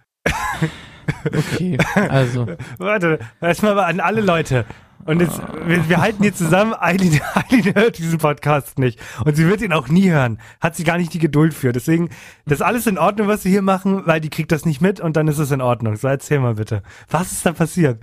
Okay, 1.26 1.78
also, 2.10 2.48
Warte, 2.80 3.20
erstmal 3.40 3.76
mal 3.76 3.84
an 3.84 4.00
alle 4.00 4.22
Leute. 4.22 4.66
Und 5.06 5.20
jetzt, 5.20 5.40
wir, 5.66 5.90
wir 5.90 6.02
halten 6.02 6.24
hier 6.24 6.34
zusammen, 6.34 6.74
Eileen, 6.80 7.20
Eileen 7.36 7.76
hört 7.76 7.98
diesen 8.00 8.18
Podcast 8.18 8.80
nicht. 8.80 9.00
Und 9.26 9.36
sie 9.36 9.46
wird 9.46 9.62
ihn 9.62 9.74
auch 9.74 9.90
nie 9.90 10.10
hören. 10.10 10.40
Hat 10.60 10.76
sie 10.76 10.86
gar 10.86 10.98
nicht 10.98 11.14
die 11.14 11.20
Geduld 11.20 11.54
für. 11.54 11.72
Deswegen, 11.72 12.10
das 12.46 12.60
ist 12.60 12.62
alles 12.62 12.88
in 12.88 12.98
Ordnung, 12.98 13.28
was 13.28 13.44
wir 13.44 13.52
hier 13.52 13.62
machen, 13.62 14.04
weil 14.08 14.22
die 14.22 14.30
kriegt 14.30 14.52
das 14.52 14.66
nicht 14.66 14.82
mit 14.82 15.02
und 15.02 15.18
dann 15.18 15.28
ist 15.28 15.40
es 15.40 15.52
in 15.52 15.62
Ordnung. 15.62 15.98
So, 15.98 16.08
erzähl 16.08 16.40
mal 16.40 16.56
bitte. 16.56 16.84
Was 17.10 17.34
ist 17.34 17.46
da 17.46 17.52
passiert? 17.52 18.00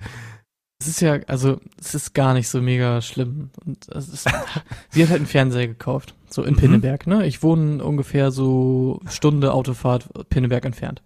Es 0.80 0.88
ist 0.88 1.00
ja, 1.00 1.18
also, 1.26 1.60
es 1.78 1.94
ist 1.94 2.14
gar 2.14 2.32
nicht 2.34 2.48
so 2.48 2.60
mega 2.62 3.00
schlimm. 3.02 3.50
Und 3.64 3.86
es 3.88 4.08
ist, 4.08 4.24
sie 4.90 5.02
hat 5.02 5.10
halt 5.10 5.20
einen 5.20 5.26
Fernseher 5.26 5.68
gekauft, 5.68 6.14
so 6.28 6.42
in 6.42 6.54
Mhm. 6.54 6.58
Pinneberg, 6.58 7.06
ne? 7.06 7.26
Ich 7.26 7.42
wohne 7.42 7.84
ungefähr 7.84 8.30
so 8.30 9.00
Stunde 9.08 9.52
Autofahrt 9.52 10.08
Pinneberg 10.30 10.64
entfernt. 10.64 11.02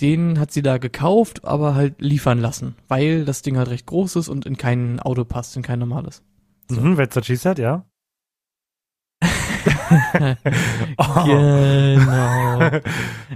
Den 0.00 0.38
hat 0.38 0.50
sie 0.50 0.62
da 0.62 0.78
gekauft, 0.78 1.44
aber 1.44 1.74
halt 1.74 2.00
liefern 2.00 2.38
lassen, 2.38 2.74
weil 2.88 3.24
das 3.26 3.42
Ding 3.42 3.58
halt 3.58 3.68
recht 3.68 3.84
groß 3.86 4.16
ist 4.16 4.28
und 4.30 4.46
in 4.46 4.56
kein 4.56 4.98
Auto 5.00 5.24
passt, 5.24 5.56
in 5.56 5.62
kein 5.62 5.78
normales. 5.78 6.22
So. 6.70 6.80
Mhm, 6.80 6.96
what 6.96 7.24
she 7.26 7.36
said, 7.36 7.58
ja. 7.58 7.84
Oh. 10.96 11.24
Genau. 11.24 12.70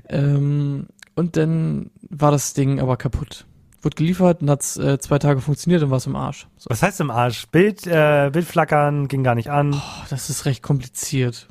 ähm, 0.08 0.86
und 1.16 1.36
dann 1.36 1.90
war 2.08 2.30
das 2.30 2.54
Ding 2.54 2.80
aber 2.80 2.96
kaputt. 2.96 3.44
Wurde 3.84 3.96
geliefert 3.96 4.40
und 4.40 4.48
hat's 4.48 4.76
äh, 4.78 4.98
zwei 4.98 5.18
Tage 5.18 5.40
funktioniert 5.40 5.82
und 5.82 5.90
war 5.90 5.98
es 5.98 6.06
im 6.06 6.16
Arsch. 6.16 6.48
So. 6.56 6.70
Was 6.70 6.82
heißt 6.82 7.00
im 7.00 7.10
Arsch? 7.10 7.46
Bild, 7.48 7.86
äh, 7.86 8.30
Bildflackern 8.32 9.08
ging 9.08 9.22
gar 9.22 9.34
nicht 9.34 9.50
an. 9.50 9.74
Oh, 9.74 10.04
das 10.08 10.30
ist 10.30 10.46
recht 10.46 10.62
kompliziert. 10.62 11.48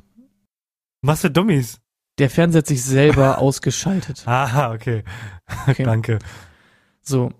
Was 1.02 1.20
für 1.20 1.30
Dummies. 1.30 1.80
Der 2.18 2.30
Fernseher 2.30 2.58
hat 2.58 2.66
sich 2.66 2.82
selber 2.82 3.38
ausgeschaltet. 3.38 4.24
Aha, 4.26 4.72
okay. 4.72 5.04
Okay. 5.68 5.82
Danke. 5.84 6.18
So. 7.02 7.30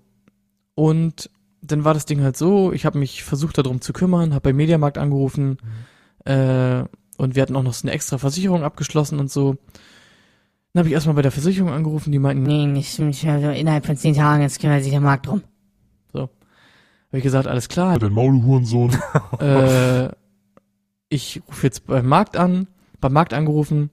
Und 0.74 1.30
dann 1.60 1.84
war 1.84 1.94
das 1.94 2.06
Ding 2.06 2.22
halt 2.22 2.36
so, 2.36 2.72
ich 2.72 2.84
habe 2.86 2.98
mich 2.98 3.24
versucht 3.24 3.58
darum 3.58 3.80
zu 3.80 3.92
kümmern, 3.92 4.34
habe 4.34 4.50
beim 4.50 4.56
Mediamarkt 4.56 4.98
angerufen 4.98 5.58
äh, 6.24 6.84
und 7.16 7.34
wir 7.34 7.42
hatten 7.42 7.56
auch 7.56 7.62
noch 7.62 7.74
so 7.74 7.86
eine 7.86 7.92
extra 7.94 8.18
Versicherung 8.18 8.62
abgeschlossen 8.64 9.18
und 9.18 9.30
so. 9.30 9.56
Dann 10.74 10.80
habe 10.80 10.88
ich 10.88 10.94
erstmal 10.94 11.14
bei 11.14 11.22
der 11.22 11.30
Versicherung 11.30 11.70
angerufen, 11.70 12.10
die 12.10 12.18
meinten, 12.18 12.42
Nee, 12.42 12.66
nicht, 12.66 12.98
nicht 12.98 13.24
also 13.26 13.48
innerhalb 13.50 13.86
von 13.86 13.96
zehn 13.96 14.12
Tagen, 14.14 14.42
jetzt 14.42 14.60
kümmert 14.60 14.82
sich 14.82 14.90
der 14.90 15.00
Markt 15.00 15.28
drum. 15.28 15.42
habe 16.12 16.28
ich 17.12 17.22
gesagt, 17.22 17.46
alles 17.46 17.68
klar, 17.68 17.96
Dein 18.00 18.12
Maul, 18.12 18.32
du 18.40 18.42
Hurensohn. 18.44 18.90
äh, 19.38 20.08
ich 21.08 21.40
rufe 21.46 21.66
jetzt 21.68 21.86
beim 21.86 22.06
Markt 22.08 22.36
an, 22.36 22.66
beim 23.00 23.12
Markt 23.12 23.32
angerufen, 23.34 23.90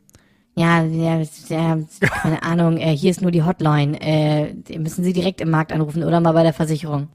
Ja, 0.55 0.83
ja, 0.83 1.21
ja 1.49 1.79
keine 2.01 2.41
Ahnung, 2.41 2.77
äh, 2.77 2.97
hier 2.97 3.11
ist 3.11 3.21
nur 3.21 3.29
die 3.29 3.43
Hotline. 3.43 4.01
Äh, 4.01 4.55
müssen 4.79 5.03
Sie 5.03 5.13
direkt 5.13 5.39
im 5.39 5.51
Markt 5.51 5.71
anrufen 5.71 6.03
oder 6.03 6.19
mal 6.19 6.31
bei 6.31 6.41
der 6.41 6.53
Versicherung. 6.53 7.09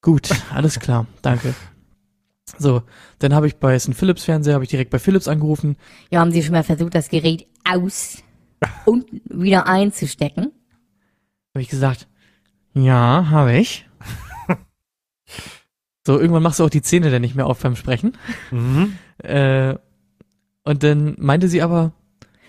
gut, 0.00 0.30
alles 0.54 0.80
klar, 0.80 1.06
danke. 1.20 1.52
So, 2.58 2.82
dann 3.18 3.34
habe 3.34 3.46
ich 3.48 3.56
bei 3.56 3.78
St. 3.78 3.94
Philips 3.94 4.24
Fernseher, 4.24 4.54
habe 4.54 4.64
ich 4.64 4.70
direkt 4.70 4.90
bei 4.90 4.98
Philips 5.00 5.28
angerufen, 5.28 5.76
Ja, 6.10 6.20
haben 6.20 6.30
Sie 6.30 6.42
schon 6.42 6.52
mal 6.52 6.62
versucht, 6.62 6.94
das 6.94 7.10
Gerät 7.10 7.46
aus 7.70 8.22
und 8.84 9.06
wieder 9.24 9.66
einzustecken? 9.66 10.52
habe 11.54 11.62
ich 11.62 11.68
gesagt, 11.68 12.06
ja, 12.74 13.28
habe 13.30 13.56
ich. 13.56 13.88
so, 16.06 16.18
irgendwann 16.20 16.42
machst 16.42 16.60
du 16.60 16.64
auch 16.64 16.70
die 16.70 16.82
Zähne 16.82 17.10
dann 17.10 17.22
nicht 17.22 17.34
mehr 17.34 17.46
auf 17.46 17.60
beim 17.60 17.76
Sprechen. 17.76 18.12
Mhm. 18.50 18.98
Äh, 19.18 19.74
und 20.64 20.82
dann 20.82 21.14
meinte 21.18 21.48
sie 21.48 21.62
aber, 21.62 21.92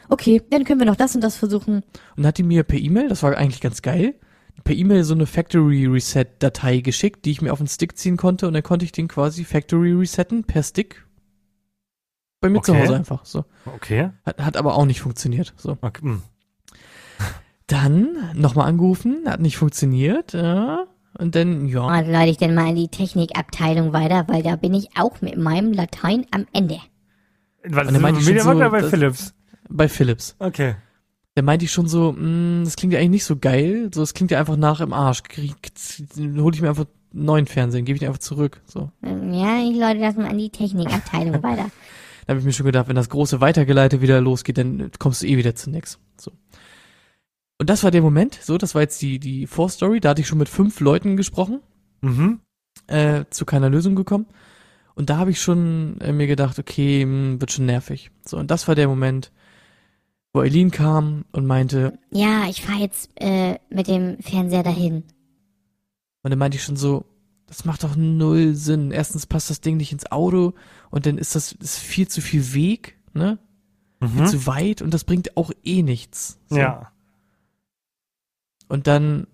Okay, 0.10 0.42
dann 0.50 0.64
können 0.64 0.80
wir 0.80 0.86
noch 0.88 0.96
das 0.96 1.16
und 1.16 1.22
das 1.22 1.36
versuchen. 1.38 1.84
und 2.16 2.26
hat 2.26 2.38
die 2.38 2.44
mir 2.44 2.64
per 2.64 2.80
E-Mail, 2.80 3.10
das 3.10 3.24
war 3.24 3.36
eigentlich 3.38 3.62
ganz 3.62 3.82
geil, 3.82 4.16
per 4.64 4.76
E-Mail 4.76 5.04
so 5.04 5.14
eine 5.14 5.26
Factory 5.26 5.86
Reset 5.86 6.26
Datei 6.40 6.80
geschickt, 6.80 7.26
die 7.26 7.32
ich 7.32 7.42
mir 7.42 7.52
auf 7.54 7.60
den 7.60 7.68
Stick 7.68 7.98
ziehen 7.98 8.18
konnte 8.18 8.48
und 8.48 8.54
dann 8.54 8.64
konnte 8.64 8.86
ich 8.86 8.92
den 8.92 9.08
quasi 9.08 9.44
Factory 9.46 9.94
resetten 9.94 10.44
per 10.44 10.64
Stick. 10.64 11.06
Bei 12.40 12.50
mir 12.50 12.62
zu 12.62 12.72
Okay. 12.72 12.82
Hause 12.84 12.96
einfach, 12.96 13.26
so. 13.26 13.46
Okay. 13.66 14.10
Hat, 14.26 14.40
hat 14.44 14.58
aber 14.58 14.76
auch 14.76 14.86
nicht 14.86 15.02
funktioniert, 15.02 15.54
so. 15.58 15.78
okay. 15.82 16.02
hm. 16.02 16.22
Dann 17.68 18.32
nochmal 18.34 18.68
angerufen, 18.70 19.24
hat 19.26 19.42
nicht 19.42 19.58
funktioniert, 19.58 20.34
ja. 20.34 20.86
Und 21.20 21.36
dann, 21.36 21.68
ja, 21.68 21.82
Und 21.82 22.08
leite 22.12 22.30
ich 22.30 22.38
denn 22.38 22.54
mal 22.54 22.70
in 22.70 22.76
die 22.76 22.88
Technikabteilung 22.90 23.92
weiter, 23.92 24.26
weil 24.28 24.44
da 24.44 24.56
bin 24.56 24.74
ich 24.76 24.90
auch 24.98 25.20
mit 25.22 25.36
meinem 25.38 25.74
Latein 25.74 26.26
am 26.32 26.46
Ende. 26.54 26.78
Was 27.66 27.88
Und 27.88 27.94
dann 27.96 28.02
meinte 28.04 28.22
ich 28.22 28.28
schon 28.28 28.40
so, 28.40 28.52
oder 28.52 28.70
bei 28.70 28.82
das- 28.82 28.90
Philips? 28.92 29.34
bei 29.68 29.90
Philips. 29.90 30.36
Okay. 30.40 30.76
Da 31.36 31.42
meinte 31.42 31.66
ich 31.66 31.72
schon 31.72 31.88
so, 31.88 32.14
mh, 32.14 32.64
das 32.66 32.76
klingt 32.78 32.94
ja 32.94 33.00
eigentlich 33.00 33.10
nicht 33.10 33.26
so 33.26 33.36
geil. 33.36 33.90
So, 33.94 34.02
das 34.02 34.14
klingt 34.14 34.32
ja 34.32 34.40
einfach 34.40 34.56
nach 34.58 34.80
im 34.80 34.94
Arsch. 34.94 35.24
Krieg, 35.24 35.56
dann 36.16 36.40
hol 36.42 36.54
ich 36.54 36.62
mir 36.62 36.70
einfach 36.70 36.86
einen 37.14 37.26
neuen 37.26 37.46
Fernsehen, 37.48 37.84
gebe 37.84 37.96
ich 37.96 38.00
den 38.00 38.08
einfach 38.10 38.22
zurück. 38.22 38.62
So. 38.66 38.92
Ja, 39.04 39.60
ich 39.60 39.76
leite 39.76 40.00
das 40.00 40.16
mal 40.16 40.30
an 40.30 40.38
die 40.38 40.50
Technikabteilung 40.52 41.42
weiter. 41.44 41.70
Da 42.28 42.32
habe 42.32 42.40
ich 42.40 42.46
mir 42.46 42.52
schon 42.54 42.66
gedacht, 42.66 42.90
wenn 42.90 42.96
das 42.98 43.10
große 43.10 43.40
Weitergeleite 43.40 44.02
wieder 44.02 44.20
losgeht, 44.22 44.58
dann 44.58 44.92
kommst 45.00 45.22
du 45.24 45.28
eh 45.28 45.38
wieder 45.38 45.56
zu 45.56 45.70
nix. 45.70 45.98
So. 46.20 46.32
Und 47.58 47.70
das 47.70 47.84
war 47.84 47.90
der 47.92 48.02
Moment, 48.02 48.36
so, 48.42 48.58
das 48.58 48.76
war 48.76 48.82
jetzt 48.82 49.02
die, 49.02 49.18
die 49.18 49.48
Vorstory, 49.48 50.00
da 50.02 50.10
hatte 50.10 50.22
ich 50.22 50.28
schon 50.28 50.38
mit 50.38 50.50
fünf 50.50 50.80
Leuten 50.82 51.18
gesprochen, 51.18 51.62
Mhm. 52.02 52.42
äh, 52.88 53.24
zu 53.32 53.46
keiner 53.46 53.70
Lösung 53.70 53.96
gekommen. 53.96 54.28
Und 54.94 55.10
da 55.10 55.18
habe 55.18 55.32
ich 55.32 55.42
schon 55.42 56.00
äh, 56.02 56.12
mir 56.12 56.28
gedacht, 56.28 56.60
okay, 56.60 57.06
mh, 57.06 57.40
wird 57.40 57.52
schon 57.52 57.66
nervig. 57.66 58.12
So, 58.26 58.38
und 58.38 58.52
das 58.52 58.68
war 58.68 58.76
der 58.76 58.88
Moment, 58.88 59.32
wo 60.34 60.42
Eileen 60.42 60.70
kam 60.70 61.24
und 61.32 61.46
meinte, 61.48 61.98
Ja, 62.12 62.46
ich 62.50 62.62
fahre 62.62 62.82
jetzt 62.82 63.10
äh, 63.16 63.58
mit 63.70 63.88
dem 63.88 64.20
Fernseher 64.22 64.64
dahin. 64.64 65.04
Und 66.24 66.32
dann 66.32 66.40
meinte 66.40 66.58
ich 66.58 66.64
schon 66.64 66.76
so, 66.78 67.06
das 67.48 67.64
macht 67.64 67.84
doch 67.84 67.96
null 67.96 68.54
Sinn. 68.54 68.92
Erstens 68.92 69.26
passt 69.26 69.50
das 69.50 69.62
Ding 69.62 69.78
nicht 69.78 69.94
ins 69.94 70.12
Auto 70.12 70.54
und 70.90 71.06
dann 71.06 71.18
ist 71.18 71.36
das 71.36 71.52
ist 71.54 71.78
viel 71.80 72.08
zu 72.08 72.22
viel 72.22 72.54
Weg, 72.54 72.98
ne? 73.14 73.40
Viel 74.02 74.22
Mhm. 74.22 74.28
zu 74.28 74.46
weit 74.46 74.82
und 74.82 74.94
das 74.94 75.04
bringt 75.06 75.36
auch 75.38 75.52
eh 75.64 75.82
nichts. 75.82 76.40
So. 76.50 76.58
Ja. 76.58 76.92
Und 78.68 78.88
dann 78.88 79.28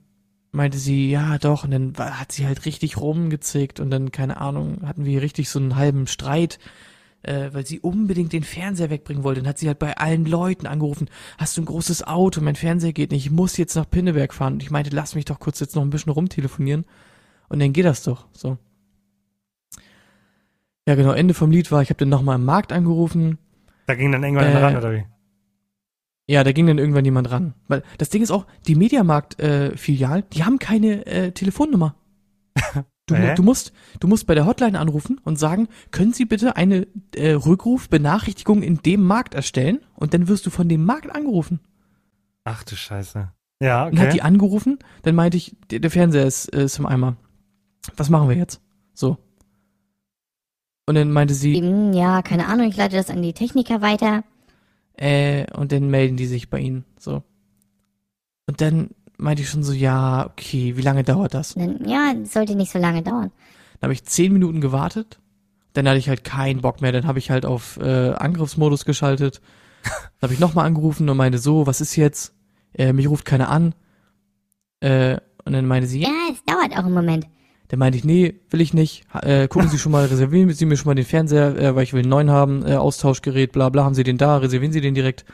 meinte 0.51 0.77
sie, 0.77 1.09
ja 1.09 1.37
doch, 1.39 1.63
und 1.63 1.71
dann 1.71 1.93
hat 1.97 2.31
sie 2.31 2.45
halt 2.45 2.65
richtig 2.65 2.97
rumgezickt 2.97 3.79
und 3.79 3.89
dann, 3.89 4.11
keine 4.11 4.37
Ahnung, 4.37 4.81
hatten 4.87 5.03
wir 5.05 5.21
richtig 5.21 5.49
so 5.49 5.59
einen 5.59 5.75
halben 5.75 6.05
Streit, 6.07 6.59
äh, 7.23 7.49
weil 7.51 7.65
sie 7.65 7.79
unbedingt 7.79 8.31
den 8.33 8.43
Fernseher 8.43 8.89
wegbringen 8.91 9.23
wollte. 9.23 9.41
Dann 9.41 9.49
hat 9.49 9.57
sie 9.57 9.67
halt 9.67 9.79
bei 9.79 9.97
allen 9.97 10.25
Leuten 10.25 10.67
angerufen, 10.67 11.09
hast 11.37 11.57
du 11.57 11.61
ein 11.61 11.65
großes 11.65 12.03
Auto, 12.05 12.39
mein 12.41 12.55
Fernseher 12.55 12.93
geht 12.93 13.11
nicht, 13.11 13.25
ich 13.25 13.31
muss 13.31 13.57
jetzt 13.57 13.75
nach 13.75 13.89
Pinneberg 13.89 14.33
fahren. 14.33 14.53
Und 14.53 14.63
ich 14.63 14.71
meinte, 14.71 14.91
lass 14.95 15.15
mich 15.15 15.25
doch 15.25 15.39
kurz 15.39 15.59
jetzt 15.59 15.75
noch 15.75 15.81
ein 15.81 15.89
bisschen 15.89 16.11
rumtelefonieren 16.11 16.85
und 17.49 17.59
dann 17.59 17.73
geht 17.73 17.85
das 17.85 18.03
doch, 18.03 18.27
so. 18.31 18.57
Ja 20.87 20.95
genau, 20.95 21.11
Ende 21.11 21.33
vom 21.33 21.51
Lied 21.51 21.71
war, 21.71 21.81
ich 21.81 21.89
habe 21.89 21.97
dann 21.99 22.09
nochmal 22.09 22.35
im 22.37 22.45
Markt 22.45 22.73
angerufen, 22.73 23.37
Da 23.85 23.95
ging 23.95 24.11
dann 24.11 24.23
irgendwann 24.23 24.47
Äh, 24.47 24.57
ran, 24.57 24.75
oder 24.77 24.91
wie? 24.93 25.05
Ja, 26.27 26.43
da 26.43 26.51
ging 26.53 26.67
dann 26.67 26.77
irgendwann 26.77 27.03
jemand 27.05 27.31
ran. 27.31 27.53
Weil 27.67 27.83
das 27.97 28.09
Ding 28.09 28.21
ist 28.21 28.31
auch, 28.31 28.45
die 28.67 28.75
Mediamarkt-Filialen, 28.75 30.23
die 30.31 30.43
haben 30.45 30.57
keine 30.59 31.05
äh, 31.05 31.31
Telefonnummer. 31.31 31.95
Du, 33.05 33.15
Hä? 33.15 33.35
du, 33.35 33.43
musst, 33.43 33.73
du 33.99 34.07
musst 34.07 34.27
bei 34.27 34.33
der 34.33 34.45
Hotline 34.45 34.79
anrufen 34.79 35.19
und 35.25 35.37
sagen, 35.37 35.67
können 35.91 36.13
Sie 36.13 36.23
bitte 36.23 36.55
eine 36.55 36.87
äh, 37.13 37.31
Rückrufbenachrichtigung 37.33 38.63
in 38.63 38.77
dem 38.77 39.03
Markt 39.03 39.35
erstellen? 39.35 39.81
Und 39.95 40.13
dann 40.13 40.29
wirst 40.29 40.45
du 40.45 40.49
von 40.49 40.69
dem 40.69 40.85
Markt 40.85 41.13
angerufen. 41.13 41.59
Ach 42.45 42.63
du 42.63 42.77
Scheiße. 42.77 43.29
Ja, 43.61 43.89
Dann 43.89 43.99
hat 43.99 44.05
okay. 44.07 44.13
die 44.13 44.21
angerufen, 44.21 44.79
dann 45.01 45.15
meinte 45.15 45.35
ich, 45.35 45.53
der, 45.69 45.79
der 45.79 45.91
Fernseher 45.91 46.25
ist, 46.25 46.47
äh, 46.55 46.63
ist 46.63 46.79
im 46.79 46.85
Eimer. 46.85 47.17
Was 47.97 48.09
machen 48.09 48.29
wir 48.29 48.37
jetzt? 48.37 48.61
So. 48.93 49.17
Und 50.85 50.95
dann 50.95 51.11
meinte 51.11 51.33
sie, 51.33 51.57
ja, 51.93 52.21
keine 52.21 52.47
Ahnung, 52.47 52.67
ich 52.67 52.75
leite 52.77 52.95
das 52.97 53.09
an 53.09 53.21
die 53.21 53.33
Techniker 53.33 53.81
weiter. 53.81 54.23
äh, 54.97 55.45
und 55.53 55.71
dann 55.71 55.89
melden 55.89 56.17
die 56.17 56.25
sich 56.25 56.49
bei 56.49 56.59
Ihnen. 56.59 56.83
So. 56.99 57.23
Und 58.47 58.59
dann 58.61 58.89
meinte 59.17 59.41
ich 59.43 59.49
schon 59.49 59.63
so, 59.63 59.71
ja, 59.73 60.25
okay, 60.27 60.75
wie 60.75 60.81
lange 60.81 61.03
dauert 61.03 61.33
das? 61.33 61.53
Dann, 61.53 61.87
ja, 61.87 62.13
sollte 62.25 62.55
nicht 62.55 62.71
so 62.71 62.79
lange 62.79 63.01
dauern. 63.01 63.31
Dann 63.79 63.87
habe 63.87 63.93
ich 63.93 64.03
zehn 64.03 64.33
Minuten 64.33 64.59
gewartet. 64.61 65.19
Dann 65.73 65.87
hatte 65.87 65.97
ich 65.97 66.09
halt 66.09 66.23
keinen 66.23 66.61
Bock 66.61 66.81
mehr. 66.81 66.91
Dann 66.91 67.07
habe 67.07 67.19
ich 67.19 67.31
halt 67.31 67.45
auf 67.45 67.77
äh, 67.81 68.11
Angriffsmodus 68.11 68.83
geschaltet. 68.85 69.41
Dann 69.83 70.21
habe 70.23 70.33
ich 70.33 70.39
nochmal 70.39 70.65
angerufen 70.65 71.09
und 71.09 71.17
meinte 71.17 71.37
so, 71.37 71.65
was 71.65 71.79
ist 71.81 71.95
jetzt? 71.95 72.33
Äh, 72.73 72.91
mich 72.93 73.07
ruft 73.09 73.25
keiner 73.25 73.49
an. 73.49 73.73
Äh, 74.81 75.17
und 75.45 75.53
dann 75.53 75.65
meinte 75.65 75.87
sie, 75.87 76.01
Ja, 76.01 76.09
es 76.31 76.43
dauert 76.45 76.73
auch 76.73 76.85
einen 76.85 76.93
Moment. 76.93 77.25
Dann 77.67 77.79
meinte 77.79 77.97
ich, 77.97 78.03
nee, 78.03 78.35
will 78.49 78.61
ich 78.61 78.73
nicht. 78.73 79.05
Äh, 79.13 79.47
gucken 79.47 79.69
Sie 79.69 79.79
schon 79.79 79.91
mal, 79.91 80.05
reservieren 80.09 80.51
Sie 80.51 80.65
mir 80.65 80.77
schon 80.77 80.89
mal 80.89 80.95
den 80.95 81.05
Fernseher, 81.05 81.57
äh, 81.57 81.75
weil 81.75 81.83
ich 81.83 81.93
will 81.93 82.01
einen 82.01 82.09
neuen 82.09 82.29
haben, 82.29 82.65
äh, 82.65 82.75
Austauschgerät, 82.75 83.51
bla 83.51 83.69
bla, 83.69 83.83
haben 83.83 83.95
Sie 83.95 84.03
den 84.03 84.17
da, 84.17 84.37
reservieren 84.37 84.73
Sie 84.73 84.81
den 84.81 84.95
direkt. 84.95 85.25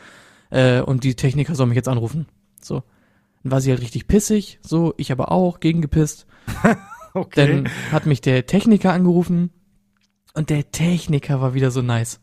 Äh, 0.49 0.81
und 0.81 1.03
die 1.03 1.15
Techniker 1.15 1.55
sollen 1.55 1.69
mich 1.69 1.75
jetzt 1.75 1.89
anrufen. 1.89 2.27
So. 2.61 2.83
Dann 3.43 3.51
war 3.51 3.61
sie 3.61 3.71
halt 3.71 3.81
richtig 3.81 4.07
pissig, 4.07 4.59
so, 4.61 4.93
ich 4.97 5.11
aber 5.11 5.31
auch, 5.31 5.59
gegengepisst. 5.59 6.25
Okay. 7.13 7.47
Dann 7.63 7.69
hat 7.91 8.05
mich 8.05 8.21
der 8.21 8.45
Techniker 8.45 8.93
angerufen 8.93 9.49
und 10.35 10.51
der 10.51 10.71
Techniker 10.71 11.41
war 11.41 11.55
wieder 11.55 11.71
so 11.71 11.81
nice. 11.81 12.21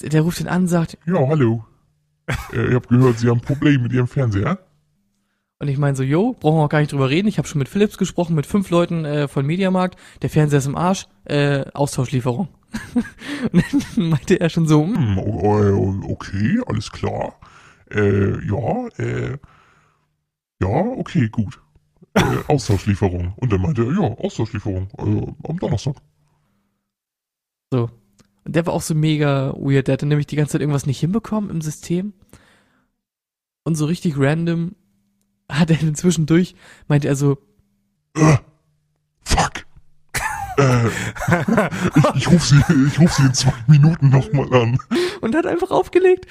Der 0.00 0.22
ruft 0.22 0.40
ihn 0.40 0.46
an, 0.46 0.68
sagt, 0.68 0.98
Ja, 1.04 1.26
hallo. 1.26 1.64
äh, 2.52 2.68
ich 2.68 2.74
habe 2.74 2.86
gehört, 2.86 3.18
Sie 3.18 3.28
haben 3.28 3.38
ein 3.38 3.44
Problem 3.44 3.82
mit 3.82 3.92
Ihrem 3.92 4.06
Fernseher. 4.06 4.60
Und 5.64 5.70
ich 5.70 5.78
meine 5.78 5.96
so, 5.96 6.02
jo, 6.02 6.36
brauchen 6.38 6.58
wir 6.58 6.64
auch 6.64 6.68
gar 6.68 6.80
nicht 6.80 6.92
drüber 6.92 7.08
reden. 7.08 7.26
Ich 7.26 7.38
habe 7.38 7.48
schon 7.48 7.58
mit 7.58 7.70
Philips 7.70 7.96
gesprochen, 7.96 8.34
mit 8.34 8.44
fünf 8.44 8.68
Leuten 8.68 9.06
äh, 9.06 9.28
von 9.28 9.46
Mediamarkt. 9.46 9.98
Der 10.20 10.28
Fernseher 10.28 10.58
ist 10.58 10.66
im 10.66 10.76
Arsch, 10.76 11.06
äh, 11.24 11.64
Austauschlieferung. 11.72 12.48
und 13.52 13.64
dann 13.96 14.08
meinte 14.10 14.38
er 14.38 14.50
schon 14.50 14.68
so, 14.68 14.84
hm, 14.84 15.16
Hm, 15.16 16.04
okay, 16.04 16.60
alles 16.66 16.92
klar. 16.92 17.40
Äh, 17.90 18.46
ja, 18.46 18.88
äh, 18.98 19.38
ja, 20.60 20.68
okay, 20.68 21.30
gut. 21.30 21.58
Äh, 22.12 22.22
Austauschlieferung. 22.46 23.32
Und 23.36 23.50
dann 23.50 23.62
meinte 23.62 23.84
er, 23.84 23.92
ja, 23.92 24.14
Austauschlieferung, 24.18 24.88
äh, 24.98 25.48
am 25.48 25.58
Donnerstag. 25.58 25.96
so. 27.72 27.88
Und 28.44 28.54
der 28.54 28.66
war 28.66 28.74
auch 28.74 28.82
so 28.82 28.94
mega 28.94 29.54
weird. 29.56 29.88
Der 29.88 29.94
hatte 29.94 30.04
nämlich 30.04 30.26
die 30.26 30.36
ganze 30.36 30.52
Zeit 30.52 30.60
irgendwas 30.60 30.84
nicht 30.84 31.00
hinbekommen 31.00 31.48
im 31.48 31.62
System. 31.62 32.12
Und 33.64 33.76
so 33.76 33.86
richtig 33.86 34.18
random 34.18 34.72
hat 35.50 35.70
er 35.70 35.76
dann 35.76 35.94
zwischendurch, 35.94 36.54
meinte 36.88 37.08
er 37.08 37.16
so, 37.16 37.38
Äh, 38.16 38.36
fuck. 39.24 39.64
äh, 40.58 40.86
ich, 41.96 42.14
ich 42.14 42.30
rufe 42.30 42.46
Sie, 42.46 42.86
ich 42.86 43.00
ruf 43.00 43.12
Sie 43.12 43.24
in 43.26 43.34
zwei 43.34 43.52
Minuten 43.66 44.08
nochmal 44.10 44.52
an. 44.54 44.78
und 45.20 45.34
hat 45.34 45.46
einfach 45.46 45.70
aufgelegt. 45.70 46.26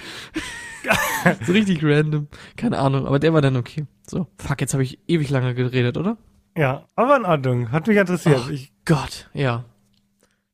so 1.45 1.51
richtig 1.53 1.83
random. 1.83 2.27
Keine 2.57 2.77
Ahnung, 2.79 3.05
aber 3.07 3.19
der 3.19 3.33
war 3.33 3.41
dann 3.41 3.55
okay. 3.57 3.85
So, 4.07 4.27
fuck, 4.37 4.59
jetzt 4.61 4.73
habe 4.73 4.83
ich 4.83 4.99
ewig 5.07 5.29
lange 5.29 5.53
geredet, 5.55 5.97
oder? 5.97 6.17
ja, 6.57 6.85
aber 6.95 7.15
in 7.17 7.25
Ordnung. 7.25 7.71
Hat 7.71 7.87
mich 7.87 7.97
interessiert. 7.97 8.41
Ach. 8.45 8.49
Ich, 8.49 8.71
Gott, 8.85 9.29
ja. 9.33 9.65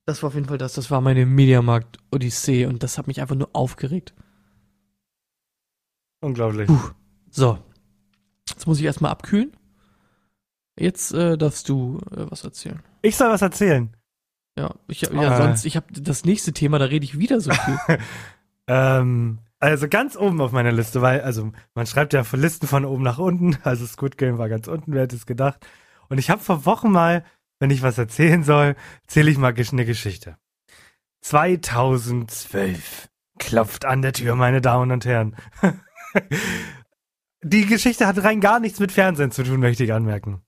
Das 0.06 0.24
war 0.24 0.28
auf 0.30 0.34
jeden 0.36 0.48
Fall 0.48 0.58
das. 0.58 0.74
Das 0.74 0.90
war 0.90 1.02
meine 1.02 1.26
Mediamarkt-Odyssee 1.26 2.66
und 2.66 2.82
das 2.84 2.98
hat 2.98 3.06
mich 3.08 3.22
einfach 3.22 3.36
nur 3.36 3.50
aufgeregt. 3.54 4.14
unglaublich. 6.22 6.70
So. 7.32 7.60
Jetzt 8.50 8.68
muss 8.68 8.80
ich 8.80 8.86
erstmal 8.86 9.12
abkühlen. 9.12 9.52
Jetzt 10.78 11.14
äh, 11.14 11.38
darfst 11.38 11.68
du 11.70 12.00
äh, 12.12 12.26
was 12.30 12.44
erzählen. 12.44 12.82
Ich 13.02 13.16
soll 13.18 13.30
was 13.30 13.42
erzählen. 13.42 13.96
Ja, 14.58 14.74
ich, 14.88 15.02
ja 15.02 15.12
Ah. 15.12 15.38
sonst, 15.38 15.66
ich 15.66 15.76
habe 15.76 15.88
das 15.92 16.26
nächste 16.26 16.54
Thema, 16.54 16.80
da 16.80 16.86
rede 16.86 17.06
ich 17.06 17.18
wieder 17.20 17.40
so 17.42 17.52
viel. 17.52 17.80
Ähm, 18.72 19.40
also 19.60 19.88
ganz 19.88 20.16
oben 20.16 20.40
auf 20.42 20.52
meiner 20.52 20.72
Liste, 20.72 21.02
weil, 21.02 21.22
also 21.22 21.52
man 21.74 21.88
schreibt 21.88 22.14
ja 22.14 22.24
von 22.24 22.40
Listen 22.40 22.68
von 22.68 22.86
oben 22.86 23.02
nach 23.02 23.18
unten, 23.18 23.58
also 23.64 23.84
Squid 23.88 24.16
Game 24.16 24.38
war 24.38 24.48
ganz 24.48 24.68
unten, 24.68 24.94
wer 24.94 25.02
hätte 25.02 25.16
es 25.16 25.26
gedacht. 25.26 25.66
Und 26.08 26.20
ich 26.20 26.30
habe 26.30 26.44
vor 26.44 26.66
Wochen 26.66 26.92
mal, 26.92 27.26
wenn 27.58 27.72
ich 27.72 27.82
was 27.82 27.98
erzählen 27.98 28.44
soll, 28.44 28.76
erzähle 29.08 29.32
ich 29.32 29.40
mal 29.40 29.56
eine 29.56 29.86
Geschichte. 29.86 30.38
2012 31.22 33.10
klopft 33.40 33.86
an 33.86 34.04
der 34.04 34.14
Tür, 34.14 34.36
meine 34.36 34.62
Damen 34.62 34.92
und 34.92 35.04
Herren. 35.06 35.36
Die 37.44 37.66
Geschichte 37.66 38.06
hat 38.06 38.22
rein 38.24 38.42
gar 38.42 38.60
nichts 38.60 38.80
mit 38.80 38.92
Fernsehen 38.92 39.32
zu 39.32 39.44
tun, 39.44 39.60
möchte 39.60 39.84
ich 39.84 39.94
anmerken. 39.94 40.42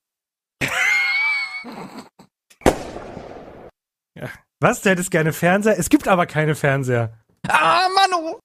Ja. 4.15 4.27
Was? 4.59 4.81
Du 4.81 4.89
hättest 4.89 5.09
gerne 5.11 5.33
Fernseher? 5.33 5.77
Es 5.79 5.89
gibt 5.89 6.07
aber 6.07 6.25
keine 6.25 6.55
Fernseher. 6.55 7.17
ah, 7.47 7.87
Manu! 7.95 8.39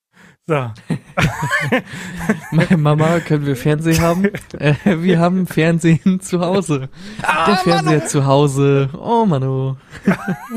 So. 0.48 0.70
Meine 2.52 2.76
Mama, 2.76 3.18
können 3.18 3.46
wir 3.46 3.56
Fernsehen 3.56 4.00
haben? 4.00 4.26
äh, 4.60 4.74
wir 4.84 5.18
haben 5.18 5.48
Fernsehen 5.48 6.20
zu 6.22 6.40
Hause. 6.40 6.88
Der 7.48 7.56
Fernseher 7.56 8.06
zu 8.06 8.26
Hause. 8.26 8.90
Oh, 8.96 9.26
Manu. 9.26 9.76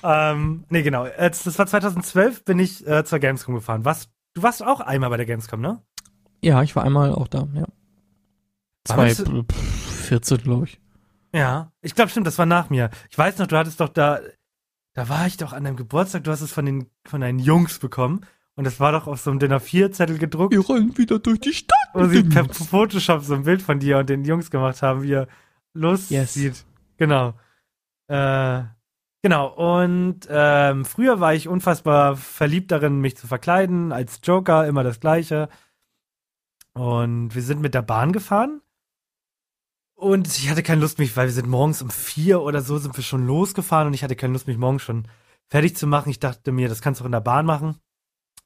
Ähm, 0.00 0.64
nee, 0.68 0.82
genau. 0.82 1.08
Das 1.18 1.58
war 1.58 1.66
2012, 1.66 2.44
bin 2.44 2.60
ich 2.60 2.86
äh, 2.86 3.04
zur 3.04 3.18
Gamescom 3.18 3.56
gefahren. 3.56 3.84
Was, 3.84 4.08
du 4.34 4.44
warst 4.44 4.62
auch 4.64 4.78
einmal 4.78 5.10
bei 5.10 5.16
der 5.16 5.26
Gamescom, 5.26 5.60
ne? 5.60 5.82
Ja, 6.42 6.62
ich 6.62 6.74
war 6.76 6.84
einmal 6.84 7.12
auch 7.12 7.28
da, 7.28 7.46
ja. 7.54 7.66
Zwei, 8.84 8.96
Warst 9.08 9.26
du- 9.26 9.42
pff, 9.44 10.06
14, 10.06 10.38
glaube 10.38 10.66
ich. 10.66 10.80
Ja, 11.34 11.72
ich 11.82 11.94
glaube 11.94 12.10
stimmt, 12.10 12.26
das 12.26 12.38
war 12.38 12.46
nach 12.46 12.70
mir. 12.70 12.90
Ich 13.10 13.18
weiß 13.18 13.38
noch, 13.38 13.46
du 13.46 13.56
hattest 13.56 13.80
doch 13.80 13.88
da, 13.90 14.20
da 14.94 15.08
war 15.08 15.26
ich 15.26 15.36
doch 15.36 15.52
an 15.52 15.64
deinem 15.64 15.76
Geburtstag, 15.76 16.24
du 16.24 16.30
hast 16.30 16.40
es 16.40 16.52
von 16.52 16.64
den, 16.64 16.86
von 17.04 17.20
deinen 17.20 17.38
Jungs 17.38 17.78
bekommen. 17.78 18.22
Und 18.54 18.64
das 18.64 18.80
war 18.80 18.90
doch 18.92 19.06
auf 19.06 19.20
so 19.20 19.30
einem 19.30 19.38
Dinner 19.38 19.60
4 19.60 19.92
Zettel 19.92 20.18
gedruckt, 20.18 20.52
Wir 20.52 20.60
rollen 20.60 20.96
wieder 20.98 21.18
durch 21.20 21.38
die 21.40 21.52
Stadt. 21.52 21.76
wo 21.94 22.06
sie 22.06 22.24
per 22.24 22.44
Photoshop 22.46 23.22
so 23.22 23.34
ein 23.34 23.44
Bild 23.44 23.62
von 23.62 23.78
dir 23.78 23.98
und 23.98 24.08
den 24.08 24.24
Jungs 24.24 24.50
gemacht 24.50 24.82
haben, 24.82 25.02
wie 25.02 25.12
er 25.12 25.28
loszieht. 25.74 26.34
Yes. 26.34 26.66
Genau. 26.96 27.34
Äh, 28.08 28.62
genau. 29.22 29.48
Und 29.54 30.20
ähm, 30.28 30.84
früher 30.84 31.20
war 31.20 31.34
ich 31.34 31.46
unfassbar 31.46 32.16
verliebt 32.16 32.72
darin, 32.72 33.00
mich 33.00 33.16
zu 33.16 33.26
verkleiden, 33.28 33.92
als 33.92 34.20
Joker, 34.24 34.66
immer 34.66 34.82
das 34.82 34.98
Gleiche. 34.98 35.48
Und 36.78 37.34
wir 37.34 37.42
sind 37.42 37.60
mit 37.60 37.74
der 37.74 37.82
Bahn 37.82 38.12
gefahren. 38.12 38.62
Und 39.96 40.28
ich 40.28 40.48
hatte 40.48 40.62
keine 40.62 40.80
Lust, 40.80 41.00
mich, 41.00 41.16
weil 41.16 41.26
wir 41.26 41.32
sind 41.32 41.48
morgens 41.48 41.82
um 41.82 41.90
vier 41.90 42.40
oder 42.40 42.60
so 42.60 42.78
sind 42.78 42.96
wir 42.96 43.02
schon 43.02 43.26
losgefahren 43.26 43.88
und 43.88 43.94
ich 43.94 44.04
hatte 44.04 44.14
keine 44.14 44.32
Lust, 44.32 44.46
mich 44.46 44.58
morgens 44.58 44.82
schon 44.82 45.08
fertig 45.48 45.76
zu 45.76 45.88
machen. 45.88 46.10
Ich 46.10 46.20
dachte 46.20 46.52
mir, 46.52 46.68
das 46.68 46.80
kannst 46.80 47.00
du 47.00 47.02
auch 47.02 47.06
in 47.06 47.12
der 47.12 47.20
Bahn 47.20 47.46
machen. 47.46 47.80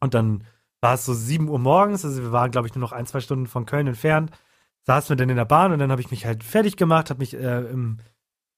Und 0.01 0.15
dann 0.15 0.45
war 0.81 0.95
es 0.95 1.05
so 1.05 1.13
sieben 1.13 1.51
Uhr 1.51 1.59
morgens, 1.59 2.07
also 2.07 2.23
wir 2.23 2.33
waren, 2.33 2.51
glaube 2.51 2.69
ich, 2.69 2.75
nur 2.75 2.81
noch 2.81 2.93
ein, 2.93 3.05
zwei 3.05 3.21
Stunden 3.21 3.47
von 3.47 3.67
Köln 3.67 3.87
entfernt. 3.87 4.31
Saßen 4.85 5.11
wir 5.11 5.17
dann 5.17 5.29
in 5.29 5.37
der 5.37 5.45
Bahn 5.45 5.71
und 5.73 5.79
dann 5.79 5.91
habe 5.91 6.01
ich 6.01 6.11
mich 6.11 6.25
halt 6.25 6.43
fertig 6.43 6.79
gemacht, 6.79 7.11
habe 7.11 7.21
mich 7.21 7.35
äh, 7.35 7.61
im, 7.67 7.99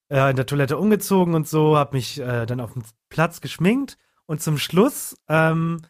äh, 0.09 0.31
in 0.31 0.37
der 0.37 0.47
Toilette 0.47 0.79
umgezogen 0.79 1.35
und 1.35 1.49
so, 1.49 1.77
habe 1.77 1.97
mich 1.97 2.21
äh, 2.21 2.47
dann 2.47 2.61
auf 2.61 2.75
dem 2.75 2.85
Platz 3.09 3.41
geschminkt 3.41 3.99
und 4.27 4.41
zum 4.41 4.57
Schluss 4.57 5.17
ähm, 5.29 5.81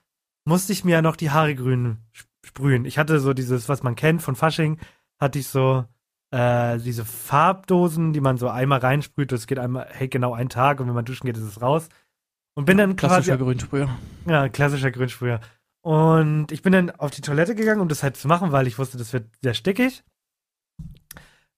musste 0.47 0.73
ich 0.73 0.85
mir 0.85 0.93
ja 0.93 1.03
noch 1.03 1.17
die 1.17 1.31
Haare 1.31 1.55
grün 1.55 1.99
sprühen. 2.45 2.85
Ich 2.85 2.99
hatte 2.99 3.21
so 3.21 3.33
dieses, 3.33 3.69
was 3.69 3.83
man 3.83 3.97
kennt 3.97 4.23
von 4.23 4.37
Fasching, 4.37 4.79
hatte 5.21 5.39
ich 5.39 5.49
so 5.49 5.85
äh, 6.31 6.79
diese 6.79 7.05
Farbdosen, 7.05 8.13
die 8.13 8.21
man 8.21 8.39
so 8.39 8.49
einmal 8.49 8.81
reinsprüht. 8.81 9.33
Das 9.33 9.47
geht 9.47 9.59
einmal, 9.59 9.87
hält 9.91 10.11
genau 10.11 10.35
einen 10.35 10.49
Tag 10.49 10.81
und 10.81 10.87
wenn 10.89 10.95
man 10.95 11.05
duschen 11.05 11.27
geht, 11.27 11.37
ist 11.37 11.45
es 11.45 11.63
raus. 11.63 11.89
Und 12.57 12.67
bin 12.67 12.79
dann 12.79 12.97
quasi 12.97 13.15
Klassischer 13.15 13.39
Grünsprüher. 13.39 13.89
ja, 14.27 14.49
klassischer 14.49 14.91
Grünsprüher. 14.91 15.41
Und 15.83 16.51
ich 16.53 16.63
bin 16.63 16.73
dann 16.73 16.91
auf 16.93 17.11
die 17.11 17.21
Toilette 17.21 17.55
gegangen, 17.55 17.81
um 17.81 17.89
das 17.89 18.03
halt 18.03 18.17
zu 18.17 18.29
machen, 18.29 18.53
weil 18.53 18.67
ich 18.67 18.79
wusste, 18.79 18.97
das 18.97 19.13
wird 19.13 19.27
sehr 19.43 19.55
stickig. 19.55 20.03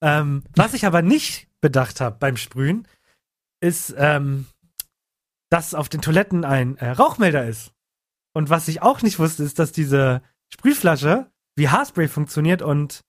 Ähm, 0.02 0.42
was 0.54 0.74
ich 0.74 0.84
aber 0.84 1.02
nicht 1.02 1.48
bedacht 1.60 2.00
habe 2.00 2.16
beim 2.18 2.36
Sprühen, 2.36 2.88
ist, 3.60 3.94
ähm, 3.96 4.46
dass 5.50 5.74
auf 5.74 5.88
den 5.88 6.02
Toiletten 6.02 6.44
ein 6.44 6.76
äh, 6.78 6.90
Rauchmelder 6.90 7.46
ist. 7.46 7.72
Und 8.34 8.50
was 8.50 8.68
ich 8.68 8.82
auch 8.82 9.00
nicht 9.02 9.18
wusste, 9.18 9.44
ist, 9.44 9.58
dass 9.58 9.72
diese 9.72 10.22
Sprühflasche 10.52 11.30
wie 11.56 11.68
Haarspray 11.68 12.08
funktioniert 12.08 12.60
und 12.62 13.00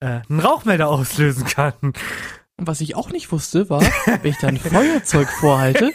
äh, 0.00 0.20
einen 0.28 0.40
Rauchmelder 0.40 0.88
auslösen 0.88 1.46
kann. 1.46 1.72
Und 1.82 2.66
was 2.68 2.80
ich 2.80 2.94
auch 2.94 3.10
nicht 3.10 3.32
wusste, 3.32 3.68
war, 3.70 3.80
wenn 4.22 4.30
ich 4.30 4.38
da 4.38 4.48
ein 4.48 4.58
Feuerzeug 4.58 5.28
vorhalte, 5.28 5.92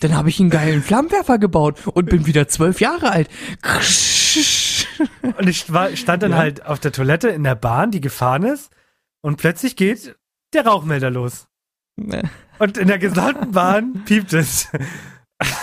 dann 0.00 0.16
habe 0.16 0.30
ich 0.30 0.40
einen 0.40 0.50
geilen 0.50 0.82
Flammenwerfer 0.82 1.38
gebaut 1.38 1.86
und 1.86 2.06
bin 2.08 2.26
wieder 2.26 2.48
zwölf 2.48 2.80
Jahre 2.80 3.10
alt. 3.12 3.28
Und 5.36 5.48
ich 5.48 5.72
war, 5.72 5.94
stand 5.96 6.22
dann 6.22 6.32
Ja. 6.32 6.38
halt 6.38 6.64
auf 6.66 6.80
der 6.80 6.92
Toilette 6.92 7.28
in 7.28 7.44
der 7.44 7.54
Bahn, 7.54 7.90
die 7.90 8.00
gefahren 8.00 8.44
ist, 8.44 8.70
und 9.22 9.36
plötzlich 9.36 9.76
geht 9.76 10.16
der 10.54 10.66
Rauchmelder 10.66 11.10
los. 11.10 11.46
Und 12.58 12.78
in 12.78 12.86
der 12.88 12.98
gesamten 12.98 13.52
Bahn 13.52 14.04
piept 14.04 14.32
es. 14.32 14.68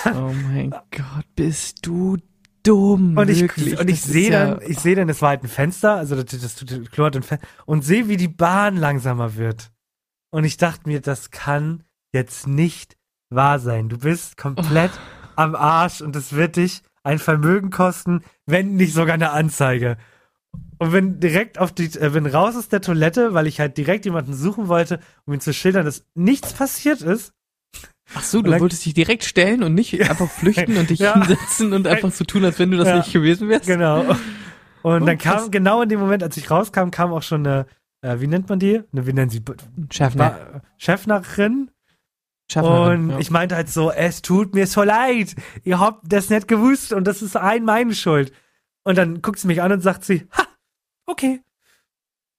Oh 0.05 0.33
mein 0.51 0.69
Gott, 0.71 1.25
bist 1.35 1.85
du 1.85 2.17
dumm. 2.63 3.17
Und 3.17 3.29
ich, 3.29 3.41
wirklich. 3.41 3.79
und 3.79 3.89
ich 3.89 4.01
sehe 4.01 4.31
ja- 4.31 4.55
dann, 4.55 4.69
ich 4.69 4.79
sehe 4.79 4.95
dann, 4.95 5.09
es 5.09 5.21
war 5.21 5.29
halt 5.29 5.43
ein 5.43 5.49
Fenster, 5.49 5.95
also 5.95 6.15
das, 6.21 6.25
das, 6.39 6.55
das 6.55 6.91
Klo 6.91 7.05
hat 7.05 7.15
ein 7.15 7.23
Fenster, 7.23 7.47
und 7.65 7.83
sehe, 7.83 8.07
wie 8.07 8.17
die 8.17 8.27
Bahn 8.27 8.77
langsamer 8.77 9.35
wird. 9.35 9.71
Und 10.31 10.43
ich 10.43 10.57
dachte 10.57 10.87
mir, 10.87 11.01
das 11.01 11.31
kann 11.31 11.83
jetzt 12.13 12.47
nicht 12.47 12.97
wahr 13.29 13.59
sein. 13.59 13.89
Du 13.89 13.97
bist 13.97 14.37
komplett 14.37 14.91
am 15.35 15.55
Arsch 15.55 16.01
und 16.01 16.15
es 16.15 16.33
wird 16.33 16.55
dich 16.55 16.81
ein 17.03 17.19
Vermögen 17.19 17.69
kosten, 17.69 18.21
wenn 18.45 18.75
nicht 18.75 18.93
sogar 18.93 19.13
eine 19.13 19.31
Anzeige. 19.31 19.97
Und 20.79 20.93
wenn 20.93 21.19
direkt 21.19 21.57
auf 21.59 21.71
die, 21.71 21.85
äh, 21.99 22.09
bin 22.09 22.25
raus 22.25 22.55
aus 22.55 22.69
der 22.69 22.81
Toilette, 22.81 23.33
weil 23.33 23.47
ich 23.47 23.59
halt 23.59 23.77
direkt 23.77 24.05
jemanden 24.05 24.33
suchen 24.33 24.67
wollte, 24.67 24.99
um 25.25 25.33
ihm 25.33 25.39
zu 25.39 25.53
schildern, 25.53 25.85
dass 25.85 26.05
nichts 26.15 26.53
passiert 26.53 27.01
ist. 27.01 27.33
Ach 28.15 28.23
so, 28.23 28.39
Und 28.39 28.45
du 28.47 28.59
wolltest 28.59 28.85
dich 28.85 28.93
direkt 28.93 29.23
stellen 29.23 29.61
und 29.63 29.75
nicht 29.75 29.99
einfach 30.09 30.29
flüchten 30.29 30.77
und 30.77 30.89
dich 30.89 30.99
Ja. 30.99 31.13
hinsetzen 31.13 31.73
und 31.73 31.85
einfach 31.87 32.11
so 32.11 32.23
tun, 32.25 32.43
als 32.43 32.57
wenn 32.59 32.71
du 32.71 32.77
das 32.77 32.87
Ja. 32.87 32.97
nicht 32.97 33.13
gewesen 33.13 33.49
wärst. 33.49 33.67
Genau. 33.67 34.01
Und 34.81 35.03
Oh, 35.03 35.05
dann 35.05 35.17
krass. 35.17 35.43
kam, 35.43 35.51
genau 35.51 35.81
in 35.81 35.89
dem 35.89 35.99
Moment, 35.99 36.23
als 36.23 36.37
ich 36.37 36.49
rauskam, 36.49 36.89
kam 36.89 37.11
auch 37.13 37.21
schon 37.21 37.45
eine, 37.45 37.65
äh, 38.01 38.19
wie 38.19 38.27
nennt 38.27 38.47
man 38.49 38.59
die? 38.59 38.81
Eine, 38.91 39.05
wie 39.05 39.13
nennen 39.13 39.29
sie? 39.29 39.41
Chefnachrin. 40.77 41.71
Schaffnerin, 42.51 43.01
Und 43.03 43.09
ja. 43.11 43.19
ich 43.19 43.29
meinte 43.29 43.55
halt 43.55 43.69
so, 43.69 43.91
es 43.91 44.21
tut 44.23 44.55
mir 44.55 44.65
so 44.65 44.81
leid. 44.81 45.35
Ihr 45.63 45.79
habt 45.79 46.11
das 46.11 46.29
nicht 46.31 46.47
gewusst 46.47 46.93
und 46.93 47.05
das 47.05 47.21
ist 47.21 47.37
ein 47.37 47.63
meine 47.63 47.93
Schuld. 47.93 48.31
Und 48.83 48.97
dann 48.97 49.21
guckt 49.21 49.37
sie 49.37 49.45
mich 49.47 49.61
an 49.61 49.71
und 49.71 49.81
sagt 49.81 50.03
sie, 50.03 50.27
ha, 50.35 50.43
okay. 51.05 51.41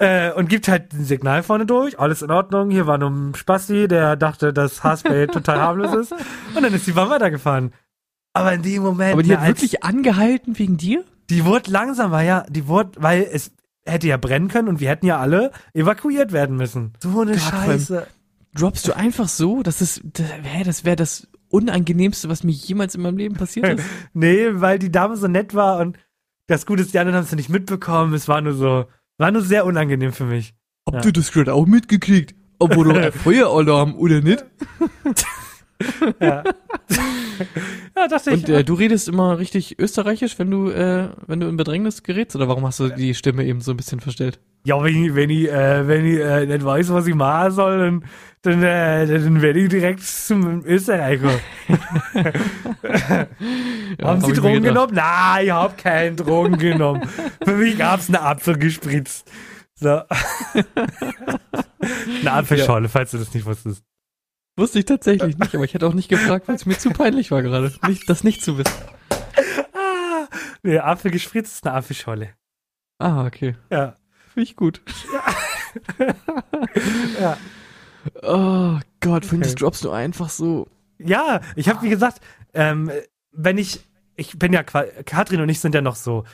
Äh, 0.01 0.33
und 0.33 0.49
gibt 0.49 0.67
halt 0.67 0.93
ein 0.95 1.05
Signal 1.05 1.43
vorne 1.43 1.67
durch, 1.67 2.01
alles 2.01 2.23
in 2.23 2.31
Ordnung. 2.31 2.71
Hier 2.71 2.87
war 2.87 2.99
nur 2.99 3.11
ein 3.11 3.35
Spasti, 3.35 3.87
der 3.87 4.17
dachte, 4.17 4.53
dass 4.53 4.83
Haarspray 4.83 5.27
total 5.33 5.61
harmlos 5.61 5.95
ist. 5.95 6.13
Und 6.13 6.63
dann 6.63 6.73
ist 6.73 6.87
die 6.87 6.93
Bahn 6.93 7.11
weitergefahren. 7.11 7.73
Aber 8.33 8.53
in 8.53 8.63
dem 8.63 8.83
Moment, 8.83 9.13
Aber 9.13 9.23
die 9.23 9.37
hat 9.37 9.47
wirklich 9.47 9.85
angehalten 9.85 10.59
wegen 10.59 10.77
dir? 10.77 11.05
die 11.31 11.45
wurde 11.45 11.71
langsamer, 11.71 12.23
ja. 12.23 12.45
Die 12.49 12.67
wurde, 12.67 12.91
weil 13.01 13.29
es 13.31 13.53
hätte 13.85 14.09
ja 14.09 14.17
brennen 14.17 14.49
können 14.49 14.69
und 14.69 14.81
wir 14.81 14.89
hätten 14.89 15.07
ja 15.07 15.19
alle 15.19 15.53
evakuiert 15.73 16.33
werden 16.33 16.57
müssen. 16.57 16.93
So 17.01 17.21
eine 17.21 17.33
Gott, 17.33 17.41
Scheiße. 17.41 18.07
Droppst 18.55 18.87
du 18.89 18.97
einfach 18.97 19.29
so? 19.29 19.63
Das 19.63 19.81
ist, 19.81 20.03
das, 20.05 20.27
hä, 20.43 20.65
das 20.65 20.85
wäre 20.85 20.97
das 20.97 21.29
Unangenehmste, 21.49 22.29
was 22.29 22.43
mir 22.43 22.53
jemals 22.53 22.95
in 22.95 23.03
meinem 23.03 23.17
Leben 23.17 23.37
passiert 23.37 23.79
ist. 23.79 23.87
Nee, 24.13 24.49
weil 24.55 24.79
die 24.79 24.91
Dame 24.91 25.17
so 25.17 25.29
nett 25.29 25.55
war 25.55 25.79
und 25.79 25.99
das 26.47 26.67
Gute 26.67 26.83
ist, 26.83 26.93
die 26.95 26.99
anderen 26.99 27.17
haben 27.17 27.25
es 27.25 27.33
nicht 27.33 27.49
mitbekommen. 27.49 28.13
Es 28.13 28.27
war 28.27 28.41
nur 28.41 28.55
so, 28.55 28.87
war 29.21 29.31
nur 29.31 29.43
sehr 29.43 29.65
unangenehm 29.67 30.13
für 30.13 30.25
mich. 30.25 30.55
Habt 30.87 31.05
Ja. 31.05 31.09
ihr 31.09 31.13
das 31.13 31.31
gerade 31.31 31.55
auch 31.55 31.67
mitgekriegt? 31.67 32.35
Obwohl 32.59 32.87
doch 32.89 32.97
ein 33.01 33.13
Feueralarm, 33.13 33.95
oder 33.95 34.21
nicht? 34.21 34.45
Ja, 36.21 36.45
ja 37.97 38.09
dachte 38.09 38.33
ich. 38.33 38.43
Und 38.43 38.49
äh, 38.51 38.65
du 38.65 38.75
redest 38.75 39.09
immer 39.09 39.39
richtig 39.39 39.79
österreichisch, 39.79 40.39
wenn 40.39 40.51
du, 40.51 40.69
äh, 40.69 41.09
wenn 41.27 41.41
du 41.41 41.49
in 41.49 41.57
Bedrängnis 41.57 42.03
gerätst? 42.03 42.37
Oder 42.37 42.49
warum 42.49 42.67
hast 42.67 42.81
du 42.81 42.91
die 42.91 43.15
Stimme 43.15 43.47
eben 43.47 43.63
so 43.63 43.71
ein 43.71 43.79
bisschen 43.79 43.99
verstellt? 44.01 44.41
Ja, 44.65 44.83
wenn 44.83 45.05
ich, 45.05 45.15
wenn 45.15 45.31
ich, 45.31 45.49
äh, 45.49 45.89
wenn 45.89 46.05
ich 46.05 46.19
äh, 46.19 46.47
nicht 46.47 46.65
weiß, 46.65 46.93
was 46.93 47.07
ich 47.07 47.15
machen 47.15 47.51
soll, 47.53 47.79
dann, 47.79 48.05
dann, 48.43 48.63
äh, 48.63 49.07
dann 49.07 49.41
werde 49.43 49.61
ich 49.61 49.69
direkt 49.69 50.03
zum 50.03 50.65
Österreicher. 50.65 51.31
Ja, 53.99 54.07
Haben 54.07 54.23
hab 54.23 54.27
Sie 54.27 54.33
Drogen 54.33 54.63
genommen? 54.63 54.95
Nein, 54.95 55.47
ich 55.47 55.51
hab 55.51 55.77
keinen 55.77 56.17
Drogen 56.17 56.57
genommen. 56.59 57.09
Für 57.45 57.55
mich 57.55 57.77
gab's 57.77 58.09
eine 58.09 58.23
Apfel 58.23 58.57
gespritzt. 58.57 59.31
So. 59.75 60.03
eine 62.21 62.33
Apfelschorle, 62.33 62.89
falls 62.89 63.11
du 63.11 63.19
das 63.19 63.35
nicht 63.35 63.45
wusstest. 63.47 63.85
Wusste 64.57 64.79
ich 64.79 64.85
tatsächlich 64.85 65.39
nicht, 65.39 65.55
aber 65.55 65.65
ich 65.65 65.75
hätte 65.75 65.87
auch 65.87 65.95
nicht 65.95 66.09
gefragt, 66.09 66.49
weil 66.49 66.55
es 66.55 66.67
mir 66.67 66.79
zu 66.79 66.91
peinlich 66.91 67.31
war 67.31 67.43
gerade, 67.43 67.73
nicht, 67.89 68.09
das 68.09 68.25
nicht 68.25 68.43
zu 68.43 68.59
wissen. 68.59 68.75
Ah, 69.73 70.27
nee, 70.63 70.79
Apfel 70.79 71.11
gespritzt 71.11 71.55
ist 71.57 71.67
eine 71.67 71.77
Apfelschorle. 71.77 72.31
Ah, 72.99 73.27
okay. 73.27 73.57
Ja. 73.71 73.97
Finde 74.33 74.45
ich 74.45 74.57
gut. 74.57 74.81
Ja. 77.21 77.37
Oh 78.23 78.79
Gott, 79.01 79.27
Okay. 79.27 79.41
das 79.41 79.55
droppst 79.57 79.85
du 79.85 79.91
einfach 79.91 80.31
so. 80.31 80.67
Ja, 80.99 81.41
ich 81.55 81.69
habe 81.69 81.83
wie 81.83 81.91
gesagt, 81.91 82.21
ähm, 82.55 82.91
wenn 83.33 83.59
ich, 83.59 83.81
ich 84.17 84.39
bin 84.39 84.55
ja, 84.55 84.63
Katrin 84.63 85.43
und 85.43 85.51
ich 85.51 85.61
sind 85.61 85.75
ja 85.75 85.83
noch 85.83 85.97
so 85.97 86.25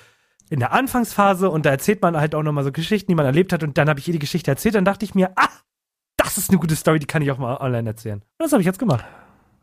in 0.49 0.61
der 0.61 0.73
Anfangsphase 0.73 1.51
und 1.51 1.67
da 1.67 1.71
erzählt 1.71 2.03
man 2.03 2.17
halt 2.17 2.37
auch 2.37 2.45
nochmal 2.45 2.63
so 2.63 2.71
Geschichten, 2.71 3.11
die 3.11 3.17
man 3.17 3.27
erlebt 3.27 3.53
hat 3.53 3.65
und 3.65 3.77
dann 3.79 3.89
habe 3.89 3.99
ich 3.99 4.07
ihr 4.07 4.13
die 4.13 4.21
Geschichte 4.21 4.49
erzählt, 4.51 4.77
dann 4.77 4.85
dachte 4.85 5.05
ich 5.05 5.17
mir, 5.17 5.33
ah, 5.37 5.49
das 6.17 6.39
ist 6.39 6.51
eine 6.51 6.59
gute 6.61 6.77
Story, 6.77 7.01
die 7.01 7.07
kann 7.07 7.23
ich 7.23 7.33
auch 7.33 7.39
mal 7.39 7.57
online 7.57 7.89
erzählen. 7.91 8.21
Und 8.21 8.25
das 8.39 8.53
habe 8.53 8.63
ich 8.63 8.67
jetzt 8.67 8.79
gemacht. 8.79 9.05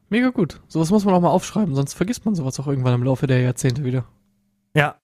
Mega 0.09 0.29
gut. 0.29 0.61
Sowas 0.67 0.89
muss 0.91 1.05
man 1.05 1.13
auch 1.13 1.21
mal 1.21 1.29
aufschreiben, 1.29 1.73
sonst 1.73 1.93
vergisst 1.93 2.25
man 2.25 2.35
sowas 2.35 2.59
auch 2.59 2.67
irgendwann 2.67 2.95
im 2.95 3.03
Laufe 3.03 3.27
der 3.27 3.39
Jahrzehnte 3.39 3.85
wieder. 3.85 4.05
Ja. 4.75 4.95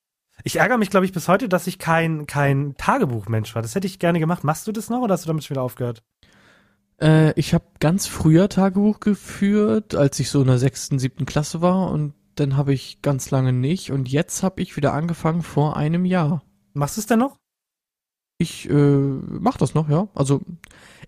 Ich 0.44 0.58
ärgere 0.58 0.78
mich, 0.78 0.90
glaube 0.90 1.06
ich, 1.06 1.12
bis 1.12 1.28
heute, 1.28 1.50
dass 1.50 1.68
ich 1.68 1.80
kein, 1.80 2.28
kein 2.28 2.76
Tagebuchmensch 2.78 3.54
war. 3.56 3.62
Das 3.62 3.76
hätte 3.76 3.88
ich 3.88 4.00
gerne 4.00 4.20
gemacht. 4.20 4.44
Machst 4.44 4.68
du 4.68 4.72
das 4.72 4.90
noch 4.90 5.02
oder 5.02 5.14
hast 5.14 5.26
du 5.26 5.28
damit 5.28 5.44
schon 5.44 5.56
wieder 5.56 5.64
aufgehört? 5.64 6.04
Äh, 7.02 7.34
ich 7.40 7.54
habe 7.54 7.66
ganz 7.80 8.08
früher 8.08 8.50
Tagebuch 8.50 9.00
geführt, 9.00 9.96
als 9.96 10.20
ich 10.20 10.30
so 10.30 10.42
in 10.42 10.48
der 10.48 10.58
sechsten, 10.58 11.00
siebten 11.00 11.26
Klasse 11.26 11.62
war 11.62 11.92
und 11.92 12.14
dann 12.36 12.56
habe 12.56 12.74
ich 12.74 13.02
ganz 13.02 13.32
lange 13.32 13.54
nicht 13.54 13.92
und 13.92 14.10
jetzt 14.10 14.44
habe 14.44 14.62
ich 14.62 14.78
wieder 14.78 14.94
angefangen 14.94 15.42
vor 15.42 15.76
einem 15.76 16.06
Jahr. 16.06 16.44
Machst 16.74 16.98
du 16.98 17.02
es 17.02 17.08
denn 17.08 17.20
noch? 17.20 17.38
Ich 18.38 18.70
äh, 18.70 18.74
mach 18.74 19.58
das 19.58 19.74
noch, 19.74 19.90
ja. 19.90 20.08
Also 20.16 20.42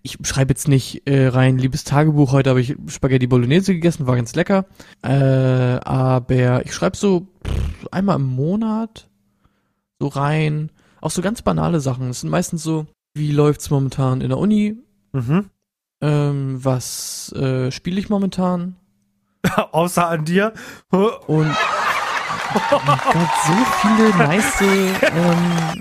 ich 0.02 0.18
schreibe 0.22 0.50
jetzt 0.50 0.68
nicht 0.68 1.06
äh, 1.06 1.28
rein, 1.28 1.56
liebes 1.56 1.84
Tagebuch, 1.84 2.32
heute 2.32 2.50
habe 2.50 2.60
ich 2.60 2.76
Spaghetti 2.88 3.26
Bolognese 3.26 3.72
gegessen, 3.72 4.06
war 4.06 4.16
ganz 4.16 4.34
lecker. 4.34 4.66
Äh, 5.02 5.08
aber 5.08 6.66
ich 6.66 6.74
schreibe 6.74 6.96
so 6.96 7.28
pff, 7.46 7.88
einmal 7.90 8.16
im 8.16 8.26
Monat 8.26 9.08
so 10.02 10.08
rein. 10.08 10.70
Auch 11.00 11.12
so 11.12 11.22
ganz 11.22 11.42
banale 11.42 11.80
Sachen. 11.80 12.10
Es 12.10 12.22
sind 12.22 12.30
meistens 12.30 12.64
so 12.64 12.86
wie 13.14 13.30
läuft's 13.30 13.70
momentan 13.70 14.20
in 14.20 14.30
der 14.30 14.38
Uni? 14.38 14.76
Mhm. 15.12 15.50
Ähm, 16.00 16.64
was 16.64 17.32
äh, 17.32 17.70
spiele 17.70 18.00
ich 18.00 18.08
momentan? 18.08 18.76
Außer 19.72 20.08
an 20.08 20.24
dir. 20.24 20.54
Und 20.90 21.54
oh 22.54 22.60
Gott, 22.70 23.30
so 23.46 23.52
viele 23.80 24.08
nice, 24.16 24.60
ähm, 25.02 25.80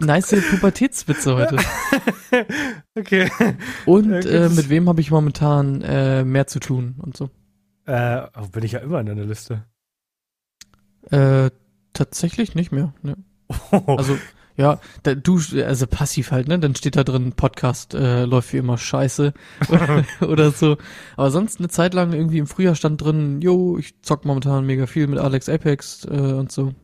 nice 0.00 0.36
Pubertätswitze 0.50 1.34
heute. 1.34 1.56
okay. 2.98 3.30
Und 3.86 4.26
äh, 4.26 4.50
mit 4.50 4.68
wem 4.68 4.88
habe 4.88 5.00
ich 5.00 5.10
momentan 5.10 5.80
äh, 5.82 6.24
mehr 6.24 6.46
zu 6.46 6.60
tun 6.60 6.96
und 6.98 7.16
so. 7.16 7.30
Äh, 7.86 8.26
oh, 8.36 8.48
bin 8.48 8.64
ich 8.64 8.72
ja 8.72 8.80
immer 8.80 9.00
in 9.00 9.06
deiner 9.06 9.24
Liste. 9.24 9.64
Äh, 11.10 11.50
tatsächlich 11.98 12.54
nicht 12.54 12.72
mehr. 12.72 12.94
Ne. 13.02 13.16
Also, 13.86 14.18
ja, 14.56 14.80
da, 15.04 15.14
du, 15.14 15.40
also 15.64 15.86
passiv 15.86 16.32
halt, 16.32 16.48
ne? 16.48 16.58
Dann 16.58 16.74
steht 16.74 16.96
da 16.96 17.04
drin, 17.04 17.32
Podcast 17.32 17.94
äh, 17.94 18.24
läuft 18.24 18.52
wie 18.52 18.56
immer 18.56 18.76
scheiße 18.76 19.32
oder 20.20 20.50
so. 20.50 20.76
Aber 21.16 21.30
sonst 21.30 21.60
eine 21.60 21.68
Zeit 21.68 21.94
lang 21.94 22.12
irgendwie 22.12 22.38
im 22.38 22.46
Frühjahr 22.46 22.74
stand 22.74 23.02
drin, 23.02 23.40
yo, 23.40 23.78
ich 23.78 24.02
zock 24.02 24.24
momentan 24.24 24.66
mega 24.66 24.86
viel 24.86 25.06
mit 25.06 25.18
Alex 25.18 25.48
Apex 25.48 26.04
äh, 26.04 26.08
und 26.08 26.50
so. 26.50 26.74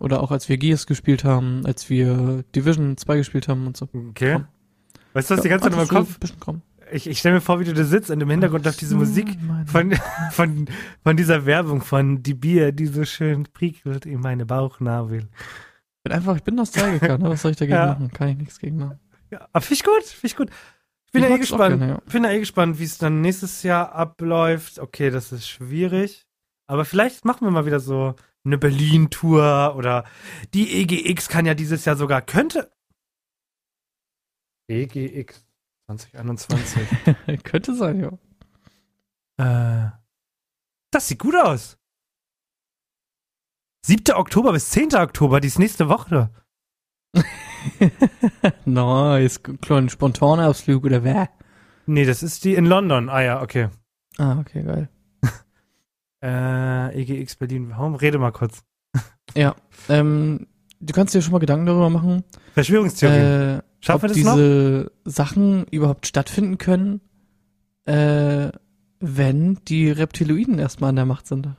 Oder 0.00 0.22
auch 0.22 0.30
als 0.30 0.48
wir 0.48 0.58
Gears 0.58 0.86
gespielt 0.86 1.24
haben, 1.24 1.64
als 1.64 1.88
wir 1.88 2.44
Division 2.54 2.96
2 2.96 3.16
gespielt 3.16 3.48
haben 3.48 3.66
und 3.66 3.76
so. 3.76 3.88
okay. 4.10 4.34
Komm. 4.34 4.46
Weißt 5.14 5.30
du, 5.30 5.34
was 5.34 5.42
die 5.42 5.48
ganze 5.48 5.64
Zeit 5.64 5.72
in 5.72 5.78
meinem 5.78 5.88
Kopf? 5.88 6.18
Ich, 6.92 7.06
ich 7.06 7.18
stelle 7.18 7.36
mir 7.36 7.40
vor, 7.40 7.58
wie 7.60 7.64
du 7.64 7.72
da 7.72 7.84
sitzt 7.84 8.10
und 8.10 8.20
im 8.20 8.30
Hintergrund 8.30 8.64
läuft 8.64 8.80
diese 8.80 8.94
Musik 8.96 9.28
von, 9.66 9.92
von, 10.30 10.68
von 11.02 11.16
dieser 11.16 11.46
Werbung 11.46 11.80
von 11.80 12.22
die 12.22 12.34
Bier, 12.34 12.72
die 12.72 12.86
so 12.86 13.04
schön 13.04 13.44
prickelt 13.52 14.06
in 14.06 14.20
meine 14.20 14.44
Bauchnabel. 14.46 15.20
Ich 15.20 16.02
bin 16.04 16.12
einfach, 16.12 16.36
ich 16.36 16.42
bin 16.42 16.54
Nostalgiker, 16.56 17.16
ne? 17.18 17.30
Was 17.30 17.42
soll 17.42 17.52
ich 17.52 17.56
dagegen 17.56 17.76
Ja. 17.76 17.86
machen? 17.86 18.10
Kann 18.12 18.28
ich 18.28 18.36
nichts 18.38 18.58
gegen 18.58 18.76
machen. 18.78 18.98
Ja, 19.30 19.48
aber 19.52 19.60
finde 19.62 19.74
ich 19.74 19.84
gut, 19.84 20.02
finde 20.04 20.26
ich 20.26 20.36
gut. 20.36 20.50
Ich 21.06 21.12
bin 21.12 21.22
Ich 21.24 21.28
ja 21.30 21.34
eh 21.36 21.38
gespannt. 21.38 21.78
gerne, 21.78 21.92
ja. 21.94 22.00
bin 22.12 22.24
ja 22.24 22.30
eh 22.30 22.38
gespannt, 22.40 22.78
wie 22.78 22.84
es 22.84 22.98
dann 22.98 23.20
nächstes 23.20 23.62
Jahr 23.62 23.92
abläuft. 23.92 24.78
Okay, 24.78 25.10
das 25.10 25.32
ist 25.32 25.48
schwierig. 25.48 26.26
Aber 26.66 26.84
vielleicht 26.84 27.24
machen 27.24 27.46
wir 27.46 27.50
mal 27.50 27.66
wieder 27.66 27.80
so 27.80 28.14
eine 28.44 28.58
Berlin-Tour 28.58 29.74
oder 29.76 30.04
die 30.52 30.72
EGX 30.82 31.28
kann 31.28 31.46
ja 31.46 31.54
dieses 31.54 31.84
Jahr 31.84 31.96
sogar, 31.96 32.22
könnte. 32.22 32.70
EGX 34.68 35.44
2021. 35.98 36.88
Könnte 37.44 37.74
sein, 37.74 38.00
ja. 39.38 39.86
äh, 39.86 39.90
das 40.90 41.08
sieht 41.08 41.18
gut 41.18 41.36
aus. 41.36 41.78
7. 43.84 44.14
Oktober 44.14 44.52
bis 44.52 44.70
10. 44.70 44.94
Oktober, 44.94 45.40
die 45.40 45.48
ist 45.48 45.58
nächste 45.58 45.88
Woche. 45.88 46.30
nice, 48.64 49.42
kleinen 49.60 49.88
Spontanausflug 49.88 50.84
oder 50.84 51.04
wer? 51.04 51.28
Nee, 51.86 52.04
das 52.04 52.22
ist 52.22 52.44
die 52.44 52.54
in 52.54 52.64
London. 52.66 53.08
Ah 53.08 53.22
ja, 53.22 53.42
okay. 53.42 53.68
Ah, 54.18 54.38
okay, 54.38 54.62
geil. 54.62 54.88
Äh, 56.24 57.00
EGX 57.02 57.34
Berlin. 57.34 57.70
Warum? 57.70 57.96
Rede 57.96 58.16
mal 58.18 58.30
kurz. 58.30 58.62
Ja, 59.34 59.56
ähm, 59.88 60.46
du 60.78 60.92
kannst 60.92 61.14
dir 61.14 61.20
schon 61.22 61.32
mal 61.32 61.40
Gedanken 61.40 61.66
darüber 61.66 61.90
machen, 61.90 62.22
Verschwörungstheorien. 62.54 63.58
äh, 63.58 63.62
Schaffen 63.84 64.02
wir 64.02 64.10
ob 64.10 64.14
das 64.16 64.24
noch? 64.24 64.34
diese 64.34 64.92
Sachen 65.04 65.66
überhaupt 65.70 66.06
stattfinden 66.06 66.56
können, 66.58 67.00
äh, 67.84 68.50
wenn 69.00 69.58
die 69.68 69.90
Reptiloiden 69.90 70.58
erstmal 70.58 70.90
an 70.90 70.96
der 70.96 71.06
Macht 71.06 71.26
sind. 71.26 71.46
Äh, 71.46 71.50
die 71.50 71.54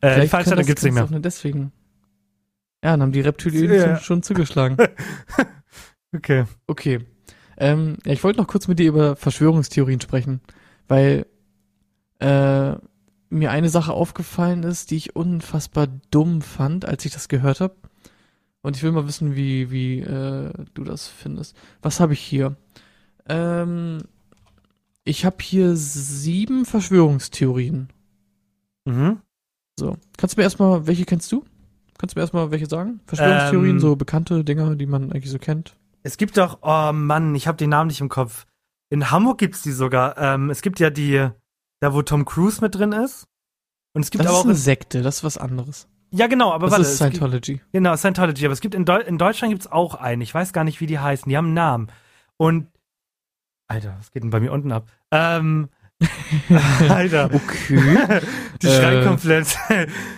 Vielleicht 0.00 0.30
Veranstaltung 0.30 0.54
können 0.56 0.66
gibt's 0.66 0.82
das 0.82 0.92
nicht 0.92 1.10
mehr. 1.10 1.20
deswegen. 1.20 1.72
Ja, 2.84 2.90
dann 2.92 3.02
haben 3.02 3.12
die 3.12 3.20
Reptiloiden 3.20 3.74
Ja. 3.76 3.96
schon, 3.96 4.04
schon 4.04 4.22
zugeschlagen. 4.22 4.76
Okay. 6.14 6.44
Okay. 6.66 7.06
Ähm, 7.56 7.96
ja, 8.04 8.12
ich 8.12 8.22
wollte 8.22 8.38
noch 8.38 8.46
kurz 8.46 8.68
mit 8.68 8.78
dir 8.78 8.88
über 8.88 9.16
Verschwörungstheorien 9.16 9.98
sprechen, 10.00 10.42
weil 10.86 11.24
äh, 12.18 12.72
mir 13.30 13.50
eine 13.50 13.70
Sache 13.70 13.92
aufgefallen 13.94 14.62
ist, 14.62 14.90
die 14.90 14.96
ich 14.96 15.16
unfassbar 15.16 15.86
dumm 16.10 16.42
fand, 16.42 16.84
als 16.84 17.06
ich 17.06 17.12
das 17.14 17.28
gehört 17.28 17.60
habe. 17.60 17.76
Und 18.62 18.76
ich 18.76 18.82
will 18.82 18.92
mal 18.92 19.06
wissen, 19.08 19.34
wie, 19.34 19.70
wie 19.70 20.00
äh, 20.00 20.52
du 20.74 20.84
das 20.84 21.08
findest. 21.08 21.56
Was 21.82 21.98
habe 22.00 22.12
ich 22.12 22.20
hier? 22.20 22.56
Ähm, 23.28 23.98
ich 25.04 25.24
habe 25.24 25.36
hier 25.40 25.74
sieben 25.76 26.64
Verschwörungstheorien. 26.64 27.88
Mhm. 28.84 29.18
So. 29.78 29.96
Kannst 30.16 30.36
du 30.36 30.40
mir 30.40 30.44
erstmal, 30.44 30.86
welche 30.86 31.04
kennst 31.04 31.30
du? 31.32 31.44
Kannst 31.98 32.14
du 32.14 32.18
mir 32.18 32.22
erstmal 32.22 32.50
welche 32.50 32.66
sagen? 32.66 33.00
Verschwörungstheorien, 33.06 33.76
Ähm, 33.76 33.80
so 33.80 33.96
bekannte 33.96 34.44
Dinge, 34.44 34.76
die 34.76 34.86
man 34.86 35.12
eigentlich 35.12 35.30
so 35.30 35.38
kennt. 35.38 35.76
Es 36.04 36.16
gibt 36.16 36.36
doch, 36.36 36.58
oh 36.62 36.92
Mann, 36.92 37.34
ich 37.34 37.46
habe 37.46 37.58
den 37.58 37.70
Namen 37.70 37.88
nicht 37.88 38.00
im 38.00 38.08
Kopf. 38.08 38.46
In 38.90 39.10
Hamburg 39.10 39.38
gibt's 39.38 39.62
die 39.62 39.72
sogar. 39.72 40.18
Ähm, 40.18 40.50
es 40.50 40.62
gibt 40.62 40.78
ja 40.80 40.90
die, 40.90 41.28
da 41.80 41.94
wo 41.94 42.02
Tom 42.02 42.24
Cruise 42.24 42.60
mit 42.60 42.74
drin 42.74 42.92
ist. 42.92 43.26
Und 43.94 44.02
es 44.02 44.10
gibt 44.10 44.24
Das 44.24 44.30
aber 44.30 44.38
ist 44.38 44.42
auch. 44.42 44.46
eine 44.48 44.54
Sekte, 44.54 45.02
das 45.02 45.18
ist 45.18 45.24
was 45.24 45.38
anderes. 45.38 45.88
Ja, 46.12 46.26
genau, 46.26 46.52
aber 46.52 46.66
Das 46.66 46.72
warte. 46.72 46.82
ist 46.82 46.88
es 46.92 46.98
gibt, 47.00 47.16
Scientology. 47.16 47.60
genau, 47.72 47.96
Scientology. 47.96 48.44
Aber 48.44 48.52
es 48.52 48.60
gibt 48.60 48.74
in, 48.74 48.84
Deu 48.84 49.00
in 49.00 49.18
Deutschland 49.18 49.52
gibt's 49.52 49.66
auch 49.70 49.94
einen. 49.94 50.22
Ich 50.22 50.34
weiß 50.34 50.52
gar 50.52 50.64
nicht, 50.64 50.80
wie 50.80 50.86
die 50.86 50.98
heißen. 50.98 51.28
Die 51.28 51.36
haben 51.36 51.46
einen 51.46 51.54
Namen. 51.54 51.86
Und. 52.36 52.68
Alter, 53.68 53.94
was 53.98 54.10
geht 54.12 54.22
denn 54.22 54.30
bei 54.30 54.40
mir 54.40 54.52
unten 54.52 54.70
ab? 54.72 54.86
Ähm. 55.10 55.68
Alter. 56.88 57.30
Okay. 57.32 58.20
Die 58.62 58.66
Äh, 58.66 58.76
schreien 58.76 59.04
komplett. 59.06 59.46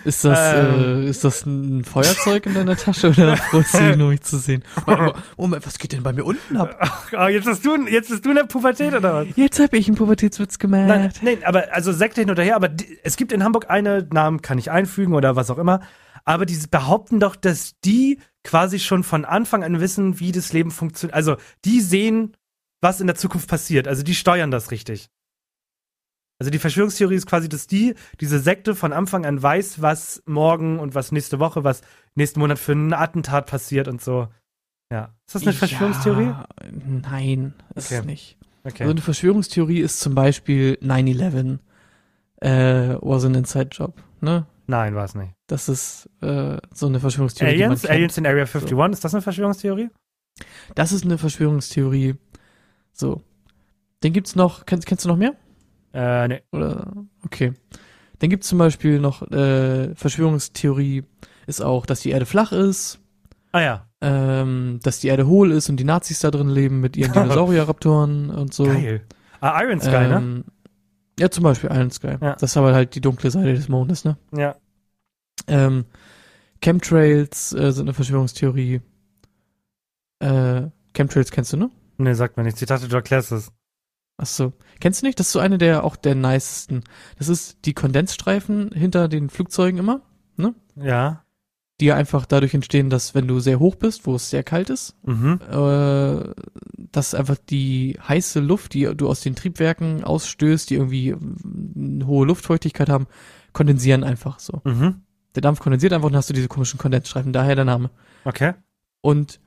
Ist 0.03 0.23
das, 0.23 0.39
Ähm. 0.53 1.03
äh, 1.05 1.09
ist 1.09 1.23
das 1.23 1.45
ein 1.45 1.83
Feuerzeug 1.83 2.45
in 2.45 2.53
deiner 2.53 2.75
Tasche 2.75 3.09
oder 3.09 3.35
dich 3.53 3.97
nur, 3.97 4.09
mich 4.09 4.21
zu 4.21 4.37
sehen? 4.37 4.63
Moment, 5.37 5.65
was 5.65 5.77
geht 5.77 5.93
denn 5.93 6.03
bei 6.03 6.13
mir 6.13 6.25
unten 6.25 6.57
ab? 6.57 7.09
oh, 7.17 7.27
jetzt 7.27 7.45
bist 7.45 7.65
du, 7.65 7.87
jetzt 7.87 8.09
bist 8.09 8.25
du 8.25 8.29
in 8.29 8.35
der 8.35 8.43
Pubertät 8.43 8.93
oder 8.93 9.13
was? 9.13 9.27
Jetzt 9.35 9.59
habe 9.59 9.77
ich 9.77 9.87
einen 9.87 9.97
Pubertätswitz 9.97 10.59
gemacht. 10.59 10.87
Nein, 10.87 11.11
nein, 11.21 11.37
aber 11.43 11.73
also 11.73 11.91
Sekte 11.91 12.21
hin 12.21 12.29
oder 12.29 12.43
her, 12.43 12.55
aber 12.55 12.69
die, 12.69 12.99
es 13.03 13.17
gibt 13.17 13.31
in 13.31 13.43
Hamburg 13.43 13.69
eine, 13.69 14.07
Namen 14.11 14.41
kann 14.41 14.57
ich 14.57 14.71
einfügen 14.71 15.13
oder 15.13 15.35
was 15.35 15.49
auch 15.49 15.57
immer, 15.57 15.81
aber 16.23 16.45
die 16.45 16.57
behaupten 16.69 17.19
doch, 17.19 17.35
dass 17.35 17.73
die 17.83 18.19
quasi 18.43 18.79
schon 18.79 19.03
von 19.03 19.25
Anfang 19.25 19.63
an 19.63 19.79
wissen, 19.79 20.19
wie 20.19 20.31
das 20.31 20.53
Leben 20.53 20.71
funktioniert. 20.71 21.15
Also 21.15 21.37
die 21.65 21.81
sehen, 21.81 22.35
was 22.81 23.01
in 23.01 23.07
der 23.07 23.15
Zukunft 23.15 23.47
passiert. 23.49 23.87
Also 23.87 24.03
die 24.03 24.13
steuern 24.15 24.51
das 24.51 24.69
richtig. 24.71 25.09
Also 26.39 26.51
die 26.51 26.59
Verschwörungstheorie 26.59 27.15
ist 27.15 27.27
quasi, 27.27 27.47
dass 27.47 27.67
die, 27.67 27.95
diese 28.19 28.39
Sekte 28.39 28.75
von 28.75 28.91
Anfang 28.91 29.25
an 29.25 29.41
weiß, 29.41 29.81
was 29.81 30.21
morgen 30.25 30.79
und 30.79 30.93
was 30.93 31.11
nächste 31.11 31.39
Woche, 31.39 31.63
was 31.63 31.81
nächsten 32.15 32.39
Monat 32.41 32.59
für 32.59 32.73
ein 32.73 32.93
Attentat 32.93 33.47
passiert 33.47 33.87
und 33.87 34.01
so. 34.01 34.27
Ja. 34.91 35.13
Ist 35.27 35.35
das 35.35 35.41
eine 35.43 35.53
Verschwörungstheorie? 35.53 36.25
Ja, 36.25 36.47
nein, 37.09 37.53
ist 37.73 37.87
Okay. 37.87 37.99
es 37.99 38.05
nicht. 38.05 38.37
Okay. 38.65 38.83
Also 38.83 38.91
eine 38.91 39.01
Verschwörungstheorie 39.01 39.79
ist 39.79 39.99
zum 39.99 40.15
Beispiel 40.15 40.77
9-11 40.81 41.59
äh, 42.41 42.97
was 43.01 43.23
an 43.23 43.35
Inside 43.35 43.69
Job, 43.71 44.03
ne? 44.21 44.45
Nein, 44.67 44.95
war 44.95 45.05
es 45.05 45.15
nicht. 45.15 45.33
Das 45.47 45.69
ist 45.69 46.09
äh, 46.21 46.57
so 46.73 46.87
eine 46.87 46.99
Verschwörungstheorie, 46.99 47.63
Aliens? 47.63 47.85
Aliens 47.85 48.17
in 48.17 48.25
Area 48.25 48.45
51, 48.45 48.77
ist 48.93 49.03
das 49.03 49.13
eine 49.13 49.21
Verschwörungstheorie? 49.21 49.89
Das 50.73 50.91
ist 50.91 51.05
eine 51.05 51.17
Verschwörungstheorie. 51.17 52.15
So. 52.91 53.21
Den 54.03 54.11
gibt's 54.11 54.35
noch, 54.35 54.65
kennst, 54.65 54.87
kennst 54.87 55.05
du 55.05 55.09
noch 55.09 55.17
mehr? 55.17 55.35
Äh, 55.95 56.27
nee. 56.27 56.41
Oder 56.51 56.91
okay. 57.23 57.53
Dann 58.19 58.29
gibt's 58.29 58.47
zum 58.49 58.57
Beispiel 58.59 58.99
noch 58.99 59.21
äh, 59.31 59.95
Verschwörungstheorie 59.95 61.03
ist 61.47 61.61
auch, 61.61 61.85
dass 61.85 62.01
die 62.01 62.09
Erde 62.09 62.25
flach 62.25 62.51
ist, 62.51 62.99
Ah 63.51 63.61
ja. 63.61 63.87
ähm, 64.01 64.79
dass 64.83 64.99
die 64.99 65.07
Erde 65.07 65.27
hohl 65.27 65.51
ist 65.51 65.69
und 65.69 65.77
die 65.77 65.83
Nazis 65.83 66.19
da 66.19 66.31
drin 66.31 66.49
leben 66.49 66.81
mit 66.81 66.97
ihren 66.97 67.13
Dinosaurier-Raptoren 67.13 68.29
und 68.29 68.53
so. 68.53 68.65
Geil. 68.65 69.01
Ah, 69.41 69.61
Iron 69.63 69.79
Sky, 69.79 69.89
ne? 69.91 70.15
ähm, 70.17 70.43
Ja, 71.19 71.29
zum 71.29 71.43
Beispiel 71.43 71.69
Iron 71.71 71.91
Sky. 71.91 72.15
Ja. 72.19 72.33
Das 72.33 72.51
ist 72.51 72.57
aber 72.57 72.73
halt 72.73 72.95
die 72.95 73.01
dunkle 73.01 73.31
Seite 73.31 73.53
des 73.53 73.69
Mondes, 73.69 74.03
ne? 74.05 74.17
Ja. 74.35 74.55
Ähm, 75.47 75.85
Chemtrails 76.61 77.53
äh, 77.53 77.71
sind 77.71 77.85
eine 77.85 77.93
Verschwörungstheorie. 77.93 78.81
Äh, 80.19 80.61
Chemtrails 80.93 81.31
kennst 81.31 81.53
du, 81.53 81.57
ne? 81.57 81.69
Nee, 81.97 82.13
sagt 82.13 82.37
mir 82.37 82.43
nichts. 82.43 82.61
Ich 82.61 82.67
dachte, 82.67 82.87
du 82.87 82.95
erklärst 82.95 83.31
es. 83.31 83.51
Ach 84.17 84.25
so. 84.25 84.53
Kennst 84.79 85.01
du 85.01 85.05
nicht? 85.07 85.19
Das 85.19 85.27
ist 85.27 85.33
so 85.33 85.39
eine 85.39 85.57
der 85.57 85.83
auch 85.83 85.95
der 85.95 86.15
nicesten. 86.15 86.83
Das 87.17 87.27
ist 87.29 87.57
die 87.65 87.73
Kondensstreifen 87.73 88.71
hinter 88.73 89.07
den 89.07 89.29
Flugzeugen 89.29 89.77
immer, 89.79 90.01
Ja. 90.77 91.23
die 91.81 91.85
ja 91.87 91.95
einfach 91.95 92.25
dadurch 92.25 92.53
entstehen, 92.53 92.89
dass 92.89 93.13
wenn 93.15 93.27
du 93.27 93.39
sehr 93.41 93.59
hoch 93.59 93.75
bist, 93.75 94.05
wo 94.07 94.15
es 94.15 94.29
sehr 94.29 94.43
kalt 94.43 94.69
ist, 94.69 94.95
Mhm. 95.03 95.39
äh, 95.51 96.33
dass 96.91 97.13
einfach 97.13 97.35
die 97.49 97.97
heiße 98.07 98.39
Luft, 98.39 98.73
die 98.73 98.89
du 98.95 99.09
aus 99.09 99.19
den 99.21 99.35
Triebwerken 99.35 100.03
ausstößt, 100.05 100.69
die 100.69 100.75
irgendwie 100.75 101.13
eine 101.13 102.07
hohe 102.07 102.25
Luftfeuchtigkeit 102.25 102.87
haben, 102.89 103.07
kondensieren 103.51 104.03
einfach 104.05 104.39
so. 104.39 104.61
Mhm. 104.63 105.01
Der 105.35 105.41
Dampf 105.41 105.59
kondensiert 105.59 105.91
einfach 105.91 106.05
und 106.05 106.13
dann 106.13 106.19
hast 106.19 106.29
du 106.29 106.33
diese 106.33 106.47
komischen 106.47 106.77
Kondensstreifen, 106.79 107.33
daher 107.33 107.55
der 107.55 107.65
Name. 107.65 107.89
Okay. 108.23 108.53
Und 109.01 109.41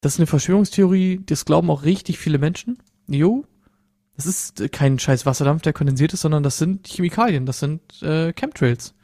das 0.00 0.14
ist 0.14 0.20
eine 0.20 0.26
Verschwörungstheorie, 0.28 1.22
das 1.26 1.44
glauben 1.44 1.70
auch 1.70 1.82
richtig 1.82 2.18
viele 2.18 2.38
Menschen. 2.38 2.78
Jo, 3.08 3.44
das 4.16 4.26
ist 4.26 4.60
äh, 4.60 4.68
kein 4.68 4.98
scheiß 4.98 5.26
Wasserdampf, 5.26 5.62
der 5.62 5.72
kondensiert 5.72 6.12
ist, 6.12 6.20
sondern 6.20 6.42
das 6.42 6.58
sind 6.58 6.86
Chemikalien, 6.86 7.46
das 7.46 7.58
sind 7.60 8.02
äh, 8.02 8.32
Chemtrails. 8.32 8.94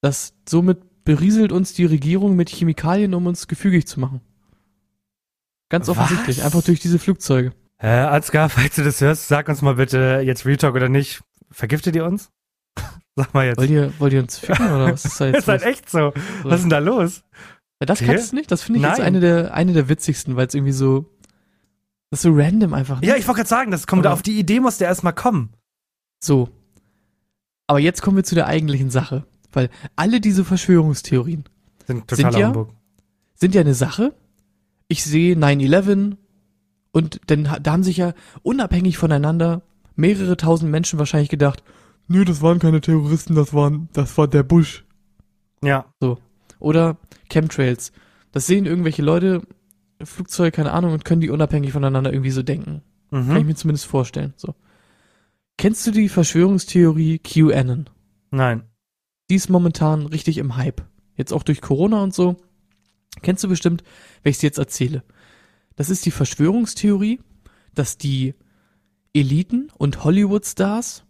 Das 0.00 0.34
somit 0.48 1.04
berieselt 1.04 1.52
uns 1.52 1.72
die 1.74 1.84
Regierung 1.84 2.36
mit 2.36 2.50
Chemikalien, 2.50 3.14
um 3.14 3.26
uns 3.26 3.48
gefügig 3.48 3.86
zu 3.86 4.00
machen. 4.00 4.20
Ganz 5.68 5.88
Was? 5.88 5.96
offensichtlich, 5.96 6.44
einfach 6.44 6.62
durch 6.62 6.80
diese 6.80 6.98
Flugzeuge. 6.98 7.52
Äh, 7.78 7.88
Ansgar, 7.88 8.48
falls 8.50 8.76
du 8.76 8.84
das 8.84 9.00
hörst, 9.00 9.28
sag 9.28 9.48
uns 9.48 9.62
mal 9.62 9.74
bitte 9.74 10.20
jetzt 10.24 10.46
Real 10.46 10.56
Talk 10.56 10.74
oder 10.74 10.88
nicht. 10.88 11.22
Vergiftet 11.50 11.94
ihr 11.96 12.04
uns? 12.04 12.30
Sag 13.18 13.32
mal 13.32 13.46
jetzt. 13.46 13.56
Wollt 13.56 13.70
ihr, 13.70 13.92
wollt 13.98 14.12
ihr 14.12 14.20
uns 14.20 14.38
ficken 14.38 14.66
oder 14.66 14.92
was 14.92 15.06
ist 15.06 15.18
da 15.18 15.24
Das 15.26 15.32
jetzt 15.32 15.42
ist 15.42 15.48
halt 15.48 15.62
echt 15.62 15.88
so. 15.88 16.12
Was 16.42 16.56
ist 16.56 16.62
denn 16.64 16.70
da 16.70 16.78
los? 16.80 17.22
Ja, 17.80 17.86
das 17.86 18.00
kannst 18.00 18.32
du 18.32 18.36
nicht? 18.36 18.50
Das 18.50 18.62
finde 18.62 18.80
ich 18.80 18.84
jetzt 18.84 18.98
Nein. 18.98 19.06
eine 19.06 19.20
der, 19.20 19.54
eine 19.54 19.72
der 19.72 19.88
witzigsten, 19.88 20.36
weil 20.36 20.46
es 20.46 20.54
irgendwie 20.54 20.72
so, 20.72 21.15
das 22.10 22.18
ist 22.20 22.22
so 22.22 22.32
random 22.32 22.72
einfach. 22.74 23.00
Ne? 23.00 23.08
Ja, 23.08 23.16
ich 23.16 23.26
wollte 23.26 23.38
gerade 23.38 23.48
sagen, 23.48 23.70
das 23.70 23.86
kommt 23.86 24.06
Aber- 24.06 24.12
auf 24.14 24.22
die 24.22 24.38
Idee 24.38 24.60
muss 24.60 24.78
der 24.78 24.88
erstmal 24.88 25.12
kommen. 25.14 25.50
So. 26.22 26.48
Aber 27.66 27.78
jetzt 27.80 28.02
kommen 28.02 28.16
wir 28.16 28.24
zu 28.24 28.34
der 28.34 28.46
eigentlichen 28.46 28.90
Sache. 28.90 29.24
Weil 29.52 29.70
alle 29.96 30.20
diese 30.20 30.44
Verschwörungstheorien 30.44 31.44
Sind 31.86 32.10
Sind 32.10 32.32
ja- 32.34 32.66
sind 33.34 33.54
ja 33.54 33.60
eine 33.60 33.74
Sache. 33.74 34.14
Ich 34.88 35.02
sehe 35.04 35.34
9-11 35.36 36.16
und 36.92 37.20
dann, 37.26 37.44
da 37.62 37.72
haben 37.72 37.82
sich 37.82 37.96
ja 37.98 38.12
unabhängig 38.42 38.98
voneinander 38.98 39.62
mehrere 39.94 40.36
tausend 40.36 40.70
Menschen 40.70 40.98
wahrscheinlich 40.98 41.28
gedacht, 41.30 41.62
nö, 42.08 42.24
das 42.24 42.42
waren 42.42 42.58
keine 42.58 42.80
Terroristen, 42.80 43.34
das 43.34 43.52
waren, 43.54 43.88
das 43.92 44.16
war 44.18 44.28
der 44.28 44.42
Bush. 44.42 44.84
Ja. 45.62 45.86
Oder 46.58 46.96
Chemtrails. 47.30 47.92
Das 48.32 48.46
sehen 48.46 48.66
irgendwelche 48.66 49.02
Leute, 49.02 49.42
Flugzeug, 50.02 50.54
keine 50.54 50.72
Ahnung, 50.72 50.92
und 50.92 51.04
können 51.04 51.20
die 51.20 51.30
unabhängig 51.30 51.72
voneinander 51.72 52.12
irgendwie 52.12 52.30
so 52.30 52.42
denken. 52.42 52.82
Kann 53.10 53.36
ich 53.36 53.42
Mhm. 53.42 53.46
mir 53.46 53.54
zumindest 53.54 53.86
vorstellen. 53.86 54.34
So. 54.36 54.54
Kennst 55.56 55.86
du 55.86 55.90
die 55.90 56.08
Verschwörungstheorie 56.08 57.18
QAnon? 57.18 57.88
Nein. 58.30 58.64
Die 59.30 59.36
ist 59.36 59.48
momentan 59.48 60.06
richtig 60.06 60.38
im 60.38 60.56
Hype. 60.56 60.82
Jetzt 61.16 61.32
auch 61.32 61.42
durch 61.42 61.60
Corona 61.62 62.02
und 62.02 62.14
so. 62.14 62.36
Kennst 63.22 63.42
du 63.42 63.48
bestimmt, 63.48 63.82
wenn 64.22 64.30
ich 64.30 64.36
es 64.36 64.42
jetzt 64.42 64.58
erzähle. 64.58 65.02
Das 65.76 65.88
ist 65.88 66.04
die 66.04 66.10
Verschwörungstheorie, 66.10 67.20
dass 67.74 67.96
die 67.96 68.34
Eliten 69.14 69.68
und 69.78 70.04
Hollywood-Stars, 70.04 71.04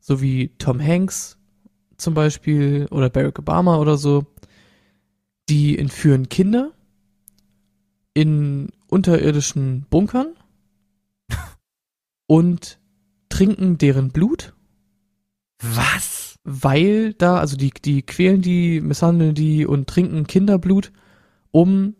so 0.00 0.20
wie 0.20 0.48
Tom 0.58 0.80
Hanks 0.84 1.38
zum 1.96 2.14
Beispiel 2.14 2.86
oder 2.90 3.08
Barack 3.10 3.38
Obama 3.38 3.78
oder 3.78 3.96
so, 3.96 4.26
die 5.48 5.78
entführen 5.78 6.28
Kinder 6.28 6.72
in 8.18 8.70
unterirdischen 8.88 9.86
Bunkern 9.90 10.34
und 12.26 12.80
trinken 13.28 13.78
deren 13.78 14.10
Blut 14.10 14.54
Was? 15.60 16.18
weil 16.50 17.12
da, 17.12 17.38
also 17.38 17.56
die, 17.56 17.70
die 17.70 18.02
quälen 18.02 18.40
die, 18.40 18.80
misshandeln 18.80 19.34
die 19.34 19.66
und 19.66 19.86
trinken 19.86 20.26
Kinderblut, 20.26 20.92
um 21.50 21.94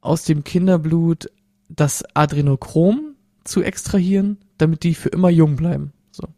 aus 0.00 0.24
dem 0.24 0.44
Kinderblut 0.44 1.30
das 1.70 2.04
Adrenochrom 2.14 3.14
zu 3.44 3.62
extrahieren, 3.62 4.36
damit 4.58 4.82
die 4.82 4.94
für 4.94 5.08
immer 5.08 5.30
jung 5.30 5.56
bleiben. 5.56 5.92
So. 6.10 6.28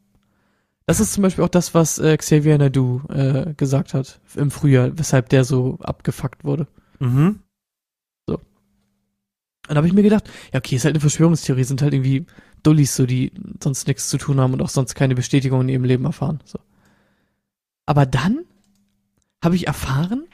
Das 0.86 1.00
ist 1.00 1.12
zum 1.12 1.22
Beispiel 1.22 1.42
auch 1.42 1.48
das, 1.48 1.74
was 1.74 1.98
äh, 1.98 2.16
Xavier 2.16 2.56
Nadu 2.56 3.02
äh, 3.08 3.52
gesagt 3.54 3.94
hat 3.94 4.20
im 4.36 4.52
Frühjahr, 4.52 4.96
weshalb 4.96 5.28
der 5.28 5.44
so 5.44 5.78
abgefuckt 5.80 6.44
wurde. 6.44 6.68
Mhm. 7.00 7.40
Und 9.70 9.76
da 9.76 9.78
habe 9.78 9.86
ich 9.86 9.92
mir 9.92 10.02
gedacht, 10.02 10.28
ja, 10.52 10.58
okay, 10.58 10.74
ist 10.74 10.84
halt 10.84 10.96
eine 10.96 11.00
Verschwörungstheorie, 11.00 11.62
sind 11.62 11.80
halt 11.80 11.94
irgendwie 11.94 12.26
Dullis, 12.64 12.96
so 12.96 13.06
die 13.06 13.30
sonst 13.62 13.86
nichts 13.86 14.08
zu 14.08 14.18
tun 14.18 14.40
haben 14.40 14.52
und 14.52 14.62
auch 14.62 14.68
sonst 14.68 14.96
keine 14.96 15.14
Bestätigung 15.14 15.60
in 15.60 15.68
ihrem 15.68 15.84
Leben 15.84 16.06
erfahren. 16.06 16.40
So. 16.44 16.58
Aber 17.86 18.04
dann 18.04 18.40
habe 19.44 19.54
ich 19.54 19.68
erfahren, 19.68 20.24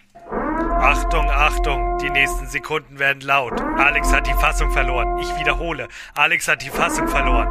Achtung, 0.81 1.29
Achtung, 1.29 1.99
die 1.99 2.09
nächsten 2.09 2.47
Sekunden 2.47 2.99
werden 2.99 3.21
laut. 3.21 3.61
Alex 3.61 4.11
hat 4.11 4.27
die 4.27 4.33
Fassung 4.33 4.71
verloren. 4.71 5.19
Ich 5.19 5.29
wiederhole, 5.39 5.89
Alex 6.15 6.49
hat 6.49 6.63
die 6.63 6.71
Fassung 6.71 7.07
verloren. 7.07 7.49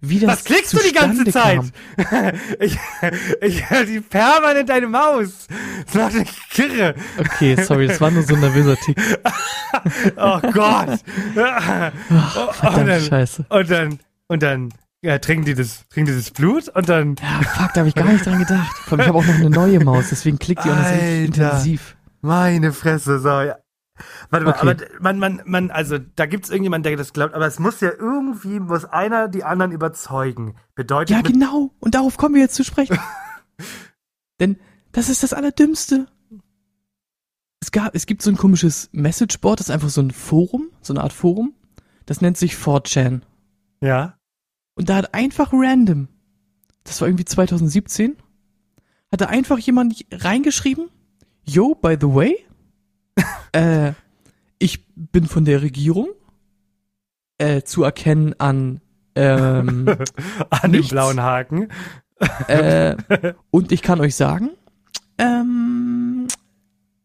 Wie 0.00 0.20
das 0.20 0.30
Was 0.30 0.44
klickst 0.44 0.72
du 0.72 0.78
die 0.78 0.92
ganze 0.92 1.24
Zeit? 1.26 1.60
ich 2.60 2.78
ich 3.40 3.70
höre 3.70 3.84
die 3.84 4.00
permanent 4.00 4.68
deine 4.68 4.86
Maus. 4.86 5.46
Das 5.86 5.94
macht 5.94 6.14
mich 6.14 6.48
kirre. 6.50 6.94
Okay, 7.18 7.56
sorry, 7.62 7.88
das 7.88 8.00
war 8.00 8.10
nur 8.10 8.22
so 8.22 8.34
ein 8.34 8.40
nervöser 8.40 8.76
Tick. 8.76 8.96
Oh 10.16 10.40
Gott. 10.40 11.00
Ach, 11.36 11.92
verdammte 12.54 12.80
und 12.80 12.86
dann, 12.86 13.02
Scheiße. 13.02 13.46
Und 13.48 13.70
dann, 13.70 13.98
und 14.28 14.42
dann 14.42 14.72
ja, 15.02 15.18
trinken 15.18 15.44
die 15.44 15.54
das, 15.54 15.86
trinken 15.88 16.12
die 16.12 16.16
das 16.16 16.30
Blut 16.30 16.68
und 16.68 16.88
dann. 16.88 17.16
Ja, 17.20 17.42
fuck, 17.42 17.72
da 17.74 17.80
habe 17.80 17.88
ich 17.88 17.94
gar 17.94 18.04
nicht 18.06 18.24
dran 18.24 18.38
gedacht. 18.38 18.76
Vor 18.78 18.98
allem, 18.98 19.02
ich 19.02 19.08
habe 19.08 19.18
auch 19.18 19.26
noch 19.26 19.34
eine 19.34 19.50
neue 19.50 19.80
Maus, 19.84 20.06
deswegen 20.10 20.38
klickt 20.38 20.64
die 20.64 20.70
auch 20.70 20.76
noch 20.76 21.02
intensiv. 21.02 21.96
Meine 22.20 22.72
Fresse, 22.72 23.20
so, 23.20 23.28
ja. 23.28 23.56
Warte 24.30 24.44
mal, 24.46 24.52
Okay. 24.52 24.60
aber 24.60 25.00
man, 25.00 25.18
man, 25.18 25.42
man, 25.44 25.70
also 25.70 25.98
da 25.98 26.26
gibt's 26.26 26.50
irgendjemanden, 26.50 26.84
der 26.84 26.96
das 26.96 27.12
glaubt, 27.12 27.34
aber 27.34 27.46
es 27.46 27.58
muss 27.58 27.80
ja 27.80 27.90
irgendwie, 27.90 28.60
muss 28.60 28.84
einer 28.84 29.28
die 29.28 29.44
anderen 29.44 29.72
überzeugen. 29.72 30.56
Bedeutet 30.74 31.10
Ja, 31.10 31.22
genau. 31.22 31.70
Und 31.80 31.94
darauf 31.94 32.16
kommen 32.16 32.34
wir 32.34 32.42
jetzt 32.42 32.54
zu 32.54 32.64
sprechen. 32.64 32.98
Denn 34.40 34.56
das 34.92 35.08
ist 35.08 35.22
das 35.22 35.32
Allerdümmste. 35.32 36.06
Es 37.60 37.72
gab, 37.72 37.94
es 37.94 38.06
gibt 38.06 38.22
so 38.22 38.30
ein 38.30 38.36
komisches 38.36 38.88
Messageboard, 38.92 39.60
das 39.60 39.68
ist 39.68 39.74
einfach 39.74 39.88
so 39.88 40.00
ein 40.00 40.12
Forum, 40.12 40.70
so 40.80 40.92
eine 40.92 41.02
Art 41.02 41.12
Forum. 41.12 41.54
Das 42.06 42.20
nennt 42.20 42.36
sich 42.36 42.54
4chan. 42.54 43.22
Ja. 43.80 44.16
Und 44.74 44.88
da 44.88 44.96
hat 44.96 45.12
einfach 45.12 45.50
random, 45.52 46.08
das 46.84 47.00
war 47.00 47.08
irgendwie 47.08 47.24
2017, 47.24 48.16
hat 49.10 49.20
da 49.20 49.26
einfach 49.26 49.58
jemand 49.58 50.06
reingeschrieben, 50.12 50.88
yo, 51.44 51.74
by 51.74 51.96
the 52.00 52.06
way, 52.14 52.46
äh, 53.52 53.92
ich 54.58 54.86
bin 54.94 55.26
von 55.26 55.44
der 55.44 55.62
Regierung, 55.62 56.08
äh, 57.38 57.62
zu 57.62 57.84
erkennen 57.84 58.34
an, 58.38 58.80
ähm, 59.14 59.88
An 60.50 60.70
Nichts. 60.70 60.88
dem 60.88 60.94
blauen 60.94 61.22
Haken. 61.22 61.68
äh, 62.48 62.96
und 63.50 63.72
ich 63.72 63.82
kann 63.82 64.00
euch 64.00 64.16
sagen, 64.16 64.50
ähm, 65.18 66.26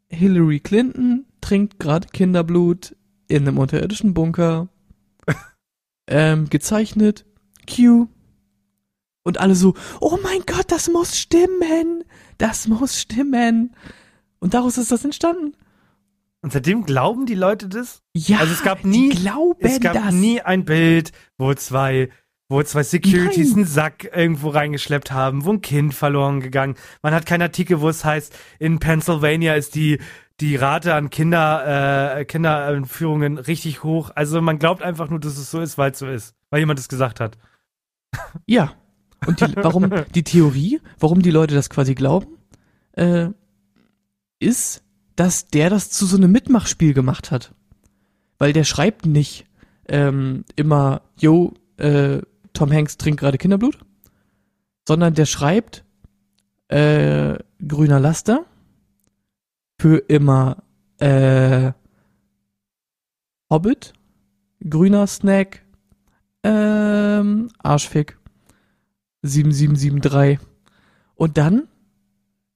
Hillary 0.09 0.59
Clinton 0.59 1.25
trinkt 1.41 1.79
gerade 1.79 2.07
Kinderblut 2.07 2.95
in 3.27 3.47
einem 3.47 3.57
unterirdischen 3.57 4.13
Bunker. 4.13 4.67
ähm, 6.07 6.49
gezeichnet. 6.49 7.25
Q. 7.67 8.07
Und 9.23 9.39
alle 9.39 9.55
so, 9.55 9.73
oh 10.01 10.17
mein 10.21 10.41
Gott, 10.45 10.65
das 10.71 10.89
muss 10.89 11.17
stimmen. 11.17 12.03
Das 12.37 12.67
muss 12.67 12.99
stimmen. 12.99 13.73
Und 14.39 14.53
daraus 14.53 14.77
ist 14.77 14.91
das 14.91 15.05
entstanden. 15.05 15.55
Und 16.43 16.51
seitdem 16.53 16.83
glauben 16.85 17.25
die 17.25 17.35
Leute 17.35 17.67
das? 17.69 18.01
Ja, 18.13 18.37
Also 18.39 18.53
es 18.53 18.61
gab 18.63 18.81
die 18.83 18.87
nie- 18.89 19.11
Es 19.59 19.79
gab 19.79 19.93
das. 19.93 20.13
nie 20.13 20.41
ein 20.41 20.65
Bild, 20.65 21.11
wo 21.37 21.53
zwei, 21.55 22.09
wo 22.49 22.61
zwei 22.63 22.83
Securities 22.83 23.51
Nein. 23.51 23.59
einen 23.59 23.65
Sack 23.65 24.09
irgendwo 24.13 24.49
reingeschleppt 24.49 25.11
haben, 25.11 25.45
wo 25.45 25.51
ein 25.53 25.61
Kind 25.61 25.93
verloren 25.95 26.41
gegangen. 26.41 26.75
Man 27.01 27.13
hat 27.13 27.25
keinen 27.25 27.41
Artikel, 27.43 27.79
wo 27.81 27.89
es 27.89 28.03
heißt, 28.05 28.37
in 28.59 28.79
Pennsylvania 28.79 29.55
ist 29.55 29.73
die 29.75 29.99
die 30.39 30.55
Rate 30.55 30.95
an 30.95 31.09
Kinder 31.11 32.17
äh, 32.17 32.25
Kinderentführungen 32.25 33.37
richtig 33.37 33.83
hoch. 33.83 34.11
Also 34.15 34.41
man 34.41 34.59
glaubt 34.59 34.81
einfach 34.81 35.09
nur, 35.09 35.19
dass 35.19 35.37
es 35.37 35.49
so 35.49 35.61
ist, 35.61 35.77
weil 35.77 35.91
es 35.91 35.99
so 35.99 36.07
ist, 36.07 36.35
weil 36.49 36.59
jemand 36.59 36.79
es 36.79 36.89
gesagt 36.89 37.19
hat. 37.19 37.37
Ja. 38.47 38.73
Und 39.25 39.39
die, 39.39 39.55
warum 39.55 39.89
die 40.13 40.23
Theorie, 40.23 40.81
warum 40.99 41.21
die 41.21 41.31
Leute 41.31 41.55
das 41.55 41.69
quasi 41.69 41.95
glauben, 41.95 42.27
äh, 42.93 43.27
ist, 44.39 44.82
dass 45.15 45.47
der 45.47 45.69
das 45.69 45.89
zu 45.89 46.05
so 46.05 46.17
einem 46.17 46.31
Mitmachspiel 46.31 46.93
gemacht 46.93 47.31
hat. 47.31 47.53
Weil 48.37 48.53
der 48.53 48.63
schreibt 48.63 49.05
nicht 49.05 49.45
ähm, 49.87 50.43
immer, 50.55 51.01
yo, 51.19 51.53
äh, 51.77 52.19
Tom 52.53 52.71
Hanks 52.71 52.97
trinkt 52.97 53.19
gerade 53.19 53.37
Kinderblut, 53.37 53.79
sondern 54.87 55.13
der 55.13 55.25
schreibt 55.25 55.83
äh, 56.67 57.37
grüner 57.65 57.99
Laster 57.99 58.45
für 59.79 59.97
immer 59.97 60.63
äh, 60.99 61.71
Hobbit, 63.49 63.93
grüner 64.67 65.07
Snack, 65.07 65.63
ähm, 66.43 67.49
Arschfick. 67.59 68.17
7773. 69.23 70.45
Und 71.15 71.37
dann 71.37 71.67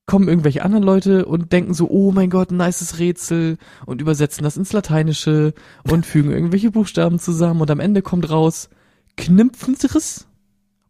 kommen 0.07 0.27
irgendwelche 0.27 0.63
anderen 0.63 0.83
Leute 0.83 1.25
und 1.25 1.51
denken 1.51 1.73
so, 1.75 1.87
oh 1.89 2.11
mein 2.11 2.29
Gott, 2.31 2.49
ein 2.51 2.57
nices 2.57 2.97
Rätsel 2.97 3.57
und 3.85 4.01
übersetzen 4.01 4.43
das 4.43 4.57
ins 4.57 4.73
Lateinische 4.73 5.53
und 5.83 6.05
fügen 6.05 6.31
irgendwelche 6.31 6.71
Buchstaben 6.71 7.19
zusammen 7.19 7.61
und 7.61 7.69
am 7.69 7.79
Ende 7.79 8.01
kommt 8.01 8.29
raus 8.29 8.69
Knimpfenriss 9.17 10.25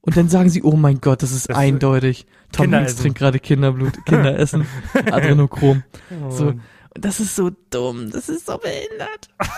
und 0.02 0.16
dann 0.16 0.30
sagen 0.30 0.50
sie, 0.50 0.62
oh 0.64 0.76
mein 0.76 1.02
Gott, 1.02 1.24
das 1.24 1.32
ist 1.32 1.50
Das- 1.50 1.58
eindeutig. 1.58 2.26
Tom 2.52 2.74
Hanks 2.74 2.96
trinkt 2.96 3.18
gerade 3.20 3.40
Kinderblut, 3.40 4.06
Kinder 4.06 4.38
essen, 4.40 4.66
Adrenochrom. 4.94 5.84
So. 6.30 6.48
Und- 6.48 6.62
Und 6.96 7.06
das 7.06 7.20
ist 7.20 7.36
so 7.36 7.52
dumm, 7.70 8.10
das 8.12 8.30
ist 8.30 8.46
so 8.46 8.58
behindert. 8.58 9.30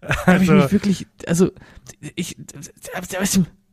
Da 0.00 0.26
habe 0.26 0.44
ich 0.44 0.50
Also, 0.50 0.62
mich 0.62 0.72
wirklich, 0.72 1.06
also 1.26 1.50
ich, 2.14 2.36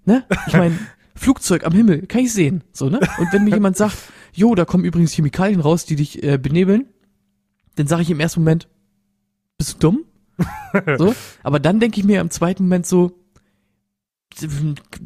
ne? 0.05 0.23
Ich 0.47 0.53
meine, 0.53 0.79
Flugzeug 1.15 1.63
am 1.67 1.73
Himmel, 1.73 2.07
kann 2.07 2.21
ich 2.21 2.33
sehen, 2.33 2.63
so 2.71 2.89
ne? 2.89 2.99
Und 3.19 3.31
wenn 3.31 3.43
mir 3.43 3.51
jemand 3.53 3.77
sagt, 3.77 3.95
jo, 4.33 4.55
da 4.55 4.65
kommen 4.65 4.83
übrigens 4.85 5.13
Chemikalien 5.13 5.59
raus, 5.61 5.85
die 5.85 5.95
dich 5.95 6.21
äh, 6.23 6.37
benebeln, 6.37 6.87
dann 7.75 7.87
sage 7.87 8.01
ich 8.03 8.09
im 8.09 8.19
ersten 8.19 8.41
Moment, 8.41 8.67
bist 9.57 9.75
du 9.75 9.79
dumm? 9.79 10.05
so, 10.97 11.13
aber 11.43 11.59
dann 11.59 11.79
denke 11.79 11.99
ich 11.99 12.05
mir 12.05 12.19
im 12.19 12.29
zweiten 12.31 12.63
Moment 12.63 12.85
so, 12.85 13.19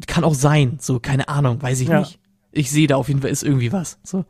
kann 0.06 0.24
auch 0.24 0.34
sein, 0.34 0.78
so, 0.80 1.00
keine 1.00 1.28
Ahnung, 1.28 1.60
weiß 1.62 1.80
ich 1.80 1.88
Ja. 1.88 2.00
nicht. 2.00 2.18
Ich 2.50 2.70
sehe 2.70 2.86
da 2.86 2.96
auf 2.96 3.08
jeden 3.08 3.20
Fall 3.20 3.30
ist 3.30 3.42
irgendwie 3.42 3.72
was, 3.72 3.98
so. 4.02 4.24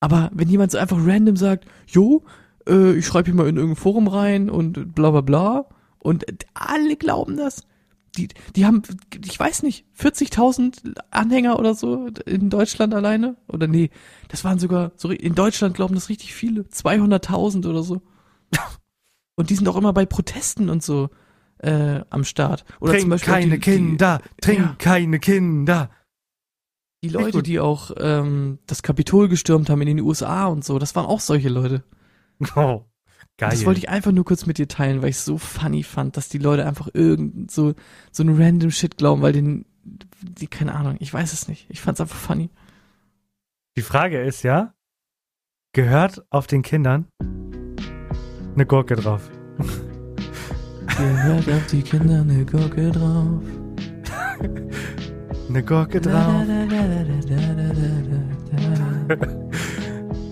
Aber 0.00 0.30
wenn 0.32 0.48
jemand 0.48 0.70
so 0.70 0.78
einfach 0.78 0.98
random 1.00 1.36
sagt, 1.36 1.66
jo, 1.88 2.24
äh, 2.68 2.92
ich 2.94 3.06
schreibe 3.06 3.26
hier 3.26 3.34
mal 3.34 3.48
in 3.48 3.56
irgendein 3.56 3.80
Forum 3.82 4.06
rein 4.06 4.48
und 4.48 4.94
bla 4.94 5.10
bla 5.10 5.20
bla 5.22 5.66
und 5.98 6.24
alle 6.54 6.96
glauben 6.96 7.36
das. 7.36 7.64
Die, 8.18 8.28
die 8.56 8.66
haben, 8.66 8.82
ich 9.24 9.38
weiß 9.38 9.62
nicht, 9.62 9.86
40.000 9.98 10.98
Anhänger 11.10 11.58
oder 11.58 11.74
so 11.74 12.08
in 12.26 12.50
Deutschland 12.50 12.92
alleine? 12.94 13.36
Oder 13.46 13.68
nee, 13.68 13.90
das 14.28 14.42
waren 14.44 14.58
sogar, 14.58 14.92
so, 14.96 15.10
in 15.10 15.34
Deutschland 15.34 15.76
glauben 15.76 15.94
das 15.94 16.08
richtig 16.08 16.34
viele. 16.34 16.62
200.000 16.62 17.68
oder 17.68 17.82
so. 17.82 18.02
Und 19.36 19.50
die 19.50 19.54
sind 19.54 19.68
auch 19.68 19.76
immer 19.76 19.92
bei 19.92 20.04
Protesten 20.04 20.68
und 20.68 20.82
so 20.82 21.10
äh, 21.58 22.00
am 22.10 22.24
Start. 22.24 22.64
Oder 22.80 22.92
trink 22.92 23.02
zum 23.02 23.10
Beispiel 23.10 23.32
keine 23.32 23.54
die, 23.54 23.60
Kinder, 23.60 24.20
trink 24.40 24.58
Ja. 24.58 24.74
keine 24.78 25.20
Kinder. 25.20 25.90
Die, 27.04 27.08
die 27.08 27.14
Leute, 27.14 27.42
die 27.44 27.60
auch 27.60 27.92
ähm, 27.98 28.58
das 28.66 28.82
Kapitol 28.82 29.28
gestürmt 29.28 29.70
haben 29.70 29.80
in 29.82 29.86
den 29.86 30.00
USA 30.00 30.46
und 30.46 30.64
so, 30.64 30.80
das 30.80 30.96
waren 30.96 31.06
auch 31.06 31.20
solche 31.20 31.48
Leute. 31.48 31.84
Oh, 32.56 32.82
geil. 33.36 33.50
Das 33.50 33.64
wollte 33.64 33.78
ich 33.78 33.88
einfach 33.88 34.12
nur 34.12 34.24
kurz 34.24 34.46
mit 34.46 34.58
dir 34.58 34.68
teilen, 34.68 35.02
weil 35.02 35.10
ich 35.10 35.16
es 35.16 35.24
so 35.24 35.38
funny 35.38 35.82
fand, 35.82 36.16
dass 36.16 36.28
die 36.28 36.38
Leute 36.38 36.66
einfach 36.66 36.88
irgend 36.92 37.50
so, 37.50 37.74
so 38.12 38.22
ein 38.22 38.40
random 38.40 38.70
Shit 38.70 38.96
glauben, 38.96 39.22
weil 39.22 39.32
den, 39.32 39.64
die, 39.84 40.46
keine 40.46 40.74
Ahnung, 40.74 40.96
ich 41.00 41.12
weiß 41.12 41.32
es 41.32 41.48
nicht. 41.48 41.66
Ich 41.68 41.80
fand's 41.80 42.00
einfach 42.00 42.18
funny. 42.18 42.50
Die 43.76 43.82
Frage 43.82 44.20
ist 44.20 44.42
ja, 44.42 44.74
gehört 45.72 46.24
auf 46.30 46.46
den 46.46 46.62
Kindern 46.62 47.06
eine 48.54 48.66
Gurke 48.66 48.96
drauf? 48.96 49.30
Gehört 50.96 51.48
auf 51.48 51.66
die 51.66 51.82
Kinder 51.82 52.22
eine 52.22 52.44
Gurke 52.44 52.90
drauf. 52.90 53.42
Eine 55.48 55.62
Gurke 55.62 56.00
drauf, 56.00 56.44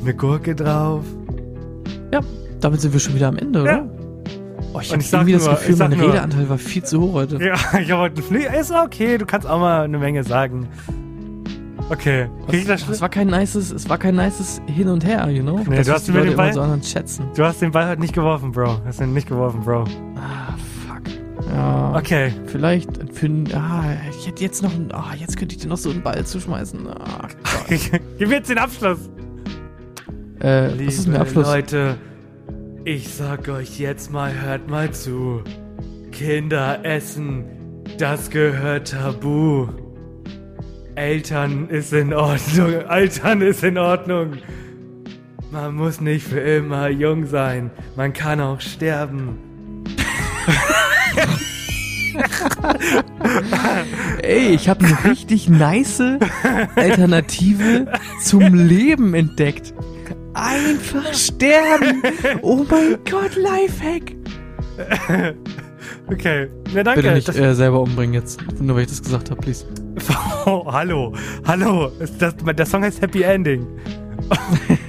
eine 0.00 0.14
Gurke 0.16 0.54
drauf. 0.54 1.04
Damit 2.60 2.80
sind 2.80 2.92
wir 2.92 3.00
schon 3.00 3.14
wieder 3.14 3.28
am 3.28 3.36
Ende, 3.36 3.62
oder? 3.62 3.72
Ja. 3.72 3.86
Oh, 4.72 4.80
ich 4.80 4.92
habe 4.92 5.02
irgendwie 5.02 5.32
das 5.32 5.44
nur- 5.44 5.54
Gefühl, 5.54 5.76
mein 5.76 5.90
nur- 5.90 6.08
Redeanteil 6.08 6.48
war 6.48 6.58
viel 6.58 6.82
zu 6.82 7.00
hoch 7.00 7.12
heute. 7.14 7.42
Ja, 7.44 7.54
ich 7.80 7.90
habe 7.90 8.02
heute 8.02 8.22
nee, 8.30 8.46
ist 8.60 8.72
okay, 8.72 9.18
du 9.18 9.26
kannst 9.26 9.46
auch 9.48 9.58
mal 9.60 9.84
eine 9.84 9.98
Menge 9.98 10.22
sagen. 10.24 10.68
Okay, 11.88 12.26
ich 12.50 12.66
das 12.66 12.88
es 12.88 13.00
war 13.00 13.08
kein 13.08 13.28
nices, 13.28 13.70
es 13.70 13.88
war 13.88 13.96
kein 13.96 14.16
nices 14.16 14.60
Hin 14.66 14.88
und 14.88 15.04
Her, 15.04 15.30
you 15.30 15.42
know? 15.42 15.60
Nee, 15.68 15.76
das 15.76 15.86
du 15.86 15.92
was 15.92 15.98
hast 15.98 16.08
die 16.08 16.12
mir 16.12 16.18
Leute 16.18 16.30
den 16.32 16.36
Ball- 16.36 16.52
so 16.52 16.60
anderen 16.60 16.82
schätzen. 16.82 17.26
Du 17.36 17.44
hast 17.44 17.62
den 17.62 17.70
Ball 17.70 17.88
heute 17.88 18.00
nicht 18.00 18.12
geworfen, 18.12 18.50
Bro. 18.50 18.80
Hast 18.84 19.00
ihn 19.00 19.12
nicht 19.12 19.28
geworfen, 19.28 19.60
Bro. 19.60 19.84
Ah, 20.16 20.54
fuck. 20.88 21.02
Ja. 21.54 21.94
Okay. 21.96 22.32
Vielleicht 22.46 22.90
für 23.14 23.30
ah, 23.54 23.84
ich 24.10 24.26
hätte 24.26 24.42
jetzt 24.42 24.64
noch, 24.64 24.72
ah, 24.92 25.14
jetzt 25.16 25.36
könnte 25.36 25.54
ich 25.54 25.62
dir 25.62 25.68
noch 25.68 25.76
so 25.76 25.90
einen 25.90 26.02
Ball 26.02 26.24
zuschmeißen. 26.26 26.88
Ah, 26.88 27.28
Gott. 27.68 27.68
Gib 28.18 28.28
mir 28.28 28.36
jetzt 28.36 28.50
den 28.50 28.58
Abschluss. 28.58 28.98
äh, 30.40 30.70
was 30.72 30.94
ist 30.94 31.04
denn 31.06 31.12
der 31.12 31.22
Abschluss? 31.22 31.46
Leute, 31.46 31.94
ich 32.86 33.12
sag 33.12 33.48
euch 33.48 33.78
jetzt 33.80 34.12
mal, 34.12 34.32
hört 34.40 34.70
mal 34.70 34.92
zu. 34.92 35.42
Kinder 36.12 36.84
essen, 36.84 37.44
das 37.98 38.30
gehört 38.30 38.92
tabu. 38.92 39.66
Eltern 40.94 41.68
ist 41.68 41.92
in 41.92 42.14
Ordnung, 42.14 42.84
Altern 42.88 43.42
ist 43.42 43.64
in 43.64 43.76
Ordnung. 43.76 44.34
Man 45.50 45.74
muss 45.74 46.00
nicht 46.00 46.28
für 46.28 46.38
immer 46.38 46.88
jung 46.88 47.26
sein, 47.26 47.72
man 47.96 48.12
kann 48.12 48.40
auch 48.40 48.60
sterben. 48.60 49.40
Ey, 54.22 54.54
ich 54.54 54.68
habe 54.68 54.86
eine 54.86 55.10
richtig 55.10 55.48
nice 55.48 56.00
Alternative 56.76 57.88
zum 58.22 58.54
Leben 58.54 59.12
entdeckt. 59.12 59.74
Einfach 60.36 61.14
sterben. 61.14 62.02
Oh 62.42 62.64
mein 62.70 62.98
Gott, 63.10 63.36
Lifehack. 63.36 64.14
Okay, 66.08 66.48
na 66.74 66.82
danke. 66.82 67.02
Bitte 67.02 67.14
nicht 67.14 67.28
Das- 67.28 67.36
äh, 67.36 67.54
selber 67.54 67.80
umbringen 67.80 68.14
jetzt, 68.14 68.40
nur 68.60 68.76
weil 68.76 68.82
ich 68.82 68.88
das 68.88 69.02
gesagt 69.02 69.30
habe, 69.30 69.40
please. 69.40 69.64
Oh, 70.44 70.64
hallo, 70.72 71.14
hallo. 71.46 71.90
Das, 72.18 72.34
der 72.36 72.66
Song 72.66 72.82
heißt 72.82 73.00
Happy 73.02 73.22
Ending. 73.22 73.66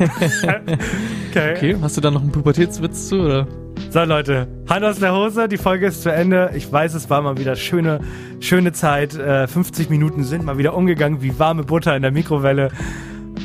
okay. 1.30 1.54
Okay, 1.56 1.76
hast 1.82 1.98
du 1.98 2.02
da 2.02 2.12
noch 2.12 2.22
einen 2.22 2.32
Pubertätswitz 2.32 3.10
zu, 3.10 3.22
oder? 3.22 3.48
So, 3.92 4.04
Leute, 4.04 4.48
Hand 4.70 4.84
aus 4.84 5.00
der 5.00 5.14
Hose, 5.16 5.48
die 5.48 5.58
Folge 5.58 5.88
ist 5.88 6.02
zu 6.02 6.12
Ende. 6.12 6.52
Ich 6.56 6.72
weiß, 6.72 6.94
es 6.96 7.10
war 7.10 7.22
mal 7.22 7.38
wieder 7.38 7.56
schöne, 7.56 8.00
schöne 8.40 8.74
Zeit. 8.74 9.16
Äh, 9.16 9.48
50 9.48 9.90
Minuten 9.90 10.24
sind 10.24 10.44
mal 10.46 10.58
wieder 10.58 10.76
umgegangen 10.76 11.22
wie 11.22 11.38
warme 11.40 11.64
Butter 11.64 11.96
in 11.96 12.02
der 12.02 12.12
Mikrowelle. 12.12 12.70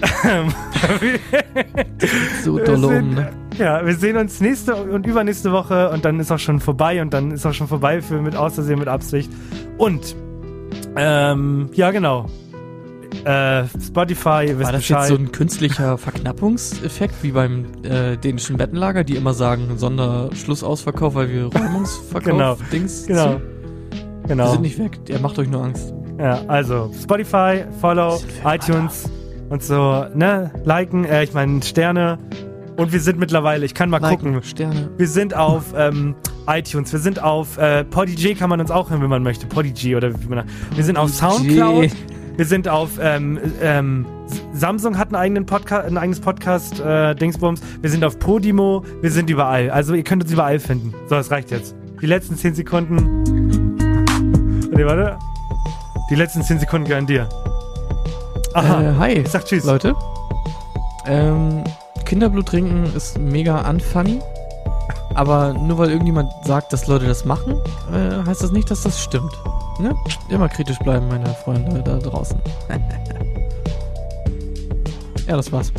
So 2.43 2.55
um, 2.55 3.15
ne? 3.15 3.31
Ja, 3.59 3.85
wir 3.87 3.95
sehen 3.95 4.17
uns 4.17 4.41
nächste 4.41 4.75
und 4.75 5.07
übernächste 5.07 5.53
Woche 5.53 5.91
und 5.91 6.05
dann 6.05 6.19
ist 6.19 6.33
auch 6.33 6.39
schon 6.39 6.61
vorbei 6.61 7.01
und 7.03 7.13
dann 7.13 7.31
ist 7.31 7.47
auch 7.47 7.53
schon 7.53 7.69
vorbei 7.69 8.01
für 8.03 8.21
mit 8.21 8.35
Außersehen, 8.35 8.79
mit 8.79 8.89
Absicht. 8.89 9.31
Und, 9.79 10.17
ähm, 10.97 11.69
ja, 11.75 11.91
genau. 11.91 12.27
Äh, 13.25 13.65
Spotify, 13.81 14.47
ihr 14.49 14.59
wisst 14.59 14.67
War 14.67 14.73
das 14.73 14.81
Bescheid. 14.81 14.99
jetzt 15.01 15.09
so 15.09 15.15
ein 15.17 15.33
künstlicher 15.33 15.99
Verknappungseffekt, 15.99 17.15
wie 17.23 17.33
beim 17.33 17.67
äh, 17.85 18.17
dänischen 18.17 18.57
Bettenlager, 18.57 19.05
die 19.05 19.17
immer 19.17 19.35
sagen, 19.35 19.77
Sonderschlussausverkauf, 19.77 21.15
weil 21.15 21.31
wir 21.31 21.45
Räumungsverkauf 21.45 22.25
Genau, 22.25 22.57
Dings 22.73 23.07
genau. 23.07 23.35
ziehen? 23.35 23.43
Wir 24.23 24.29
genau. 24.29 24.53
sind 24.53 24.63
nicht 24.63 24.79
weg, 24.79 25.05
der 25.07 25.21
macht 25.21 25.39
euch 25.39 25.49
nur 25.49 25.63
Angst. 25.63 25.93
Ja, 26.19 26.41
also 26.49 26.91
Spotify, 27.01 27.65
Follow, 27.81 28.21
iTunes 28.45 29.09
und 29.53 29.63
so, 29.63 30.07
ne? 30.15 30.51
Liken, 30.65 31.05
äh, 31.05 31.25
ich 31.25 31.35
meine 31.35 31.63
Sterne. 31.63 32.19
Und 32.79 32.91
wir 32.91 33.01
sind 33.01 33.19
mittlerweile, 33.19 33.67
ich 33.67 33.75
kann 33.75 33.91
mal 33.91 34.01
Liken, 34.01 34.33
gucken, 34.33 34.43
Sterne. 34.43 34.89
wir 34.97 35.07
sind 35.07 35.37
auf 35.37 35.75
ähm, 35.77 36.15
iTunes, 36.47 36.91
wir 36.91 37.01
sind 37.01 37.23
auf 37.23 37.59
äh, 37.59 37.85
Podigy 37.85 38.35
kann 38.35 38.49
man 38.49 38.61
uns 38.61 38.71
auch 38.71 38.89
hören, 38.89 39.03
wenn 39.03 39.11
man 39.11 39.23
möchte. 39.23 39.47
Podigy 39.47 39.95
oder 39.95 40.11
wie 40.11 40.27
man. 40.27 40.47
Wir 40.75 40.83
sind 40.83 40.97
auf 40.97 41.11
Soundcloud. 41.11 41.91
Wir 42.39 42.47
sind 42.47 42.67
auf 42.67 42.93
ähm, 42.99 43.39
ähm, 43.61 44.07
Samsung 44.55 44.97
hat 44.97 45.09
einen 45.09 45.17
eigenen 45.17 45.45
Podcast, 45.45 45.87
ein 45.87 45.99
eigenes 45.99 46.21
Podcast 46.21 46.81
äh, 46.81 47.15
Dingsbums. 47.15 47.61
Wir 47.83 47.91
sind 47.91 48.05
auf 48.05 48.19
Podimo. 48.19 48.83
Wir 49.03 49.11
sind 49.11 49.29
überall. 49.29 49.69
Also 49.69 49.93
ihr 49.93 50.03
könnt 50.03 50.23
uns 50.23 50.33
überall 50.33 50.61
finden. 50.61 50.95
So, 51.11 51.17
das 51.17 51.31
reicht 51.31 51.51
jetzt. 51.51 51.77
Die 52.01 52.07
letzten 52.07 52.37
10 52.37 52.55
Sekunden. 52.55 53.23
Nee, 54.75 54.87
warte. 54.87 55.19
Die 56.11 56.15
letzten 56.15 56.41
10 56.41 56.61
Sekunden 56.61 56.89
gehören 56.89 57.07
dir. 57.07 57.29
Aha. 58.55 58.83
Äh, 58.83 58.95
hi, 58.99 59.25
sag 59.27 59.45
Tschüss. 59.47 59.65
Leute. 59.65 59.95
Ähm, 61.07 61.65
Kinderblut 62.05 62.47
trinken 62.47 62.93
ist 62.95 63.19
mega 63.19 63.69
unfunny. 63.69 64.21
Aber 65.15 65.53
nur 65.55 65.79
weil 65.79 65.91
irgendjemand 65.91 66.31
sagt, 66.45 66.73
dass 66.73 66.87
Leute 66.87 67.07
das 67.07 67.25
machen, 67.25 67.61
äh, 67.93 68.25
heißt 68.27 68.43
das 68.43 68.51
nicht, 68.51 68.71
dass 68.71 68.83
das 68.83 69.01
stimmt. 69.01 69.33
Ne? 69.79 69.95
Immer 70.29 70.49
kritisch 70.49 70.79
bleiben, 70.79 71.09
meine 71.09 71.35
Freunde 71.45 71.83
da 71.83 71.99
draußen. 71.99 72.39
ja, 75.27 75.37
das 75.37 75.53
war's. 75.53 75.73